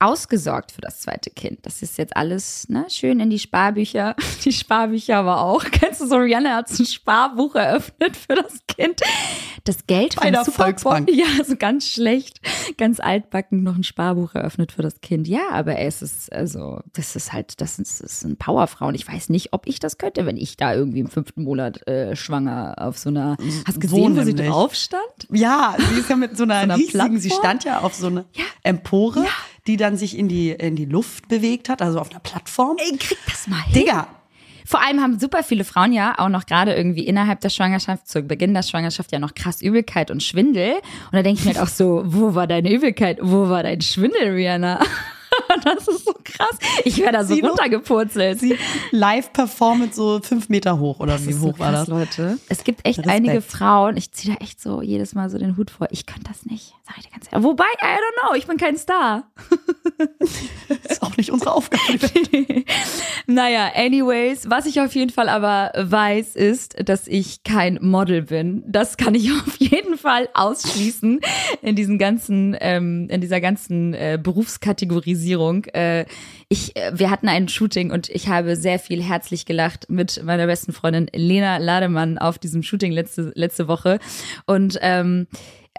ausgesorgt 0.00 0.72
für 0.72 0.80
das 0.80 1.00
zweite 1.00 1.30
Kind. 1.30 1.60
Das 1.62 1.82
ist 1.82 1.98
jetzt 1.98 2.16
alles 2.16 2.68
ne, 2.68 2.84
schön 2.88 3.20
in 3.20 3.30
die 3.30 3.38
Sparbücher. 3.38 4.16
Die 4.44 4.52
Sparbücher 4.52 5.16
aber 5.16 5.40
auch. 5.40 5.64
Kennst 5.72 6.00
du 6.00 6.06
so, 6.06 6.16
Rihanna 6.16 6.56
hat 6.56 6.68
so 6.68 6.82
ein 6.82 6.86
Sparbuch 6.86 7.54
eröffnet 7.54 8.16
für 8.16 8.34
das 8.34 8.58
Kind. 8.66 9.00
Das 9.64 9.86
Geld 9.86 10.16
der 10.22 10.34
von 10.34 10.44
Super 10.44 10.64
Volksbank. 10.64 11.10
Ja, 11.14 11.44
so 11.44 11.56
ganz 11.56 11.88
schlecht, 11.88 12.40
ganz 12.76 12.98
altbacken 12.98 13.62
noch 13.62 13.76
ein 13.76 13.84
Sparbuch 13.84 14.34
eröffnet 14.34 14.72
für 14.72 14.82
das 14.82 15.00
Kind. 15.00 15.28
Ja, 15.28 15.50
aber 15.52 15.78
es 15.78 16.02
ist, 16.02 16.32
also, 16.32 16.80
das 16.92 17.16
ist 17.16 17.32
halt, 17.32 17.60
das 17.60 17.78
ist, 17.78 18.02
das 18.02 18.12
ist 18.12 18.24
ein 18.24 18.36
Powerfrau. 18.36 18.88
Und 18.88 18.94
ich 18.94 19.06
weiß 19.06 19.30
nicht, 19.30 19.52
ob 19.52 19.66
ich 19.66 19.78
das 19.78 19.96
könnte, 19.96 20.26
wenn 20.26 20.36
ich 20.36 20.56
da 20.56 20.74
irgendwie 20.74 21.00
im 21.00 21.08
fünften 21.08 21.44
Monat 21.44 21.86
äh, 21.86 22.16
schwanger 22.16 22.74
auf 22.78 22.98
so 22.98 23.08
einer, 23.10 23.36
hast 23.66 23.80
gesehen, 23.80 24.16
wo 24.16 24.22
sie 24.22 24.34
drauf 24.34 24.74
stand? 24.74 25.02
Ja, 25.30 25.76
sie 25.78 26.00
ist 26.00 26.10
ja 26.10 26.16
mit 26.16 26.36
so 26.36 26.42
einer, 26.42 26.56
einer 26.56 26.76
riesigen, 26.76 27.18
sie 27.18 27.30
stand 27.30 27.64
ja 27.64 27.80
auf 27.80 27.94
so 27.94 28.08
einer 28.08 28.24
Empore, 28.62 29.24
die 29.66 29.76
dann 29.76 29.96
sich 29.96 30.16
in 30.18 30.28
die, 30.28 30.50
in 30.50 30.76
die 30.76 30.84
Luft 30.84 31.28
bewegt 31.28 31.68
hat, 31.68 31.80
also 31.82 31.98
auf 32.00 32.10
einer 32.10 32.20
Plattform. 32.20 32.76
Ey, 32.78 32.96
krieg 32.98 33.18
das 33.26 33.46
mal 33.46 33.62
hin. 33.62 33.74
Digga, 33.82 34.06
Vor 34.66 34.82
allem 34.82 35.00
haben 35.00 35.18
super 35.18 35.42
viele 35.42 35.64
Frauen 35.64 35.92
ja 35.92 36.18
auch 36.18 36.28
noch 36.28 36.46
gerade 36.46 36.74
irgendwie 36.74 37.06
innerhalb 37.06 37.40
der 37.40 37.50
Schwangerschaft, 37.50 38.08
zu 38.08 38.22
Beginn 38.22 38.54
der 38.54 38.62
Schwangerschaft 38.62 39.12
ja 39.12 39.18
noch 39.18 39.34
krass 39.34 39.60
Übelkeit 39.62 40.10
und 40.10 40.22
Schwindel. 40.22 40.74
Und 40.74 41.12
da 41.12 41.22
denke 41.22 41.40
ich 41.40 41.44
mir 41.46 41.54
halt 41.54 41.62
auch 41.66 41.72
so, 41.72 42.02
wo 42.06 42.34
war 42.34 42.46
deine 42.46 42.72
Übelkeit? 42.72 43.18
Wo 43.22 43.48
war 43.48 43.62
dein 43.62 43.80
Schwindel, 43.80 44.30
Rihanna? 44.34 44.80
Das 45.64 45.88
ist 45.88 46.04
so 46.04 46.14
krass. 46.22 46.56
Ich 46.84 46.98
wäre 46.98 47.10
da 47.10 47.24
so 47.24 47.34
Sie 47.34 47.40
runtergepurzelt. 47.40 48.38
sie 48.38 48.56
live 48.92 49.32
performt 49.32 49.92
so 49.92 50.20
fünf 50.22 50.48
Meter 50.48 50.78
hoch 50.78 51.00
oder 51.00 51.14
Das 51.14 51.26
wie 51.26 51.30
ist 51.30 51.40
so 51.40 51.48
hoch 51.48 51.58
war 51.58 51.70
krass, 51.72 51.80
das? 51.80 51.88
Leute. 51.88 52.38
Es 52.48 52.62
gibt 52.62 52.86
echt 52.86 53.00
Respekt. 53.00 53.16
einige 53.16 53.40
Frauen, 53.40 53.96
ich 53.96 54.12
ziehe 54.12 54.34
da 54.34 54.40
echt 54.44 54.60
so 54.60 54.80
jedes 54.80 55.14
Mal 55.16 55.30
so 55.30 55.38
den 55.38 55.56
Hut 55.56 55.70
vor. 55.72 55.88
Ich 55.90 56.06
könnte 56.06 56.28
das 56.28 56.46
nicht, 56.46 56.74
sag 56.86 56.98
ich 56.98 57.04
dir 57.04 57.12
ganz 57.12 57.26
ehrlich. 57.30 57.44
Wobei, 57.44 57.64
I 57.82 57.96
don't 57.96 58.28
know, 58.28 58.34
ich 58.36 58.46
bin 58.46 58.56
kein 58.56 58.76
Star. 58.76 59.30
Ist 60.88 61.02
auch 61.02 61.16
nicht 61.16 61.30
unsere 61.30 61.52
Aufgabe. 61.52 61.82
Naja, 63.26 63.72
anyways, 63.74 64.50
was 64.50 64.66
ich 64.66 64.82
auf 64.82 64.94
jeden 64.94 65.10
Fall 65.10 65.30
aber 65.30 65.72
weiß, 65.76 66.36
ist, 66.36 66.76
dass 66.86 67.08
ich 67.08 67.42
kein 67.42 67.78
Model 67.80 68.22
bin. 68.22 68.62
Das 68.66 68.98
kann 68.98 69.14
ich 69.14 69.32
auf 69.46 69.56
jeden 69.56 69.96
Fall 69.96 70.28
ausschließen 70.34 71.20
in 71.62 71.74
diesen 71.74 71.98
ganzen, 71.98 72.54
ähm, 72.60 73.08
in 73.10 73.22
dieser 73.22 73.40
ganzen 73.40 73.94
äh, 73.94 74.18
Berufskategorisierung. 74.22 75.64
Äh, 75.66 76.04
ich, 76.48 76.76
äh, 76.76 76.92
wir 76.94 77.10
hatten 77.10 77.28
ein 77.28 77.48
Shooting 77.48 77.90
und 77.90 78.10
ich 78.10 78.28
habe 78.28 78.56
sehr 78.56 78.78
viel 78.78 79.02
herzlich 79.02 79.46
gelacht 79.46 79.88
mit 79.88 80.22
meiner 80.22 80.46
besten 80.46 80.74
Freundin 80.74 81.08
Lena 81.14 81.56
Lademann 81.56 82.18
auf 82.18 82.38
diesem 82.38 82.62
Shooting 82.62 82.92
letzte, 82.92 83.32
letzte 83.34 83.68
Woche. 83.68 84.00
Und 84.44 84.78
ähm, 84.82 85.28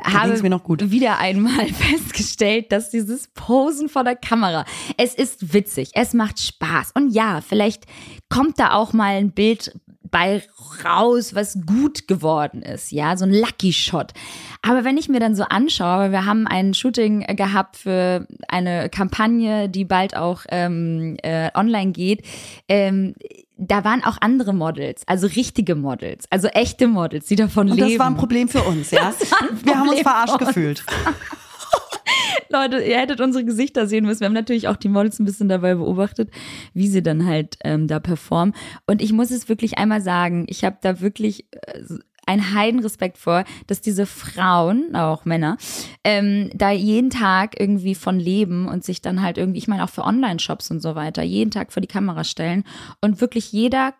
habe 0.03 0.41
mir 0.41 0.49
noch 0.49 0.63
gut. 0.63 0.91
wieder 0.91 1.19
einmal 1.19 1.67
festgestellt, 1.73 2.71
dass 2.71 2.89
dieses 2.89 3.27
Posen 3.29 3.89
vor 3.89 4.03
der 4.03 4.15
Kamera, 4.15 4.65
es 4.97 5.15
ist 5.15 5.53
witzig, 5.53 5.91
es 5.93 6.13
macht 6.13 6.39
Spaß. 6.39 6.91
Und 6.95 7.09
ja, 7.13 7.41
vielleicht 7.41 7.85
kommt 8.29 8.59
da 8.59 8.73
auch 8.73 8.93
mal 8.93 9.15
ein 9.15 9.31
Bild 9.31 9.73
bei 10.11 10.43
raus, 10.85 11.35
was 11.35 11.59
gut 11.65 12.07
geworden 12.07 12.61
ist, 12.61 12.91
ja, 12.91 13.17
so 13.17 13.25
ein 13.25 13.33
Lucky 13.33 13.73
Shot. 13.73 14.13
Aber 14.61 14.83
wenn 14.85 14.97
ich 14.97 15.09
mir 15.09 15.19
dann 15.19 15.35
so 15.35 15.43
anschaue, 15.43 16.11
wir 16.11 16.25
haben 16.25 16.47
ein 16.47 16.73
Shooting 16.73 17.21
gehabt 17.35 17.75
für 17.75 18.25
eine 18.47 18.89
Kampagne, 18.89 19.67
die 19.67 19.83
bald 19.83 20.15
auch 20.15 20.43
ähm, 20.49 21.17
äh, 21.21 21.49
online 21.53 21.91
geht, 21.91 22.23
ähm, 22.69 23.15
da 23.57 23.83
waren 23.83 24.03
auch 24.03 24.17
andere 24.21 24.53
Models, 24.53 25.03
also 25.07 25.27
richtige 25.27 25.75
Models, 25.75 26.25
also 26.29 26.47
echte 26.49 26.87
Models, 26.87 27.25
die 27.27 27.35
davon 27.35 27.69
Und 27.69 27.77
leben. 27.77 27.89
das 27.89 27.99
war 27.99 28.07
ein 28.07 28.17
Problem 28.17 28.47
für 28.47 28.63
uns, 28.63 28.91
ja. 28.91 29.13
Wir 29.63 29.77
haben 29.79 29.89
uns 29.89 30.01
verarscht 30.01 30.33
uns. 30.39 30.47
gefühlt. 30.47 30.85
Leute, 32.49 32.77
ihr 32.83 32.97
hättet 32.99 33.21
unsere 33.21 33.43
Gesichter 33.43 33.87
sehen 33.87 34.05
müssen. 34.05 34.21
Wir 34.21 34.27
haben 34.27 34.33
natürlich 34.33 34.67
auch 34.67 34.75
die 34.75 34.89
Models 34.89 35.19
ein 35.19 35.25
bisschen 35.25 35.49
dabei 35.49 35.75
beobachtet, 35.75 36.29
wie 36.73 36.87
sie 36.87 37.01
dann 37.01 37.25
halt 37.25 37.57
ähm, 37.63 37.87
da 37.87 37.99
performen. 37.99 38.53
Und 38.85 39.01
ich 39.01 39.11
muss 39.13 39.31
es 39.31 39.49
wirklich 39.49 39.77
einmal 39.77 40.01
sagen, 40.01 40.45
ich 40.47 40.63
habe 40.63 40.77
da 40.81 41.01
wirklich 41.01 41.47
äh, 41.51 41.81
einen 42.25 42.53
Heidenrespekt 42.53 43.17
vor, 43.17 43.43
dass 43.67 43.81
diese 43.81 44.05
Frauen, 44.05 44.95
auch 44.95 45.25
Männer, 45.25 45.57
ähm, 46.03 46.49
da 46.53 46.71
jeden 46.71 47.09
Tag 47.09 47.59
irgendwie 47.59 47.95
von 47.95 48.19
leben 48.19 48.67
und 48.67 48.83
sich 48.83 49.01
dann 49.01 49.21
halt 49.21 49.37
irgendwie, 49.37 49.59
ich 49.59 49.67
meine 49.67 49.83
auch 49.83 49.89
für 49.89 50.03
Online-Shops 50.03 50.71
und 50.71 50.81
so 50.81 50.95
weiter, 50.95 51.23
jeden 51.23 51.51
Tag 51.51 51.71
vor 51.71 51.81
die 51.81 51.87
Kamera 51.87 52.23
stellen 52.23 52.63
und 53.01 53.21
wirklich 53.21 53.51
jeder, 53.51 53.93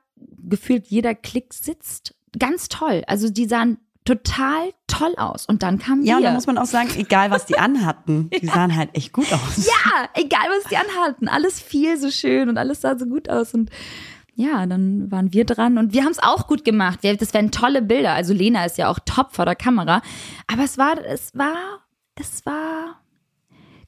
gefühlt 0.48 0.88
jeder 0.88 1.16
Klick 1.16 1.54
sitzt. 1.54 2.16
Ganz 2.38 2.68
toll. 2.68 3.04
Also 3.08 3.30
die 3.30 3.46
sahen 3.46 3.78
total 4.06 4.72
toll 4.88 5.14
aus. 5.18 5.46
Und 5.48 5.64
dann 5.64 5.80
kam 5.80 6.04
Ja, 6.04 6.18
und 6.18 6.24
da 6.24 6.32
muss 6.32 6.46
man 6.46 6.58
auch 6.58 6.66
sagen, 6.66 6.90
egal 6.96 7.32
was 7.32 7.46
die 7.46 7.58
anhatten, 7.58 8.30
die 8.42 8.46
sahen 8.46 8.76
halt 8.76 8.92
echt 8.94 9.12
gut 9.12 9.32
aus. 9.34 9.66
Ja, 9.66 10.10
egal 10.14 10.48
was 10.58 10.70
die 10.70 10.78
anhalten, 10.78 11.28
alles 11.28 11.60
fiel 11.60 11.98
so 11.98 12.12
schön 12.12 12.48
und 12.48 12.58
alles 12.58 12.82
sah 12.82 12.98
so 12.98 13.06
gut 13.06 13.30
aus 13.30 13.54
und 13.54 13.72
ja, 14.36 14.66
dann 14.66 15.10
waren 15.12 15.34
wir 15.34 15.46
dran 15.46 15.78
und 15.78 15.94
wir 15.94 16.04
haben 16.04 16.12
es 16.12 16.22
auch 16.22 16.48
gut 16.48 16.66
gemacht. 16.66 17.04
Wir, 17.04 17.16
das 17.16 17.34
wären 17.34 17.52
tolle 17.52 17.82
Bilder. 17.82 18.14
Also 18.14 18.34
Lena 18.34 18.66
ist 18.66 18.78
ja 18.78 18.90
auch 18.90 19.00
top 19.06 19.34
vor 19.34 19.46
der 19.46 19.56
Kamera, 19.56 20.02
aber 20.48 20.64
es 20.64 20.78
war, 20.78 20.98
es 21.06 21.34
war, 21.36 21.80
es 22.16 22.46
war 22.46 23.02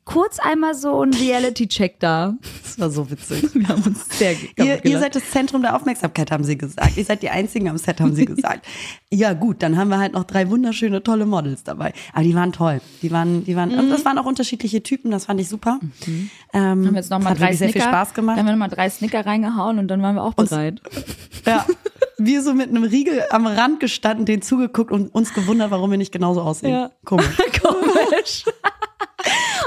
kurz 0.08 0.40
einmal 0.40 0.74
so 0.74 1.04
ein 1.04 1.14
Reality-Check 1.14 2.00
da. 2.00 2.36
Das 2.64 2.80
war 2.80 2.90
so 2.90 3.12
witzig. 3.12 3.44
Wir 3.54 3.68
haben 3.68 3.84
uns 3.84 4.08
sehr 4.18 4.36
Ihr, 4.56 4.84
ihr 4.84 5.00
seid 5.00 5.16
das 5.16 5.30
Zentrum 5.30 5.62
der 5.62 5.76
Aufmerksamkeit, 5.76 6.32
haben 6.32 6.46
sie 6.46 6.58
gesagt. 6.58 6.96
Ihr 6.96 7.04
seid 7.04 7.22
die 7.22 7.30
Einzigen 7.30 7.68
am 7.70 7.78
Set, 7.78 8.00
haben 8.00 8.16
sie 8.16 8.26
gesagt. 8.26 8.66
ja, 9.12 9.34
gut, 9.34 9.62
dann 9.62 9.78
haben 9.78 9.90
wir 9.90 10.00
halt 10.00 10.14
noch 10.14 10.24
drei 10.24 10.50
wunderschöne, 10.50 11.04
tolle 11.04 11.26
Models 11.26 11.64
dabei. 11.64 11.94
Aber 12.14 12.24
die 12.24 12.34
waren 12.34 12.54
toll. 12.54 12.82
Die 13.02 13.12
waren, 13.12 13.44
die 13.44 13.56
waren, 13.58 13.78
und 13.78 13.90
das 13.90 14.06
waren 14.06 14.18
auch 14.18 14.26
unterschiedliche 14.26 14.82
Typen, 14.82 15.12
das 15.12 15.26
fand 15.26 15.42
ich 15.42 15.50
super. 15.50 15.80
Ähm, 16.54 16.88
haben 16.88 16.96
jetzt 16.96 17.12
noch 17.12 17.20
mal 17.20 17.32
hat 17.32 17.40
drei 17.40 17.54
sehr 17.54 17.68
Snicker, 17.68 17.84
viel 17.84 17.90
Spaß 17.90 18.14
gemacht. 18.14 18.38
Dann 18.38 18.46
haben 18.48 18.54
wir 18.54 18.54
noch 18.54 18.70
mal 18.70 18.76
drei 18.76 18.90
Snicker 18.90 19.26
reingehauen 19.26 19.78
und 19.78 19.90
dann 19.90 20.02
waren 20.02 20.16
wir 20.16 20.24
auch 20.24 20.34
bereit. 20.34 20.82
Ja. 21.46 21.66
Wir 22.20 22.42
so 22.42 22.56
mit 22.56 22.70
einem 22.70 22.82
Riegel 22.82 23.22
am 23.30 23.46
Rand 23.46 23.80
gestanden, 23.80 24.26
den 24.26 24.42
zugeguckt 24.42 24.92
und 24.92 25.14
uns 25.14 25.36
gewundert, 25.36 25.70
warum 25.70 25.92
wir 25.92 26.00
nicht 26.00 26.12
genauso 26.12 26.42
aussehen. 26.42 26.72
Ja. 26.72 26.92
Komisch. 27.06 27.38
Komisch. 27.62 28.44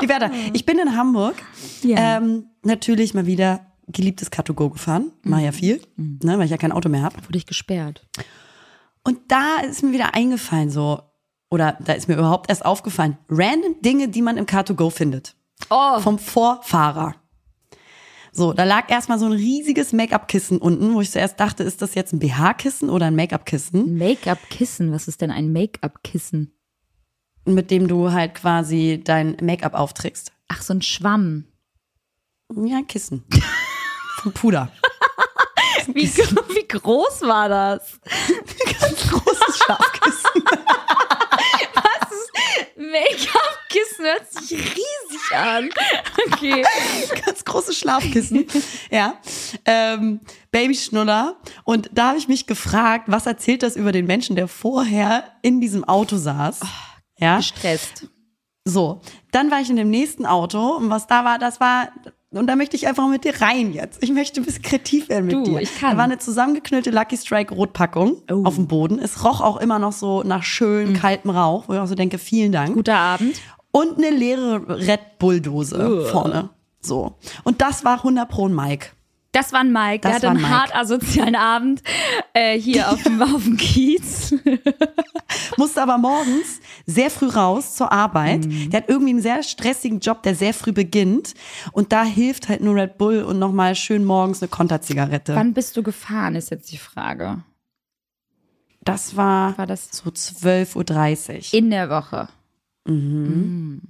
Die 0.02 0.08
Werder, 0.08 0.30
ich 0.52 0.66
bin 0.66 0.78
in 0.78 0.96
Hamburg. 0.96 1.36
Ja. 1.82 2.18
Ähm, 2.18 2.46
natürlich 2.62 3.14
mal 3.14 3.26
wieder 3.26 3.66
geliebtes 3.88 4.30
Car2Go 4.30 4.70
gefahren. 4.70 5.12
Mach 5.22 5.40
ja 5.40 5.52
viel, 5.52 5.80
ne, 5.96 6.38
weil 6.38 6.44
ich 6.44 6.50
ja 6.50 6.56
kein 6.56 6.72
Auto 6.72 6.88
mehr 6.88 7.02
habe. 7.02 7.16
Wurde 7.26 7.38
ich 7.38 7.46
gesperrt. 7.46 8.06
Und 9.02 9.18
da 9.28 9.56
ist 9.68 9.82
mir 9.82 9.92
wieder 9.92 10.14
eingefallen, 10.14 10.70
so, 10.70 11.02
oder 11.50 11.76
da 11.80 11.94
ist 11.94 12.08
mir 12.08 12.14
überhaupt 12.14 12.50
erst 12.50 12.64
aufgefallen, 12.64 13.18
random 13.28 13.80
Dinge, 13.80 14.08
die 14.08 14.22
man 14.22 14.36
im 14.36 14.46
Car2Go 14.46 14.90
findet. 14.90 15.36
Oh. 15.68 16.00
Vom 16.00 16.18
Vorfahrer. 16.18 17.16
So, 18.32 18.52
da 18.52 18.64
lag 18.64 18.90
erstmal 18.90 19.18
so 19.18 19.26
ein 19.26 19.32
riesiges 19.32 19.92
Make-up-Kissen 19.92 20.58
unten, 20.58 20.94
wo 20.94 21.00
ich 21.00 21.10
zuerst 21.10 21.40
dachte, 21.40 21.64
ist 21.64 21.82
das 21.82 21.94
jetzt 21.94 22.12
ein 22.12 22.20
BH-Kissen 22.20 22.88
oder 22.88 23.06
ein 23.06 23.16
Make-up-Kissen, 23.16 23.98
Make-up-Kissen. 23.98 24.92
Was 24.92 25.08
ist 25.08 25.20
denn 25.20 25.32
ein 25.32 25.52
Make-up-Kissen? 25.52 26.52
Mit 27.44 27.70
dem 27.70 27.88
du 27.88 28.12
halt 28.12 28.34
quasi 28.34 29.00
dein 29.02 29.36
Make-up 29.40 29.74
aufträgst. 29.74 30.32
Ach, 30.48 30.62
so 30.62 30.74
ein 30.74 30.82
Schwamm. 30.82 31.44
Ja, 32.54 32.78
ein 32.78 32.86
Kissen. 32.86 33.24
Vom 34.16 34.32
Puder. 34.32 34.70
Wie, 35.94 36.06
wie 36.08 36.68
groß 36.68 37.22
war 37.22 37.48
das? 37.48 37.98
Ganz 38.80 39.08
großes 39.08 39.58
Schlafkissen. 39.58 40.42
Make-up-Kissen 42.76 44.04
hört 44.04 44.32
sich 44.32 44.52
riesig 44.58 45.36
an. 45.36 45.70
Okay. 46.26 46.64
ganz 47.24 47.44
großes 47.44 47.78
Schlafkissen. 47.78 48.46
ja. 48.90 49.14
Ähm, 49.64 50.20
Babyschnuller. 50.50 51.36
Und 51.64 51.90
da 51.92 52.08
habe 52.08 52.18
ich 52.18 52.28
mich 52.28 52.46
gefragt, 52.46 53.04
was 53.06 53.26
erzählt 53.26 53.62
das 53.62 53.76
über 53.76 53.92
den 53.92 54.06
Menschen, 54.06 54.36
der 54.36 54.48
vorher 54.48 55.24
in 55.42 55.60
diesem 55.60 55.84
Auto 55.84 56.16
saß? 56.16 56.60
Ja. 57.20 57.36
Gestresst. 57.36 58.06
So. 58.64 59.00
Dann 59.32 59.50
war 59.50 59.60
ich 59.60 59.70
in 59.70 59.76
dem 59.76 59.90
nächsten 59.90 60.26
Auto 60.26 60.76
und 60.76 60.90
was 60.90 61.06
da 61.06 61.24
war, 61.24 61.38
das 61.38 61.60
war. 61.60 61.88
Und 62.32 62.46
da 62.46 62.54
möchte 62.54 62.76
ich 62.76 62.86
einfach 62.86 63.08
mit 63.08 63.24
dir 63.24 63.40
rein 63.40 63.72
jetzt. 63.72 64.00
Ich 64.02 64.12
möchte 64.12 64.40
ein 64.40 64.44
bisschen 64.44 64.62
kreativ 64.62 65.08
werden 65.08 65.26
mit 65.26 65.34
Du, 65.34 65.42
dir. 65.44 65.60
ich 65.60 65.80
kann. 65.80 65.92
Da 65.92 65.96
war 65.96 66.04
eine 66.04 66.18
zusammengeknüllte 66.18 66.90
Lucky 66.90 67.16
Strike 67.16 67.52
Rotpackung 67.54 68.22
Oh. 68.30 68.44
auf 68.44 68.54
dem 68.54 68.68
Boden. 68.68 68.98
Es 69.00 69.24
roch 69.24 69.40
auch 69.40 69.56
immer 69.56 69.78
noch 69.80 69.92
so 69.92 70.22
nach 70.22 70.44
schön 70.44 70.92
kaltem 70.94 71.30
Rauch, 71.32 71.64
wo 71.68 71.72
ich 71.74 71.80
auch 71.80 71.86
so 71.86 71.96
denke, 71.96 72.18
vielen 72.18 72.52
Dank. 72.52 72.74
Guter 72.74 72.96
Abend. 72.96 73.40
Und 73.72 73.98
eine 73.98 74.10
leere 74.10 74.62
Red 74.68 75.18
Bull 75.18 75.40
Dose 75.40 76.06
vorne. 76.12 76.50
So. 76.80 77.14
Und 77.44 77.60
das 77.60 77.84
war 77.84 77.96
100 77.98 78.28
pro 78.28 78.48
Mike. 78.48 78.88
Das 79.32 79.52
war 79.52 79.60
ein 79.60 79.72
Mike. 79.72 80.00
Der 80.00 80.10
Das 80.10 80.14
hatte 80.16 80.26
war 80.26 80.30
ein 80.32 80.36
einen 80.38 80.44
Mike. 80.46 80.54
hart 80.58 80.74
asozialen 80.74 81.36
Abend 81.36 81.82
äh, 82.34 82.58
hier 82.58 82.90
auf 82.90 83.02
dem, 83.04 83.22
auf 83.34 83.44
dem 83.44 83.56
Kiez. 83.56 84.34
Musste 85.56 85.82
aber 85.82 85.98
morgens 85.98 86.60
sehr 86.86 87.10
früh 87.10 87.28
raus 87.28 87.76
zur 87.76 87.92
Arbeit. 87.92 88.46
Mhm. 88.46 88.70
Der 88.70 88.80
hat 88.82 88.88
irgendwie 88.88 89.10
einen 89.10 89.22
sehr 89.22 89.42
stressigen 89.44 90.00
Job, 90.00 90.22
der 90.24 90.34
sehr 90.34 90.52
früh 90.52 90.72
beginnt. 90.72 91.34
Und 91.72 91.92
da 91.92 92.02
hilft 92.04 92.48
halt 92.48 92.60
nur 92.60 92.74
Red 92.74 92.98
Bull 92.98 93.22
und 93.22 93.38
nochmal 93.38 93.74
schön 93.76 94.04
morgens 94.04 94.42
eine 94.42 94.48
Konterzigarette. 94.48 95.34
Wann 95.36 95.54
bist 95.54 95.76
du 95.76 95.82
gefahren, 95.84 96.34
ist 96.34 96.50
jetzt 96.50 96.72
die 96.72 96.78
Frage. 96.78 97.44
Das 98.82 99.16
war, 99.16 99.56
War 99.58 99.66
das 99.66 99.90
so 99.92 100.10
12.30 100.10 101.52
Uhr. 101.52 101.58
in 101.58 101.70
der 101.70 101.90
Woche? 101.90 102.28
Mhm. 102.86 103.82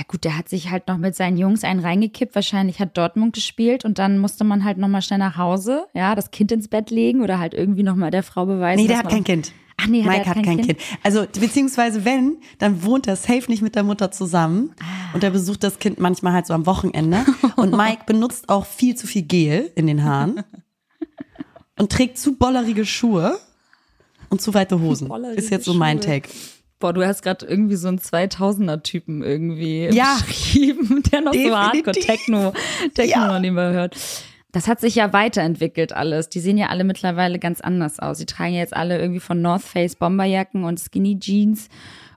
Ja 0.00 0.06
gut, 0.08 0.24
der 0.24 0.38
hat 0.38 0.48
sich 0.48 0.70
halt 0.70 0.88
noch 0.88 0.96
mit 0.96 1.14
seinen 1.14 1.36
Jungs 1.36 1.62
einen 1.62 1.80
reingekippt. 1.80 2.34
Wahrscheinlich 2.34 2.80
hat 2.80 2.96
Dortmund 2.96 3.34
gespielt 3.34 3.84
und 3.84 3.98
dann 3.98 4.18
musste 4.18 4.44
man 4.44 4.64
halt 4.64 4.78
noch 4.78 4.88
mal 4.88 5.02
schnell 5.02 5.18
nach 5.18 5.36
Hause, 5.36 5.84
ja, 5.92 6.14
das 6.14 6.30
Kind 6.30 6.50
ins 6.52 6.68
Bett 6.68 6.90
legen 6.90 7.20
oder 7.20 7.38
halt 7.38 7.52
irgendwie 7.52 7.82
noch 7.82 7.96
mal 7.96 8.10
der 8.10 8.22
Frau 8.22 8.46
beweisen. 8.46 8.80
Nee, 8.80 8.88
der 8.88 8.96
hat 8.96 9.10
kein 9.10 9.24
Kind. 9.24 9.52
Ach 9.76 9.86
nee, 9.88 10.02
Mike 10.02 10.24
der 10.24 10.26
hat 10.26 10.42
kein 10.42 10.62
kind. 10.62 10.80
Also, 11.02 11.26
beziehungsweise 11.38 12.06
wenn, 12.06 12.38
dann 12.58 12.82
wohnt 12.82 13.08
er 13.08 13.16
safe 13.16 13.44
nicht 13.48 13.60
mit 13.60 13.74
der 13.74 13.82
Mutter 13.82 14.10
zusammen. 14.10 14.74
Ah. 14.80 15.12
Und 15.12 15.22
er 15.22 15.30
besucht 15.30 15.62
das 15.64 15.78
Kind 15.78 16.00
manchmal 16.00 16.32
halt 16.32 16.46
so 16.46 16.54
am 16.54 16.64
Wochenende. 16.64 17.26
Und 17.56 17.76
Mike 17.76 18.04
benutzt 18.06 18.48
auch 18.48 18.64
viel 18.64 18.94
zu 18.94 19.06
viel 19.06 19.22
Gel 19.22 19.70
in 19.74 19.86
den 19.86 20.02
Haaren. 20.02 20.42
Und 21.78 21.92
trägt 21.92 22.16
zu 22.16 22.36
bollerige 22.36 22.86
Schuhe 22.86 23.38
und 24.30 24.40
zu 24.40 24.54
weite 24.54 24.80
Hosen. 24.80 25.08
Bollerige 25.08 25.38
Ist 25.38 25.50
jetzt 25.50 25.66
so 25.66 25.74
mein 25.74 25.98
Schuhe. 25.98 26.20
Take. 26.20 26.30
Boah, 26.80 26.92
du 26.92 27.06
hast 27.06 27.22
gerade 27.22 27.46
irgendwie 27.46 27.76
so 27.76 27.88
einen 27.88 27.98
2000er-Typen 28.00 29.22
irgendwie 29.22 29.84
Ja. 29.92 30.18
beschrieben, 30.26 31.02
der 31.12 31.20
noch 31.20 31.32
so 31.32 31.38
Definitiv. 31.38 31.54
Hardcore-Techno 31.86 32.52
Techno 32.94 33.04
Ja. 33.20 33.38
nebenbei 33.38 33.72
hört. 33.72 33.96
Das 34.52 34.66
hat 34.66 34.80
sich 34.80 34.96
ja 34.96 35.12
weiterentwickelt 35.12 35.92
alles. 35.92 36.28
Die 36.28 36.40
sehen 36.40 36.58
ja 36.58 36.68
alle 36.70 36.82
mittlerweile 36.82 37.38
ganz 37.38 37.60
anders 37.60 38.00
aus. 38.00 38.18
Die 38.18 38.26
tragen 38.26 38.54
ja 38.54 38.60
jetzt 38.60 38.74
alle 38.74 38.98
irgendwie 38.98 39.20
von 39.20 39.40
North 39.40 39.62
Face 39.62 39.94
Bomberjacken 39.94 40.64
und 40.64 40.80
Skinny 40.80 41.20
Jeans. 41.20 41.68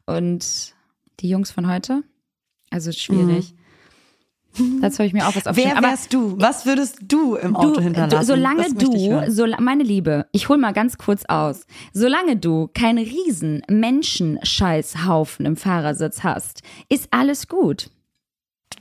Und 0.08 0.73
die 1.19 1.30
Jungs 1.30 1.52
von 1.52 1.71
heute? 1.71 2.02
Also 2.71 2.91
schwierig. 2.91 3.54
Dazu 4.82 5.00
habe 5.00 5.08
ich 5.08 5.13
mir 5.13 5.28
auch 5.28 5.36
was 5.36 5.48
aufgeschrieben. 5.48 5.72
Wer 5.72 5.78
Aber 5.78 5.88
wärst 5.88 6.13
du? 6.13 6.36
Was 6.39 6.66
würdest 6.66 6.98
du 7.02 7.36
im 7.36 7.56
Auto 7.56 7.76
du, 7.76 7.82
hinterlassen? 7.82 8.20
du, 8.20 8.26
solange 8.26 8.63
Das 8.63 8.74
du, 8.76 9.22
so, 9.28 9.46
meine 9.60 9.84
Liebe, 9.84 10.28
ich 10.32 10.50
hol 10.50 10.58
mal 10.58 10.74
ganz 10.74 10.98
kurz 10.98 11.24
aus. 11.28 11.66
Solange 11.94 12.38
du 12.38 12.70
keinen 12.74 13.04
riesen 13.04 13.63
Menschenscheißhaufen 13.70 15.46
im 15.46 15.56
Fahrersitz 15.56 16.24
hast, 16.24 16.62
ist 16.89 17.08
alles 17.12 17.48
gut. 17.48 17.89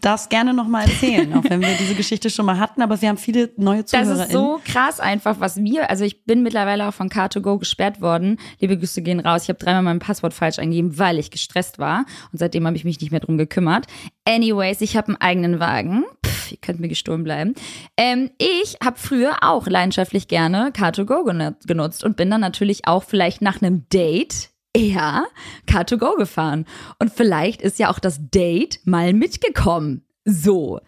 Darfst 0.00 0.30
gerne 0.30 0.52
nochmal 0.54 0.84
erzählen, 0.88 1.32
auch 1.34 1.44
wenn 1.48 1.60
wir 1.60 1.74
diese 1.78 1.94
Geschichte 1.94 2.30
schon 2.30 2.46
mal 2.46 2.58
hatten, 2.58 2.82
aber 2.82 3.00
wir 3.00 3.08
haben 3.08 3.18
viele 3.18 3.50
neue 3.56 3.82
Das 3.82 3.90
ZuhörerInnen. 3.92 4.22
ist 4.26 4.32
so 4.32 4.60
krass 4.64 4.98
einfach, 5.00 5.38
was 5.38 5.56
mir, 5.56 5.88
also 5.90 6.04
ich 6.04 6.24
bin 6.24 6.42
mittlerweile 6.42 6.88
auch 6.88 6.94
von 6.94 7.08
Car2Go 7.08 7.58
gesperrt 7.58 8.00
worden. 8.00 8.38
Liebe 8.58 8.76
Grüße 8.78 9.02
gehen 9.02 9.20
raus. 9.20 9.44
Ich 9.44 9.48
habe 9.48 9.58
dreimal 9.58 9.82
mein 9.82 9.98
Passwort 10.00 10.34
falsch 10.34 10.58
eingegeben, 10.58 10.98
weil 10.98 11.18
ich 11.18 11.30
gestresst 11.30 11.78
war. 11.78 12.04
Und 12.32 12.38
seitdem 12.38 12.66
habe 12.66 12.76
ich 12.76 12.84
mich 12.84 13.00
nicht 13.00 13.10
mehr 13.10 13.20
drum 13.20 13.38
gekümmert. 13.38 13.86
Anyways, 14.24 14.80
ich 14.80 14.96
habe 14.96 15.08
einen 15.08 15.16
eigenen 15.20 15.60
Wagen. 15.60 16.04
Pff, 16.24 16.52
ihr 16.52 16.58
könnt 16.58 16.80
mir 16.80 16.88
gestohlen 16.88 17.24
bleiben. 17.24 17.54
Ähm, 17.96 18.30
ich 18.38 18.76
habe 18.84 18.98
früher 18.98 19.36
auch 19.42 19.66
leidenschaftlich 19.66 20.28
gerne 20.28 20.70
Car2Go 20.70 21.24
genu- 21.28 21.54
genutzt 21.66 22.04
und 22.04 22.16
bin 22.16 22.30
dann 22.30 22.40
natürlich 22.40 22.86
auch 22.86 23.02
vielleicht 23.04 23.42
nach 23.42 23.60
einem 23.62 23.86
Date 23.92 24.50
eher 24.74 25.26
Car2Go 25.68 26.16
gefahren. 26.16 26.66
Und 26.98 27.12
vielleicht 27.12 27.62
ist 27.62 27.78
ja 27.78 27.90
auch 27.90 27.98
das 27.98 28.18
Date 28.30 28.80
mal 28.84 29.12
mitgekommen. 29.12 30.04
So. 30.24 30.80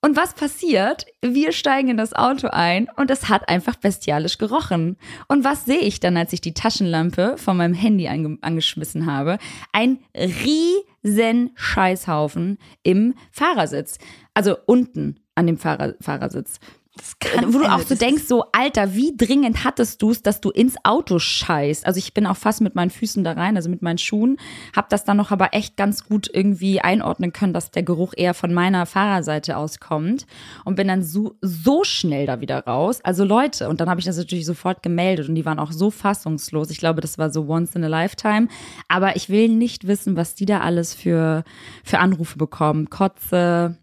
Und 0.00 0.16
was 0.16 0.34
passiert? 0.34 1.06
Wir 1.22 1.50
steigen 1.50 1.88
in 1.88 1.96
das 1.96 2.12
Auto 2.12 2.48
ein 2.48 2.88
und 2.96 3.10
es 3.10 3.28
hat 3.28 3.48
einfach 3.48 3.74
bestialisch 3.76 4.38
gerochen. 4.38 4.96
Und 5.26 5.42
was 5.42 5.64
sehe 5.64 5.80
ich 5.80 5.98
dann, 5.98 6.16
als 6.16 6.32
ich 6.32 6.40
die 6.40 6.54
Taschenlampe 6.54 7.34
von 7.36 7.56
meinem 7.56 7.74
Handy 7.74 8.06
ange 8.06 8.38
angeschmissen 8.40 9.06
habe? 9.06 9.38
Ein 9.72 9.98
riesen 10.14 11.50
Scheißhaufen 11.56 12.58
im 12.84 13.14
Fahrersitz. 13.32 13.98
Also 14.34 14.56
unten 14.66 15.18
an 15.34 15.46
dem 15.46 15.58
Fahrer 15.58 15.94
Fahrersitz. 16.00 16.60
Wo 17.46 17.58
du 17.58 17.72
auch 17.72 17.80
so 17.80 17.94
denkst, 17.94 18.24
so 18.26 18.44
Alter, 18.52 18.94
wie 18.94 19.14
dringend 19.16 19.64
hattest 19.64 20.02
du 20.02 20.10
es, 20.10 20.22
dass 20.22 20.40
du 20.40 20.50
ins 20.50 20.76
Auto 20.84 21.18
scheißt? 21.18 21.86
Also 21.86 21.98
ich 21.98 22.14
bin 22.14 22.26
auch 22.26 22.36
fast 22.36 22.60
mit 22.60 22.74
meinen 22.74 22.90
Füßen 22.90 23.24
da 23.24 23.32
rein, 23.32 23.56
also 23.56 23.68
mit 23.68 23.82
meinen 23.82 23.98
Schuhen, 23.98 24.38
hab 24.74 24.88
das 24.88 25.04
dann 25.04 25.16
noch 25.16 25.30
aber 25.30 25.54
echt 25.54 25.76
ganz 25.76 26.04
gut 26.04 26.28
irgendwie 26.32 26.80
einordnen 26.80 27.32
können, 27.32 27.52
dass 27.52 27.70
der 27.70 27.82
Geruch 27.82 28.14
eher 28.16 28.34
von 28.34 28.52
meiner 28.52 28.86
Fahrerseite 28.86 29.56
auskommt 29.56 30.26
und 30.64 30.76
bin 30.76 30.88
dann 30.88 31.02
so, 31.02 31.36
so 31.40 31.84
schnell 31.84 32.26
da 32.26 32.40
wieder 32.40 32.64
raus. 32.64 33.00
Also 33.02 33.24
Leute, 33.24 33.68
und 33.68 33.80
dann 33.80 33.88
habe 33.88 34.00
ich 34.00 34.06
das 34.06 34.16
natürlich 34.16 34.46
sofort 34.46 34.82
gemeldet 34.82 35.28
und 35.28 35.34
die 35.34 35.44
waren 35.44 35.58
auch 35.58 35.72
so 35.72 35.90
fassungslos. 35.90 36.70
Ich 36.70 36.78
glaube, 36.78 37.00
das 37.00 37.18
war 37.18 37.30
so 37.30 37.48
once 37.48 37.74
in 37.74 37.84
a 37.84 37.88
lifetime. 37.88 38.48
Aber 38.88 39.16
ich 39.16 39.28
will 39.28 39.48
nicht 39.48 39.86
wissen, 39.86 40.16
was 40.16 40.34
die 40.34 40.46
da 40.46 40.60
alles 40.60 40.94
für, 40.94 41.44
für 41.84 41.98
Anrufe 41.98 42.38
bekommen. 42.38 42.90
Kotze, 42.90 43.76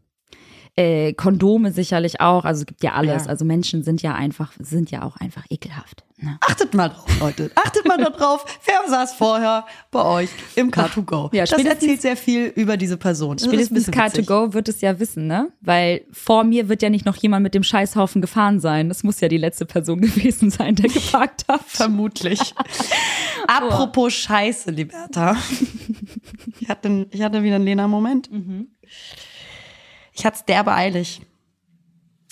äh, 0.78 1.14
Kondome 1.14 1.72
sicherlich 1.72 2.20
auch. 2.20 2.44
Also 2.44 2.62
es 2.62 2.66
gibt 2.66 2.84
ja 2.84 2.94
alles. 2.94 3.26
Ja. 3.26 3.30
Also 3.30 3.46
Menschen 3.46 3.84
sind 3.84 4.02
ja 4.02 4.14
einfach, 4.14 4.52
sind 4.60 4.92
ja 4.92 5.04
auch 5.04 5.16
einfach 5.18 5.44
ekelhaft. 5.50 6.04
Ne? 6.18 6.38
Achtet 6.42 6.74
mal 6.74 6.90
drauf, 6.90 7.20
Leute. 7.20 7.52
Achtet 7.56 7.86
mal 7.86 7.98
darauf, 7.98 8.46
wer 8.66 8.90
saß 8.90 9.14
vorher 9.14 9.66
bei 9.92 10.04
euch 10.04 10.30
im 10.56 10.72
Car2Go. 10.72 11.34
Ja, 11.36 11.46
das 11.46 11.62
erzählt 11.64 12.02
sehr 12.02 12.16
viel 12.16 12.46
über 12.56 12.78
diese 12.78 12.96
Person. 12.96 13.36
Das 13.36 13.46
Spätestens 13.46 13.86
bisschen 13.86 13.94
witzig. 13.94 14.28
Car2Go 14.28 14.54
wird 14.54 14.70
es 14.70 14.80
ja 14.80 14.98
wissen, 15.00 15.28
ne? 15.28 15.52
Weil 15.60 16.06
vor 16.12 16.46
mir 16.46 16.70
wird 16.70 16.82
ja 16.82 16.90
nicht 16.90 17.06
noch 17.06 17.18
jemand 17.18 17.44
mit 17.44 17.54
dem 17.54 17.64
Scheißhaufen 17.64 18.22
gefahren 18.22 18.62
sein. 18.62 18.88
Das 18.88 19.04
muss 19.04 19.20
ja 19.20 19.28
die 19.28 19.38
letzte 19.38 19.66
Person 19.66 20.02
gewesen 20.02 20.52
sein, 20.52 20.76
der 20.76 20.90
geparkt 20.90 21.46
hat. 21.50 21.62
Vermutlich. 21.68 22.40
Apropos 23.48 24.14
Scheiße, 24.14 24.72
Liberta. 24.72 25.38
Ich 26.60 26.70
hatte, 26.70 27.08
ich 27.12 27.22
hatte 27.22 27.44
wieder 27.44 27.56
einen 27.56 27.66
Lena-Moment. 27.66 28.30
Ich 30.16 30.26
hatte 30.26 30.38
es 30.38 30.46
derbe 30.46 30.74
eilig. 30.74 31.22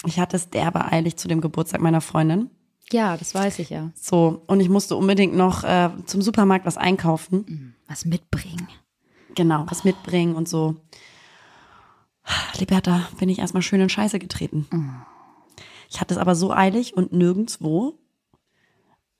Ich 0.05 0.19
hatte 0.19 0.37
es 0.37 0.49
derbe 0.49 0.85
eilig 0.91 1.17
zu 1.17 1.27
dem 1.27 1.41
Geburtstag 1.41 1.81
meiner 1.81 2.01
Freundin. 2.01 2.49
Ja, 2.91 3.17
das 3.17 3.35
weiß 3.35 3.59
ich 3.59 3.69
ja. 3.69 3.91
So, 3.95 4.43
und 4.47 4.59
ich 4.59 4.69
musste 4.69 4.95
unbedingt 4.95 5.35
noch 5.35 5.63
äh, 5.63 5.89
zum 6.05 6.21
Supermarkt 6.21 6.65
was 6.65 6.77
einkaufen. 6.77 7.75
Was 7.87 8.05
mitbringen. 8.05 8.67
Genau, 9.35 9.65
was 9.67 9.83
mitbringen 9.83 10.35
und 10.35 10.47
so. 10.47 10.75
Liberta, 12.57 13.07
bin 13.19 13.29
ich 13.29 13.39
erstmal 13.39 13.63
schön 13.63 13.81
in 13.81 13.89
Scheiße 13.89 14.19
getreten. 14.19 14.67
Ich 15.89 15.99
hatte 15.99 16.13
es 16.13 16.19
aber 16.19 16.35
so 16.35 16.51
eilig 16.51 16.95
und 16.95 17.11
nirgendwo. 17.11 17.99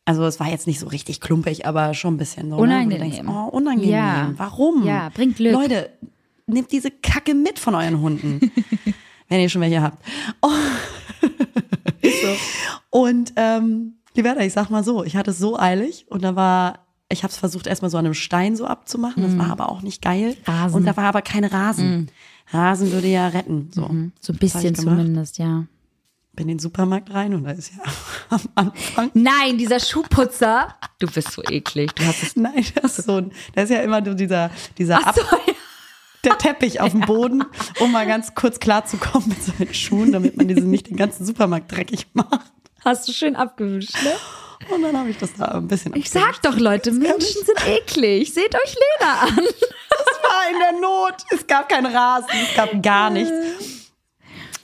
Also 0.05 0.23
es 0.25 0.39
war 0.39 0.49
jetzt 0.49 0.67
nicht 0.67 0.79
so 0.79 0.87
richtig 0.87 1.21
klumpig, 1.21 1.65
aber 1.65 1.93
schon 1.93 2.15
ein 2.15 2.17
bisschen 2.17 2.49
so. 2.49 2.55
Ne? 2.57 2.61
Unangenehm. 2.61 3.11
denkst, 3.11 3.21
oh, 3.27 3.47
unangenehm. 3.49 3.91
Ja. 3.91 4.33
Warum? 4.37 4.85
Ja, 4.85 5.09
bringt 5.09 5.37
Glück. 5.37 5.53
Leute, 5.53 5.89
nehmt 6.47 6.71
diese 6.71 6.91
Kacke 6.91 7.33
mit 7.33 7.59
von 7.59 7.75
euren 7.75 8.01
Hunden. 8.01 8.51
wenn 9.29 9.41
ihr 9.41 9.49
schon 9.49 9.61
welche 9.61 9.81
habt. 9.81 10.03
Oh. 10.41 10.49
Und 12.89 13.33
ähm, 13.35 13.95
Liberta, 14.15 14.41
ich 14.41 14.53
sag 14.53 14.69
mal 14.69 14.83
so, 14.83 15.03
ich 15.03 15.15
hatte 15.15 15.31
es 15.31 15.39
so 15.39 15.57
eilig 15.57 16.05
und 16.09 16.23
da 16.23 16.35
war, 16.35 16.85
ich 17.09 17.23
habe 17.23 17.31
es 17.31 17.37
versucht 17.37 17.67
erstmal 17.67 17.89
so 17.89 17.97
an 17.97 18.05
einem 18.05 18.13
Stein 18.13 18.55
so 18.55 18.65
abzumachen, 18.65 19.23
das 19.23 19.37
war 19.37 19.49
aber 19.51 19.69
auch 19.69 19.81
nicht 19.81 20.01
geil. 20.01 20.35
Mhm. 20.45 20.51
Rasen. 20.51 20.69
Mhm. 20.69 20.75
Und 20.75 20.85
da 20.85 20.97
war 20.97 21.05
aber 21.05 21.21
kein 21.21 21.45
Rasen. 21.45 22.11
Rasen 22.51 22.91
würde 22.91 23.07
ja 23.07 23.27
retten. 23.27 23.69
So, 23.73 23.89
So 24.19 24.33
ein 24.33 24.39
bisschen 24.39 24.75
zumindest, 24.75 25.39
ja. 25.39 25.65
bin 26.33 26.43
in 26.43 26.47
den 26.49 26.59
Supermarkt 26.59 27.11
rein 27.11 27.33
und 27.33 27.45
da 27.45 27.51
ist 27.51 27.71
ja 27.75 27.83
am 28.29 28.41
Anfang. 28.53 29.09
Nein, 29.15 29.57
dieser 29.57 29.79
Schuhputzer. 29.79 30.75
Du 30.99 31.07
bist 31.07 31.31
so 31.31 31.41
eklig. 31.43 31.93
Du 31.93 32.05
hast 32.05 32.21
es. 32.21 32.35
Nein, 32.35 32.65
das 32.81 32.99
ist 32.99 33.05
so 33.05 33.17
ein, 33.17 33.31
das 33.55 33.65
ist 33.65 33.69
ja 33.71 33.81
immer 33.81 34.05
so 34.05 34.13
dieser, 34.13 34.51
dieser 34.77 34.99
Ach 35.03 35.15
so, 35.15 35.21
Ab, 35.21 35.39
der 36.23 36.37
Teppich 36.37 36.81
auf 36.81 36.91
dem 36.91 37.01
Boden, 37.01 37.43
um 37.79 37.91
mal 37.91 38.05
ganz 38.07 38.35
kurz 38.35 38.59
klarzukommen 38.59 39.29
mit 39.29 39.43
seinen 39.43 39.73
Schuhen, 39.73 40.11
damit 40.11 40.37
man 40.37 40.47
diesen 40.47 40.69
nicht 40.69 40.89
den 40.89 40.97
ganzen 40.97 41.25
Supermarkt 41.25 41.71
dreckig 41.71 42.07
macht. 42.13 42.51
hast 42.83 43.07
du 43.07 43.11
schön 43.11 43.35
abgewischt, 43.35 43.95
ne? 44.03 44.13
Und 44.73 44.81
dann 44.81 44.97
habe 44.97 45.09
ich 45.09 45.17
das 45.17 45.33
da 45.33 45.45
ein 45.45 45.67
bisschen 45.67 45.93
Ich 45.95 46.09
sag 46.09 46.41
doch, 46.41 46.57
Leute, 46.57 46.91
Menschen 46.91 47.43
sind 47.45 47.67
eklig. 47.67 48.33
Seht 48.33 48.55
euch 48.55 48.75
Lena 48.75 49.19
an. 49.23 49.39
Es 49.39 50.23
war 50.23 50.51
in 50.51 50.59
der 50.59 50.81
Not. 50.81 51.15
Es 51.31 51.45
gab 51.45 51.69
keinen 51.69 51.93
Rasen, 51.93 52.29
es 52.49 52.55
gab 52.55 52.81
gar 52.81 53.09
nichts. 53.09 53.82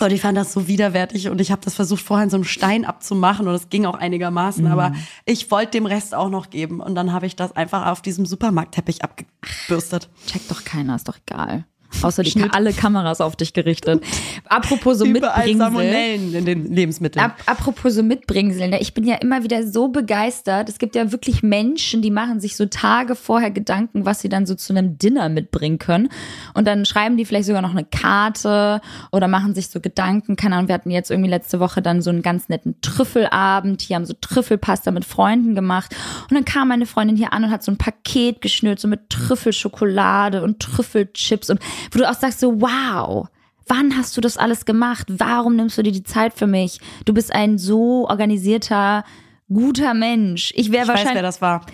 Und 0.01 0.11
ich 0.11 0.21
fand 0.21 0.37
das 0.37 0.53
so 0.53 0.67
widerwärtig 0.67 1.27
und 1.29 1.41
ich 1.41 1.51
habe 1.51 1.61
das 1.63 1.75
versucht 1.75 2.01
vorher 2.01 2.23
in 2.23 2.29
so 2.29 2.37
einem 2.37 2.45
Stein 2.45 2.85
abzumachen 2.85 3.47
und 3.47 3.53
es 3.53 3.69
ging 3.69 3.85
auch 3.85 3.95
einigermaßen, 3.95 4.65
aber 4.67 4.93
ich 5.25 5.51
wollte 5.51 5.71
dem 5.71 5.85
Rest 5.85 6.15
auch 6.15 6.29
noch 6.29 6.49
geben 6.49 6.79
und 6.79 6.95
dann 6.95 7.11
habe 7.11 7.25
ich 7.25 7.35
das 7.35 7.51
einfach 7.55 7.87
auf 7.87 8.01
diesem 8.01 8.25
Supermarktteppich 8.25 9.03
abgebürstet. 9.03 10.09
Checkt 10.25 10.49
doch 10.49 10.63
keiner, 10.63 10.95
ist 10.95 11.09
doch 11.09 11.17
egal. 11.27 11.65
Außer 12.01 12.23
die 12.23 12.41
alle 12.51 12.71
Kameras 12.71 13.19
auf 13.19 13.35
dich 13.35 13.53
gerichtet. 13.53 14.03
Apropos 14.45 14.99
so 14.99 15.05
Überall 15.05 15.47
Mitbringsel. 15.47 15.57
Salmonellen 15.57 16.33
in 16.33 16.45
den 16.45 16.73
Lebensmitteln. 16.73 17.25
Ap 17.25 17.41
apropos 17.45 17.95
so 17.95 18.03
Mitbringsel, 18.03 18.69
ne? 18.69 18.79
ich 18.79 18.93
bin 18.93 19.05
ja 19.05 19.15
immer 19.15 19.43
wieder 19.43 19.67
so 19.67 19.89
begeistert. 19.89 20.69
Es 20.69 20.79
gibt 20.79 20.95
ja 20.95 21.11
wirklich 21.11 21.43
Menschen, 21.43 22.01
die 22.01 22.11
machen 22.11 22.39
sich 22.39 22.55
so 22.55 22.65
Tage 22.67 23.15
vorher 23.15 23.51
Gedanken, 23.51 24.05
was 24.05 24.21
sie 24.21 24.29
dann 24.29 24.45
so 24.45 24.55
zu 24.55 24.71
einem 24.71 24.97
Dinner 24.97 25.29
mitbringen 25.29 25.77
können. 25.77 26.09
Und 26.53 26.67
dann 26.67 26.85
schreiben 26.85 27.17
die 27.17 27.25
vielleicht 27.25 27.47
sogar 27.47 27.61
noch 27.61 27.71
eine 27.71 27.85
Karte 27.85 28.81
oder 29.11 29.27
machen 29.27 29.53
sich 29.53 29.69
so 29.69 29.79
Gedanken. 29.79 30.35
Keine 30.35 30.55
Ahnung, 30.55 30.67
wir 30.67 30.75
hatten 30.75 30.91
jetzt 30.91 31.11
irgendwie 31.11 31.29
letzte 31.29 31.59
Woche 31.59 31.81
dann 31.81 32.01
so 32.01 32.09
einen 32.11 32.21
ganz 32.21 32.49
netten 32.49 32.75
Trüffelabend. 32.81 33.81
Hier 33.81 33.95
haben 33.95 34.05
so 34.05 34.13
Trüffelpasta 34.19 34.91
mit 34.91 35.05
Freunden 35.05 35.55
gemacht. 35.55 35.95
Und 36.29 36.35
dann 36.35 36.45
kam 36.45 36.69
meine 36.69 36.85
Freundin 36.85 37.17
hier 37.17 37.33
an 37.33 37.43
und 37.43 37.51
hat 37.51 37.63
so 37.63 37.71
ein 37.71 37.77
Paket 37.77 38.41
geschnürt, 38.41 38.79
so 38.79 38.87
mit 38.87 39.09
Trüffelschokolade 39.09 40.43
und 40.43 40.59
Trüffelchips. 40.59 41.49
Und 41.49 41.59
wo 41.91 41.99
du 41.99 42.09
auch 42.09 42.13
sagst 42.15 42.39
so, 42.39 42.61
wow. 42.61 43.27
Wann 43.67 43.95
hast 43.95 44.17
du 44.17 44.21
das 44.21 44.35
alles 44.35 44.65
gemacht? 44.65 45.05
Warum 45.09 45.55
nimmst 45.55 45.77
du 45.77 45.83
dir 45.83 45.91
die 45.91 46.03
Zeit 46.03 46.33
für 46.33 46.47
mich? 46.47 46.79
Du 47.05 47.13
bist 47.13 47.31
ein 47.31 47.59
so 47.59 48.09
organisierter, 48.09 49.03
guter 49.47 49.93
Mensch. 49.93 50.51
Ich 50.55 50.71
wäre 50.71 50.83
ich 50.83 50.87
weiß, 50.87 50.95
wahrscheinlich. 50.95 51.15
wer 51.15 51.21
das 51.21 51.41
war. 51.41 51.65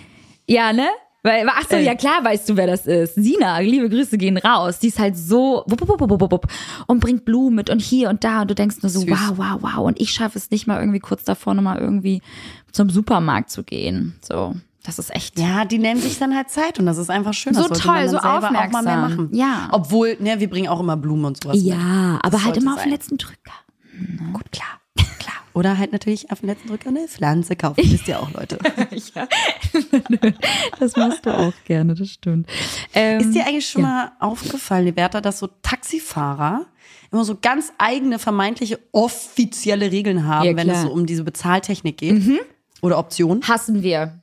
ja, 0.45 0.73
ne? 0.73 0.87
Weil, 1.25 1.47
ach 1.49 1.63
so, 1.67 1.75
Ey. 1.75 1.83
ja 1.83 1.95
klar 1.95 2.23
weißt 2.23 2.47
du, 2.47 2.55
wer 2.55 2.67
das 2.67 2.85
ist. 2.85 3.15
Sina, 3.15 3.57
liebe 3.57 3.89
Grüße 3.89 4.15
gehen 4.19 4.37
raus. 4.37 4.77
Die 4.77 4.89
ist 4.89 4.99
halt 4.99 5.17
so 5.17 5.63
wupp, 5.65 5.81
wupp, 5.81 5.99
wupp, 5.99 6.31
wupp, 6.31 6.47
und 6.85 6.99
bringt 6.99 7.25
Blumen 7.25 7.55
mit 7.55 7.71
und 7.71 7.81
hier 7.81 8.09
und 8.09 8.23
da 8.23 8.43
und 8.43 8.51
du 8.51 8.53
denkst 8.53 8.75
nur 8.83 8.91
so, 8.91 8.99
Süß. 8.99 9.09
wow, 9.09 9.37
wow, 9.37 9.57
wow. 9.61 9.87
Und 9.87 9.99
ich 9.99 10.11
schaffe 10.11 10.37
es 10.37 10.51
nicht 10.51 10.67
mal 10.67 10.79
irgendwie 10.79 10.99
kurz 10.99 11.23
davor, 11.23 11.55
nochmal 11.55 11.79
irgendwie 11.79 12.21
zum 12.71 12.91
Supermarkt 12.91 13.49
zu 13.49 13.63
gehen. 13.63 14.13
So, 14.21 14.53
das 14.85 14.99
ist 14.99 15.13
echt. 15.13 15.39
Ja, 15.39 15.65
die 15.65 15.77
nehmen 15.79 15.99
sich 16.01 16.17
dann 16.19 16.35
halt 16.35 16.49
Zeit 16.49 16.79
und 16.79 16.85
das 16.85 16.97
ist 16.97 17.09
einfach 17.09 17.33
schön. 17.33 17.53
So 17.53 17.61
das 17.67 17.79
sollte 17.79 17.83
toll, 17.83 18.03
so 18.05 18.11
selber 18.19 18.37
auch 18.37 18.41
mal 18.41 18.51
mehr 18.51 18.61
aufmerksam. 18.65 19.01
machen. 19.01 19.29
Ja. 19.33 19.67
Obwohl, 19.71 20.17
ne, 20.19 20.39
wir 20.39 20.49
bringen 20.49 20.67
auch 20.67 20.79
immer 20.79 20.95
Blumen 20.97 21.25
und 21.25 21.41
sowas. 21.41 21.57
mit. 21.57 21.65
Ja, 21.65 22.19
aber 22.21 22.29
Das 22.31 22.45
halt 22.45 22.57
immer 22.57 22.71
auf 22.73 22.77
den 22.79 22.83
sein. 22.83 22.91
letzten 22.91 23.17
Drücker. 23.17 23.53
Gut, 24.33 24.51
klar. 24.51 24.67
Klar. 25.19 25.35
Oder 25.53 25.77
halt 25.77 25.91
natürlich 25.93 26.31
auf 26.31 26.41
den 26.41 26.47
letzten 26.49 26.67
Drücker 26.67 26.89
eine 26.89 27.07
Pflanze 27.07 27.55
kaufen. 27.55 27.77
Wisst 27.83 28.07
ihr 28.07 28.19
auch, 28.19 28.31
Leute. 28.33 28.57
Das 30.79 30.95
machst 30.95 31.25
du 31.25 31.35
auch 31.35 31.53
gerne, 31.65 31.95
das 31.95 32.09
stimmt. 32.09 32.47
Ähm, 32.93 33.19
Ist 33.21 33.33
dir 33.33 33.45
eigentlich 33.45 33.67
schon 33.67 33.81
ja. 33.83 33.87
mal 33.87 34.11
aufgefallen, 34.19 34.85
Liberta, 34.85 35.21
dass 35.21 35.39
so 35.39 35.47
Taxifahrer 35.61 36.65
immer 37.11 37.23
so 37.23 37.37
ganz 37.41 37.71
eigene, 37.77 38.19
vermeintliche 38.19 38.79
offizielle 38.91 39.91
Regeln 39.91 40.25
haben, 40.27 40.45
Ja, 40.45 40.55
wenn 40.55 40.69
es. 40.69 40.79
Mhm. 40.79 40.81
so 40.83 40.91
um 40.91 41.05
diese 41.05 41.23
Bezahltechnik 41.23 41.97
geht? 41.97 42.21
Oder 42.81 42.97
Optionen? 42.99 43.43
hassen 43.47 43.83
wir. 43.83 44.21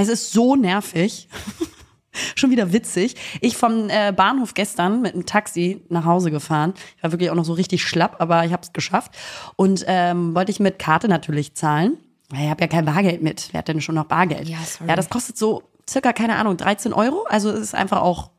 Es 0.00 0.08
ist 0.08 0.32
so 0.32 0.56
nervig. 0.56 1.28
Schon 2.34 2.50
wieder 2.50 2.72
witzig. 2.72 3.16
Ich 3.40 3.56
vom 3.56 3.88
äh, 3.88 4.12
Bahnhof 4.12 4.54
gestern 4.54 5.02
mit 5.02 5.14
dem 5.14 5.26
Taxi 5.26 5.82
nach 5.90 6.04
Hause 6.04 6.30
gefahren. 6.30 6.74
Ich 6.96 7.02
war 7.02 7.12
wirklich 7.12 7.30
auch 7.30 7.34
noch 7.34 7.44
so 7.44 7.52
richtig 7.52 7.84
schlapp, 7.84 8.16
aber 8.18 8.44
ich 8.44 8.52
habe 8.52 8.62
es 8.62 8.72
geschafft. 8.72 9.12
Und 9.56 9.84
ähm, 9.86 10.34
wollte 10.34 10.50
ich 10.50 10.58
mit 10.58 10.78
Karte 10.78 11.06
natürlich 11.06 11.54
zahlen. 11.54 11.98
Ich 12.32 12.48
habe 12.48 12.62
ja 12.62 12.66
kein 12.66 12.84
Bargeld 12.84 13.22
mit. 13.22 13.48
Wer 13.52 13.58
hat 13.58 13.68
denn 13.68 13.80
schon 13.80 13.94
noch 13.94 14.06
Bargeld? 14.06 14.48
Ja, 14.48 14.58
sorry. 14.58 14.88
ja, 14.88 14.96
das 14.96 15.10
kostet 15.10 15.36
so 15.36 15.62
circa, 15.88 16.12
keine 16.12 16.36
Ahnung, 16.36 16.56
13 16.56 16.92
Euro. 16.92 17.24
Also 17.28 17.50
es 17.50 17.60
ist 17.60 17.74
einfach 17.74 18.00
auch 18.00 18.30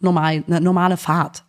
normal, 0.00 0.44
eine 0.46 0.60
normale 0.60 0.96
Fahrt. 0.96 1.44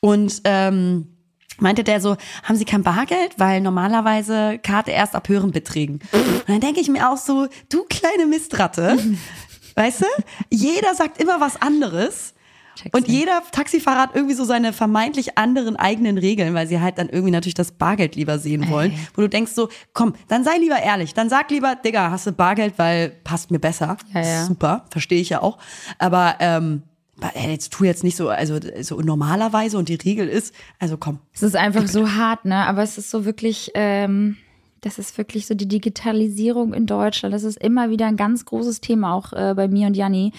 Und 0.00 0.40
ähm, 0.44 1.15
meinte 1.58 1.84
der 1.84 2.00
so, 2.00 2.16
haben 2.42 2.56
Sie 2.56 2.64
kein 2.64 2.82
Bargeld? 2.82 3.38
Weil 3.38 3.60
normalerweise 3.60 4.58
Karte 4.62 4.90
erst 4.90 5.14
ab 5.14 5.28
höheren 5.28 5.52
Beträgen. 5.52 6.00
Und 6.12 6.48
dann 6.48 6.60
denke 6.60 6.80
ich 6.80 6.88
mir 6.88 7.10
auch 7.10 7.16
so, 7.16 7.46
du 7.70 7.84
kleine 7.88 8.26
Mistratte, 8.26 8.98
weißt 9.76 10.02
du? 10.02 10.06
Jeder 10.50 10.94
sagt 10.94 11.20
immer 11.20 11.40
was 11.40 11.60
anderes. 11.60 12.34
Check's 12.76 12.94
Und 12.94 13.08
nicht. 13.08 13.18
jeder 13.18 13.42
Taxifahrer 13.52 14.00
hat 14.00 14.10
irgendwie 14.14 14.34
so 14.34 14.44
seine 14.44 14.74
vermeintlich 14.74 15.38
anderen 15.38 15.76
eigenen 15.76 16.18
Regeln, 16.18 16.52
weil 16.52 16.66
sie 16.66 16.78
halt 16.78 16.98
dann 16.98 17.08
irgendwie 17.08 17.30
natürlich 17.30 17.54
das 17.54 17.72
Bargeld 17.72 18.16
lieber 18.16 18.38
sehen 18.38 18.68
wollen. 18.70 18.92
Ey. 18.92 18.98
Wo 19.14 19.22
du 19.22 19.28
denkst 19.28 19.52
so, 19.52 19.70
komm, 19.94 20.12
dann 20.28 20.44
sei 20.44 20.58
lieber 20.58 20.78
ehrlich. 20.78 21.14
Dann 21.14 21.30
sag 21.30 21.50
lieber, 21.50 21.74
Digga, 21.74 22.10
hast 22.10 22.26
du 22.26 22.32
Bargeld, 22.32 22.74
weil 22.76 23.10
passt 23.24 23.50
mir 23.50 23.58
besser. 23.58 23.96
Ja, 24.12 24.20
ja. 24.20 24.44
Super, 24.44 24.84
verstehe 24.90 25.20
ich 25.20 25.30
ja 25.30 25.40
auch. 25.42 25.56
Aber 25.98 26.36
ähm, 26.40 26.82
ey, 27.34 27.50
jetzt 27.50 27.72
tu 27.72 27.84
jetzt 27.84 28.04
nicht 28.04 28.16
so, 28.16 28.28
also 28.28 28.58
so 28.82 29.00
normalerweise 29.00 29.78
und 29.78 29.88
die 29.88 29.94
Regel 29.94 30.28
ist, 30.28 30.54
also 30.78 30.96
komm. 30.96 31.18
Es 31.32 31.42
ist 31.42 31.56
einfach 31.56 31.86
so 31.86 32.12
hart, 32.12 32.44
ne? 32.44 32.66
Aber 32.66 32.82
es 32.82 32.98
ist 32.98 33.10
so 33.10 33.24
wirklich, 33.24 33.70
ähm, 33.74 34.36
Das 34.82 34.98
ist 35.00 35.18
wirklich 35.18 35.46
so 35.46 35.54
die 35.54 35.66
Digitalisierung 35.66 36.72
in 36.72 36.86
Deutschland. 36.86 37.34
Das 37.34 37.42
ist 37.42 37.58
immer 37.58 37.90
wieder 37.90 38.06
ein 38.06 38.16
ganz 38.16 38.44
großes 38.44 38.80
Thema, 38.80 39.14
auch 39.14 39.32
äh, 39.32 39.52
bei 39.56 39.66
mir 39.66 39.88
und 39.88 39.96
Janni. 39.96 40.32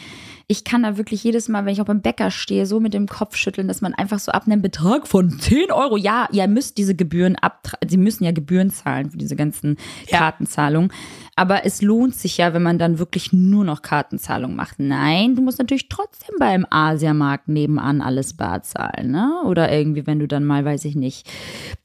Ich 0.48 0.64
kann 0.64 0.84
da 0.84 0.96
wirklich 0.96 1.22
jedes 1.24 1.50
Mal, 1.50 1.66
wenn 1.66 1.74
ich 1.74 1.82
auch 1.82 1.86
beim 1.86 2.02
Bäcker 2.02 2.32
stehe, 2.32 2.66
so 2.66 2.80
mit 2.80 2.94
dem 2.94 3.08
Kopf 3.08 3.36
schütteln, 3.36 3.68
dass 3.68 3.82
man 3.82 3.94
einfach 3.94 4.20
so 4.20 4.32
ab 4.32 4.44
einem 4.46 4.62
Betrag 4.62 5.06
von 5.08 5.38
10 5.38 5.72
Euro, 5.72 5.98
ja, 5.98 6.30
ihr 6.32 6.48
müsst 6.48 6.78
diese 6.78 6.96
Gebühren 6.96 7.36
ab, 7.36 7.74
sie 7.86 7.98
müssen 7.98 8.24
ja 8.24 8.32
Gebühren 8.32 8.70
zahlen 8.70 9.10
für 9.12 9.18
diese 9.18 9.36
ganzen 9.36 9.76
Ja. 10.08 10.20
Kartenzahlungen. 10.20 10.94
Aber 11.38 11.66
es 11.66 11.84
lohnt 11.84 12.16
sich 12.16 12.38
ja, 12.38 12.56
wenn 12.56 12.64
man 12.64 12.80
dann 12.80 12.98
wirklich 12.98 13.32
nur 13.32 13.64
noch 13.64 13.84
Kartenzahlung 13.84 14.56
macht. 14.56 14.80
Nein, 14.80 15.36
du 15.36 15.44
musst 15.44 15.60
natürlich 15.60 15.88
trotzdem 15.88 16.36
beim 16.40 16.66
Asiamarkt 16.68 17.48
nebenan 17.48 18.02
alles 18.02 18.36
bar 18.36 18.64
zahlen, 18.64 19.12
ne? 19.12 19.44
Oder 19.46 19.72
irgendwie, 19.72 20.08
wenn 20.08 20.18
du 20.18 20.28
dann 20.28 20.44
mal, 20.44 20.66
weiß 20.66 20.84
ich 20.86 20.96
nicht, 20.96 21.30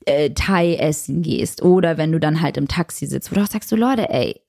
äh, 0.07 0.31
Thai 0.31 0.77
essen 0.77 1.21
gehst 1.21 1.63
oder 1.63 1.99
wenn 1.99 2.13
du 2.13 2.19
dann 2.19 2.41
halt 2.41 2.57
im 2.57 2.67
Taxi 2.67 3.07
sitzt, 3.07 3.31
wo 3.31 3.35
du 3.35 3.43
auch 3.43 3.47
sagst, 3.47 3.69
so 3.69 3.77
Leute, 3.77 4.09
ey, 4.09 4.41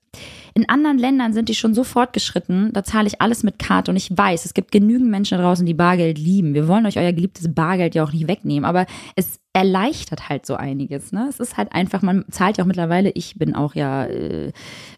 in 0.54 0.68
anderen 0.68 0.98
Ländern 0.98 1.32
sind 1.32 1.48
die 1.48 1.54
schon 1.54 1.74
so 1.74 1.84
fortgeschritten, 1.84 2.72
da 2.72 2.84
zahle 2.84 3.08
ich 3.08 3.20
alles 3.20 3.42
mit 3.42 3.58
Karte 3.58 3.90
und 3.90 3.96
ich 3.96 4.16
weiß, 4.16 4.44
es 4.44 4.54
gibt 4.54 4.70
genügend 4.70 5.10
Menschen 5.10 5.38
draußen, 5.38 5.66
die 5.66 5.74
Bargeld 5.74 6.18
lieben. 6.18 6.54
Wir 6.54 6.68
wollen 6.68 6.86
euch 6.86 6.98
euer 6.98 7.12
geliebtes 7.12 7.52
Bargeld 7.52 7.94
ja 7.94 8.04
auch 8.04 8.12
nicht 8.12 8.28
wegnehmen, 8.28 8.64
aber 8.64 8.86
es 9.16 9.40
erleichtert 9.54 10.28
halt 10.28 10.44
so 10.44 10.56
einiges. 10.56 11.12
Ne? 11.12 11.26
Es 11.30 11.38
ist 11.38 11.56
halt 11.56 11.72
einfach, 11.72 12.02
man 12.02 12.24
zahlt 12.28 12.58
ja 12.58 12.64
auch 12.64 12.66
mittlerweile, 12.66 13.10
ich 13.10 13.38
bin 13.38 13.54
auch 13.54 13.76
ja 13.76 14.04
äh, 14.04 14.50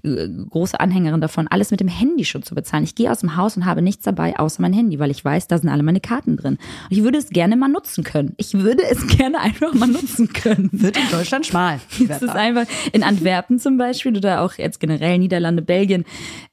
äh, 0.03 0.29
große 0.49 0.81
Anhängerin 0.81 1.21
davon, 1.21 1.47
alles 1.47 1.71
mit 1.71 1.81
dem 1.81 1.89
Handy 1.89 2.25
schon 2.25 2.43
zu 2.43 2.55
bezahlen. 2.55 2.83
Ich 2.83 2.95
gehe 2.95 3.13
aus 3.13 3.21
dem 3.21 3.37
Haus 3.37 3.59
und 3.59 3.67
habe 3.67 3.83
nichts 3.83 4.05
dabei, 4.05 4.39
außer 4.39 4.63
mein 4.63 4.73
Handy, 4.73 4.99
weil 4.99 5.11
ich 5.11 5.23
weiß, 5.23 5.47
da 5.49 5.59
sind 5.59 5.69
alle 5.69 5.83
meine 5.83 6.01
Karten 6.01 6.39
drin. 6.39 6.55
Und 6.55 6.97
ich 6.97 7.03
würde 7.03 7.19
es 7.19 7.29
gerne 7.29 7.55
mal 7.55 7.69
nutzen 7.69 8.03
können. 8.03 8.33
Ich 8.39 8.55
würde 8.55 8.83
es 8.83 9.07
gerne 9.19 9.41
einfach 9.41 9.75
mal 9.75 9.89
nutzen 9.89 10.33
können. 10.33 10.71
Wird 10.73 10.97
in 10.97 11.11
Deutschland 11.11 11.47
schmal. 11.47 11.79
Es 12.09 12.23
ist 12.23 12.31
einfach 12.31 12.67
in 12.93 13.03
Antwerpen 13.03 13.59
zum 13.59 13.77
Beispiel 13.77 14.17
oder 14.17 14.41
auch 14.41 14.55
jetzt 14.55 14.81
generell 14.81 15.19
Niederlande, 15.19 15.45
Belgien 15.53 16.05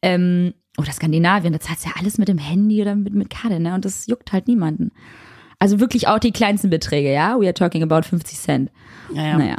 ähm, 0.02 0.54
oder 0.78 0.92
Skandinavien, 0.92 1.54
da 1.54 1.60
zahlst 1.60 1.86
du 1.86 1.90
ja 1.90 1.96
alles 2.00 2.18
mit 2.18 2.28
dem 2.28 2.38
Handy 2.38 2.82
oder 2.82 2.96
mit, 2.96 3.14
mit 3.14 3.30
Karte, 3.30 3.60
ne? 3.60 3.76
Und 3.76 3.86
das 3.86 4.08
juckt 4.08 4.32
halt 4.32 4.48
niemanden. 4.48 4.92
Also 5.60 5.80
wirklich 5.80 6.08
auch 6.08 6.20
die 6.20 6.32
kleinsten 6.32 6.70
Beträge, 6.70 7.12
ja? 7.14 7.40
We 7.40 7.46
are 7.46 7.54
talking 7.54 7.84
about 7.84 8.08
50 8.08 8.38
Cent. 8.38 8.72
Ja, 9.14 9.24
ja. 9.24 9.38
Naja. 9.38 9.56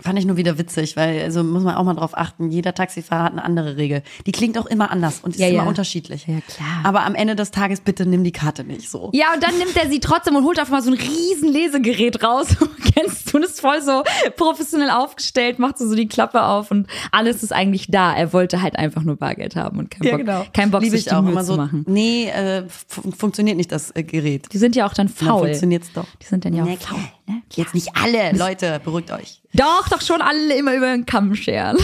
Fand 0.00 0.18
ich 0.18 0.24
nur 0.24 0.38
wieder 0.38 0.56
witzig, 0.56 0.96
weil 0.96 1.20
also 1.22 1.44
muss 1.44 1.62
man 1.64 1.74
auch 1.74 1.84
mal 1.84 1.92
drauf 1.92 2.16
achten, 2.16 2.50
jeder 2.50 2.72
Taxifahrer 2.72 3.24
hat 3.24 3.32
eine 3.32 3.44
andere 3.44 3.76
Regel. 3.76 4.02
Die 4.26 4.32
klingt 4.32 4.56
auch 4.56 4.64
immer 4.64 4.90
anders 4.90 5.20
und 5.20 5.32
ist 5.34 5.38
Ja, 5.40 5.48
immer 5.48 5.56
ja. 5.64 5.68
unterschiedlich. 5.68 6.26
Ja, 6.26 6.40
klar. 6.40 6.80
Aber 6.84 7.04
am 7.04 7.14
Ende 7.14 7.36
des 7.36 7.50
Tages 7.50 7.80
bitte 7.80 8.06
nimm 8.06 8.24
die 8.24 8.32
Karte 8.32 8.64
nicht 8.64 8.88
so. 8.90 9.10
Ja, 9.12 9.34
und 9.34 9.42
dann 9.42 9.56
nimmt 9.58 9.76
er 9.76 9.90
sie 9.90 10.00
trotzdem 10.00 10.34
und 10.34 10.44
holt 10.44 10.58
auf 10.60 10.70
mal 10.70 10.80
so 10.82 10.90
ein 10.90 10.96
riesen 10.98 11.52
Lesegerät 11.52 12.24
raus. 12.24 12.56
Kennst 12.94 13.32
du, 13.32 13.36
und 13.36 13.44
ist 13.44 13.60
voll 13.60 13.82
so 13.82 14.02
professionell 14.36 14.90
aufgestellt, 14.90 15.58
macht 15.58 15.76
so, 15.78 15.86
so 15.86 15.94
die 15.94 16.08
Klappe 16.08 16.42
auf 16.42 16.70
und 16.70 16.86
alles 17.10 17.42
ist 17.42 17.52
eigentlich 17.52 17.88
da. 17.90 18.14
Er 18.14 18.32
wollte 18.32 18.62
halt 18.62 18.76
einfach 18.78 19.02
nur 19.02 19.16
Bargeld 19.16 19.56
haben 19.56 19.78
und 19.78 19.90
kein 19.90 20.24
Bock, 20.26 20.52
kein 20.54 20.70
Bock 20.70 20.80
Liebe 20.82 20.92
sich 20.96 21.00
ich 21.06 21.10
die 21.10 21.14
auch 21.14 21.22
Mühe 21.22 21.32
immer 21.32 21.40
zu 21.42 21.48
so. 21.52 21.56
machen. 21.58 21.84
Nee, 21.86 22.28
äh, 22.30 22.64
fu- 22.68 23.10
funktioniert 23.12 23.58
nicht 23.58 23.70
das 23.72 23.90
äh, 23.94 24.02
Gerät. 24.02 24.46
Die 24.52 24.58
sind 24.58 24.74
ja 24.74 24.86
auch 24.86 24.94
dann 24.94 25.08
Dann 25.18 25.28
faul. 25.28 25.48
funktioniert's 25.48 25.92
doch. 25.92 26.06
Die 26.22 26.26
sind 26.26 26.44
dann 26.46 26.54
ja 26.54 26.62
auch 26.64 26.66
Nee, 26.68 26.76
faul. 26.78 26.98
Ne? 27.32 27.42
Jetzt 27.52 27.74
nicht 27.74 27.90
alle, 27.96 28.36
Leute, 28.36 28.80
beruhigt 28.84 29.10
euch. 29.10 29.42
Doch, 29.54 29.88
doch 29.88 30.00
schon 30.00 30.22
alle 30.22 30.54
immer 30.56 30.74
über 30.74 30.90
den 30.92 31.06
Kamm 31.06 31.34
scheren. 31.34 31.76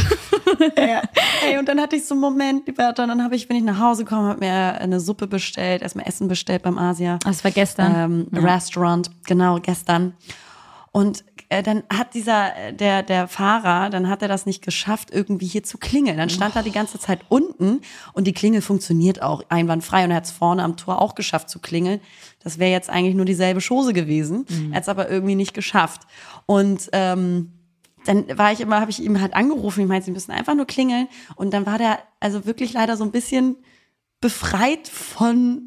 Ja. 0.76 1.03
Ey, 1.46 1.59
und 1.59 1.68
dann 1.68 1.80
hatte 1.80 1.96
ich 1.96 2.07
so 2.07 2.14
einen 2.14 2.22
Moment, 2.22 2.66
die 2.66 2.72
Bertha, 2.72 3.03
und 3.03 3.11
dann 3.11 3.22
habe 3.22 3.36
ich, 3.36 3.46
bin 3.49 3.57
ich 3.57 3.62
nach 3.62 3.78
Hause 3.78 4.05
gekommen, 4.05 4.28
habe 4.28 4.40
mir 4.40 4.80
eine 4.80 4.99
Suppe 4.99 5.26
bestellt, 5.26 5.82
erstmal 5.82 6.09
Essen 6.09 6.26
bestellt 6.26 6.62
beim 6.62 6.78
Asia. 6.78 7.18
Das 7.22 7.44
war 7.44 7.51
gestern. 7.51 8.26
ähm, 8.32 8.44
Restaurant, 8.44 9.11
genau, 9.26 9.59
gestern. 9.61 10.14
Und 10.90 11.22
äh, 11.51 11.62
dann 11.62 11.82
hat 11.92 12.14
dieser, 12.14 12.57
äh, 12.57 12.72
der, 12.72 13.03
der 13.03 13.28
Fahrer, 13.28 13.90
dann 13.90 14.09
hat 14.09 14.22
er 14.22 14.28
das 14.28 14.46
nicht 14.46 14.62
geschafft, 14.62 15.11
irgendwie 15.12 15.46
hier 15.46 15.62
zu 15.62 15.78
klingeln. 15.78 16.18
Dann 16.18 16.30
stand 16.30 16.57
er 16.57 16.62
die 16.62 16.72
ganze 16.72 16.99
Zeit 16.99 17.20
unten 17.28 17.80
und 18.12 18.26
die 18.26 18.32
Klingel 18.32 18.62
funktioniert 18.62 19.22
auch 19.22 19.42
einwandfrei 19.49 20.05
und 20.05 20.11
er 20.11 20.16
hat 20.16 20.24
es 20.24 20.30
vorne 20.30 20.62
am 20.62 20.76
Tor 20.76 21.01
auch 21.01 21.14
geschafft 21.14 21.51
zu 21.51 21.59
klingeln. 21.59 22.01
Das 22.49 22.59
wäre 22.59 22.70
jetzt 22.70 22.88
eigentlich 22.88 23.14
nur 23.14 23.26
dieselbe 23.26 23.61
Chose 23.61 23.92
gewesen. 23.92 24.46
Er 24.70 24.76
hat 24.76 24.82
es 24.84 24.88
aber 24.88 25.11
irgendwie 25.11 25.34
nicht 25.34 25.53
geschafft. 25.53 26.07
Und 26.46 26.88
ähm, 26.92 27.53
dann 28.07 28.24
war 28.38 28.53
ich 28.53 28.62
immer, 28.62 28.80
habe 28.80 28.90
ich 28.90 29.03
ihm 29.03 29.20
halt 29.20 29.34
angerufen, 29.34 29.82
ich 29.82 29.86
meinte, 29.86 30.07
sie 30.07 30.12
müssen 30.12 30.32
einfach 30.32 30.55
nur 30.55 30.66
klingeln. 30.66 31.09
Und 31.36 31.53
dann 31.53 31.66
war 31.66 31.76
der 31.76 31.99
also 32.20 32.46
wirklich 32.46 32.72
leider 32.72 32.96
so 32.96 33.05
ein 33.05 33.11
bisschen 33.11 33.57
befreit 34.22 34.88
von 34.88 35.61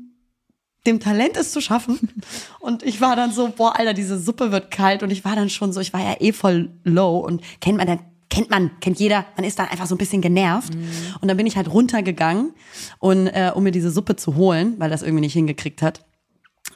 dem 0.87 0.99
Talent 0.99 1.37
es 1.37 1.51
zu 1.51 1.61
schaffen. 1.61 1.99
Und 2.59 2.81
ich 2.81 2.99
war 2.99 3.15
dann 3.15 3.31
so, 3.31 3.49
boah, 3.55 3.77
Alter, 3.77 3.93
diese 3.93 4.17
Suppe 4.19 4.51
wird 4.51 4.71
kalt. 4.71 5.03
Und 5.03 5.11
ich 5.11 5.23
war 5.23 5.35
dann 5.35 5.51
schon 5.51 5.71
so, 5.71 5.79
ich 5.81 5.93
war 5.93 6.01
ja 6.01 6.15
eh 6.19 6.31
voll 6.31 6.71
low. 6.83 7.19
Und 7.19 7.43
kennt 7.59 7.77
man 7.77 7.85
dann, 7.85 7.99
kennt 8.31 8.49
man, 8.49 8.71
kennt 8.79 8.97
jeder, 8.97 9.25
man 9.35 9.45
ist 9.45 9.59
dann 9.59 9.67
einfach 9.67 9.85
so 9.85 9.93
ein 9.93 9.99
bisschen 9.99 10.21
genervt. 10.23 10.73
Und 11.21 11.27
dann 11.27 11.37
bin 11.37 11.45
ich 11.45 11.57
halt 11.57 11.71
runtergegangen, 11.71 12.53
und, 12.97 13.27
äh, 13.27 13.51
um 13.53 13.61
mir 13.61 13.71
diese 13.71 13.91
Suppe 13.91 14.15
zu 14.15 14.35
holen, 14.35 14.75
weil 14.79 14.89
das 14.89 15.03
irgendwie 15.03 15.21
nicht 15.21 15.33
hingekriegt 15.33 15.83
hat. 15.83 16.03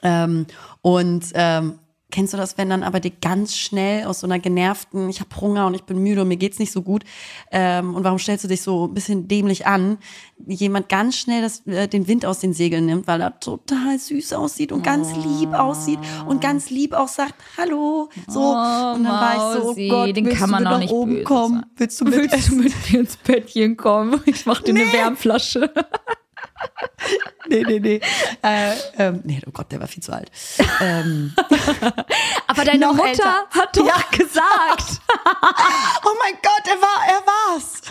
Ähm, 0.02 0.46
und 0.82 1.24
ähm, 1.34 1.78
kennst 2.10 2.32
du 2.32 2.36
das, 2.36 2.56
wenn 2.56 2.70
dann 2.70 2.82
aber 2.82 3.00
die 3.00 3.12
ganz 3.20 3.56
schnell 3.56 4.06
aus 4.06 4.20
so 4.20 4.26
einer 4.26 4.38
genervten, 4.38 5.08
ich 5.08 5.20
habe 5.20 5.40
Hunger 5.40 5.66
und 5.66 5.74
ich 5.74 5.82
bin 5.82 5.98
müde 5.98 6.22
und 6.22 6.28
mir 6.28 6.36
geht's 6.36 6.58
nicht 6.58 6.72
so 6.72 6.82
gut 6.82 7.04
ähm, 7.50 7.94
und 7.94 8.04
warum 8.04 8.18
stellst 8.18 8.44
du 8.44 8.48
dich 8.48 8.62
so 8.62 8.86
ein 8.86 8.94
bisschen 8.94 9.28
dämlich 9.28 9.66
an, 9.66 9.98
jemand 10.46 10.88
ganz 10.88 11.16
schnell 11.16 11.42
das, 11.42 11.66
äh, 11.66 11.88
den 11.88 12.06
Wind 12.06 12.24
aus 12.24 12.38
den 12.38 12.52
Segeln 12.52 12.86
nimmt, 12.86 13.06
weil 13.06 13.20
er 13.20 13.38
total 13.40 13.98
süß 13.98 14.34
aussieht 14.34 14.72
und 14.72 14.82
ganz 14.82 15.14
lieb 15.16 15.52
aussieht 15.52 15.98
und 16.26 16.40
ganz 16.40 16.70
lieb 16.70 16.92
auch 16.94 17.08
sagt, 17.08 17.34
hallo, 17.58 18.08
so. 18.28 18.40
und 18.40 19.04
dann 19.04 19.04
war 19.04 19.34
ich 19.34 19.60
so, 19.60 19.70
oh 19.70 19.88
Gott, 19.88 20.16
den 20.16 20.26
willst 20.26 20.38
kann 20.38 20.50
man 20.50 20.64
du 20.64 20.70
nach 20.70 20.78
nicht 20.78 20.92
oben 20.92 21.24
kommen? 21.24 21.60
sein. 21.60 21.70
Willst 21.76 22.00
du 22.00 22.04
mit 22.04 22.14
Willst 22.14 22.48
du 22.48 22.54
mit 22.54 22.72
mir 22.92 23.00
ins 23.00 23.16
Bettchen 23.16 23.76
kommen? 23.76 24.20
Ich 24.26 24.46
mach 24.46 24.62
dir 24.62 24.74
eine 24.74 24.92
Wärmflasche. 24.92 25.72
Nee, 27.48 27.62
nee, 27.64 27.78
nee. 27.78 28.00
Äh, 28.42 28.72
ähm, 28.98 29.20
nee, 29.24 29.40
oh 29.46 29.50
Gott, 29.52 29.70
der 29.70 29.78
war 29.80 29.86
viel 29.86 30.02
zu 30.02 30.12
alt. 30.12 30.30
ähm, 30.80 31.32
Aber 32.48 32.64
deine 32.64 32.86
Mutter 32.88 33.08
älter. 33.08 33.46
hat 33.50 33.76
doch 33.76 33.86
Ja. 33.86 33.94
gesagt. 34.10 35.00
oh 36.04 36.14
mein 36.18 36.34
Gott, 36.42 36.66
er 36.66 36.80
war, 36.82 37.06
er 37.08 37.22
war's. 37.26 37.80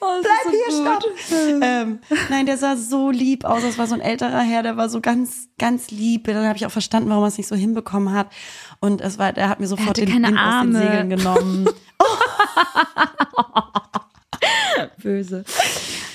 Oh, 0.00 0.20
Bleib 0.22 0.50
hier, 0.50 0.70
stopp. 0.74 1.04
ähm, 1.62 2.00
nein, 2.30 2.46
der 2.46 2.56
sah 2.58 2.74
so 2.76 3.10
lieb 3.10 3.44
aus. 3.44 3.62
Das 3.62 3.78
war 3.78 3.86
so 3.86 3.94
ein 3.94 4.00
älterer 4.00 4.40
Herr, 4.40 4.64
der 4.64 4.76
war 4.76 4.88
so 4.88 5.00
ganz, 5.00 5.46
ganz 5.56 5.92
lieb. 5.92 6.24
Dann 6.24 6.46
habe 6.48 6.56
ich 6.56 6.66
auch 6.66 6.70
verstanden, 6.72 7.10
warum 7.10 7.22
er 7.22 7.28
es 7.28 7.38
nicht 7.38 7.46
so 7.46 7.54
hinbekommen 7.54 8.12
hat. 8.12 8.26
Und 8.80 9.00
es 9.00 9.18
war, 9.20 9.32
der 9.32 9.48
hat 9.48 9.60
mir 9.60 9.68
sofort 9.68 9.98
den 9.98 10.08
Wind 10.12 10.26
aus 10.36 10.62
den. 10.62 10.74
Segeln 10.74 11.10
genommen. 11.10 11.68
Böse. 15.02 15.44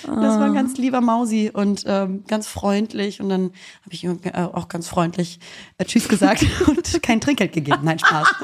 Das 0.03 0.11
war 0.39 0.43
ein 0.43 0.53
ganz 0.53 0.77
lieber 0.77 1.01
Mausi 1.01 1.51
und 1.53 1.83
ähm, 1.87 2.23
ganz 2.27 2.47
freundlich. 2.47 3.21
Und 3.21 3.29
dann 3.29 3.43
habe 3.83 3.91
ich 3.91 4.03
ihm 4.03 4.19
äh, 4.23 4.41
auch 4.43 4.67
ganz 4.67 4.87
freundlich 4.87 5.39
äh, 5.77 5.85
Tschüss 5.85 6.07
gesagt 6.07 6.45
und 6.67 7.01
kein 7.03 7.21
Trinkgeld 7.21 7.53
gegeben. 7.53 7.79
Nein, 7.83 7.99
Spaß. 7.99 8.27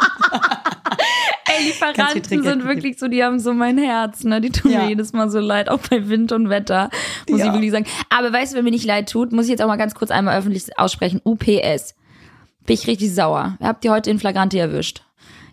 Ey, 1.58 1.66
Lieferanten 1.66 2.44
sind 2.44 2.64
wirklich 2.66 2.98
so, 2.98 3.08
die 3.08 3.24
haben 3.24 3.40
so 3.40 3.54
mein 3.54 3.78
Herz, 3.78 4.24
ne? 4.24 4.40
Die 4.40 4.52
tun 4.52 4.72
Ja. 4.72 4.84
mir 4.84 4.90
jedes 4.90 5.12
Mal 5.14 5.30
so 5.30 5.40
leid, 5.40 5.70
auch 5.70 5.80
bei 5.90 6.08
Wind 6.08 6.32
und 6.32 6.50
Wetter, 6.50 6.90
muss 7.30 7.40
Ja. 7.40 7.48
ich 7.48 7.54
wirklich 7.54 7.72
sagen. 7.72 7.86
Aber 8.10 8.32
weißt 8.32 8.54
du, 8.54 8.56
wer 8.56 8.64
mir 8.64 8.72
nicht 8.72 8.86
leid 8.86 9.10
tut, 9.10 9.32
muss 9.34 9.46
ich 9.46 9.52
jetzt 9.52 9.62
auch 9.62 9.68
mal 9.68 9.76
ganz 9.76 9.94
kurz 9.94 10.12
einmal 10.12 10.38
öffentlich 10.38 10.78
aussprechen. 10.80 11.20
UPS. 11.26 11.96
Bin 12.66 12.74
ich 12.76 12.88
richtig 12.88 13.14
sauer. 13.14 13.58
Ihr 13.60 13.68
habt 13.68 13.84
die 13.84 13.90
heute 13.90 14.10
in 14.12 14.20
Flagranti 14.20 14.58
erwischt. 14.60 15.04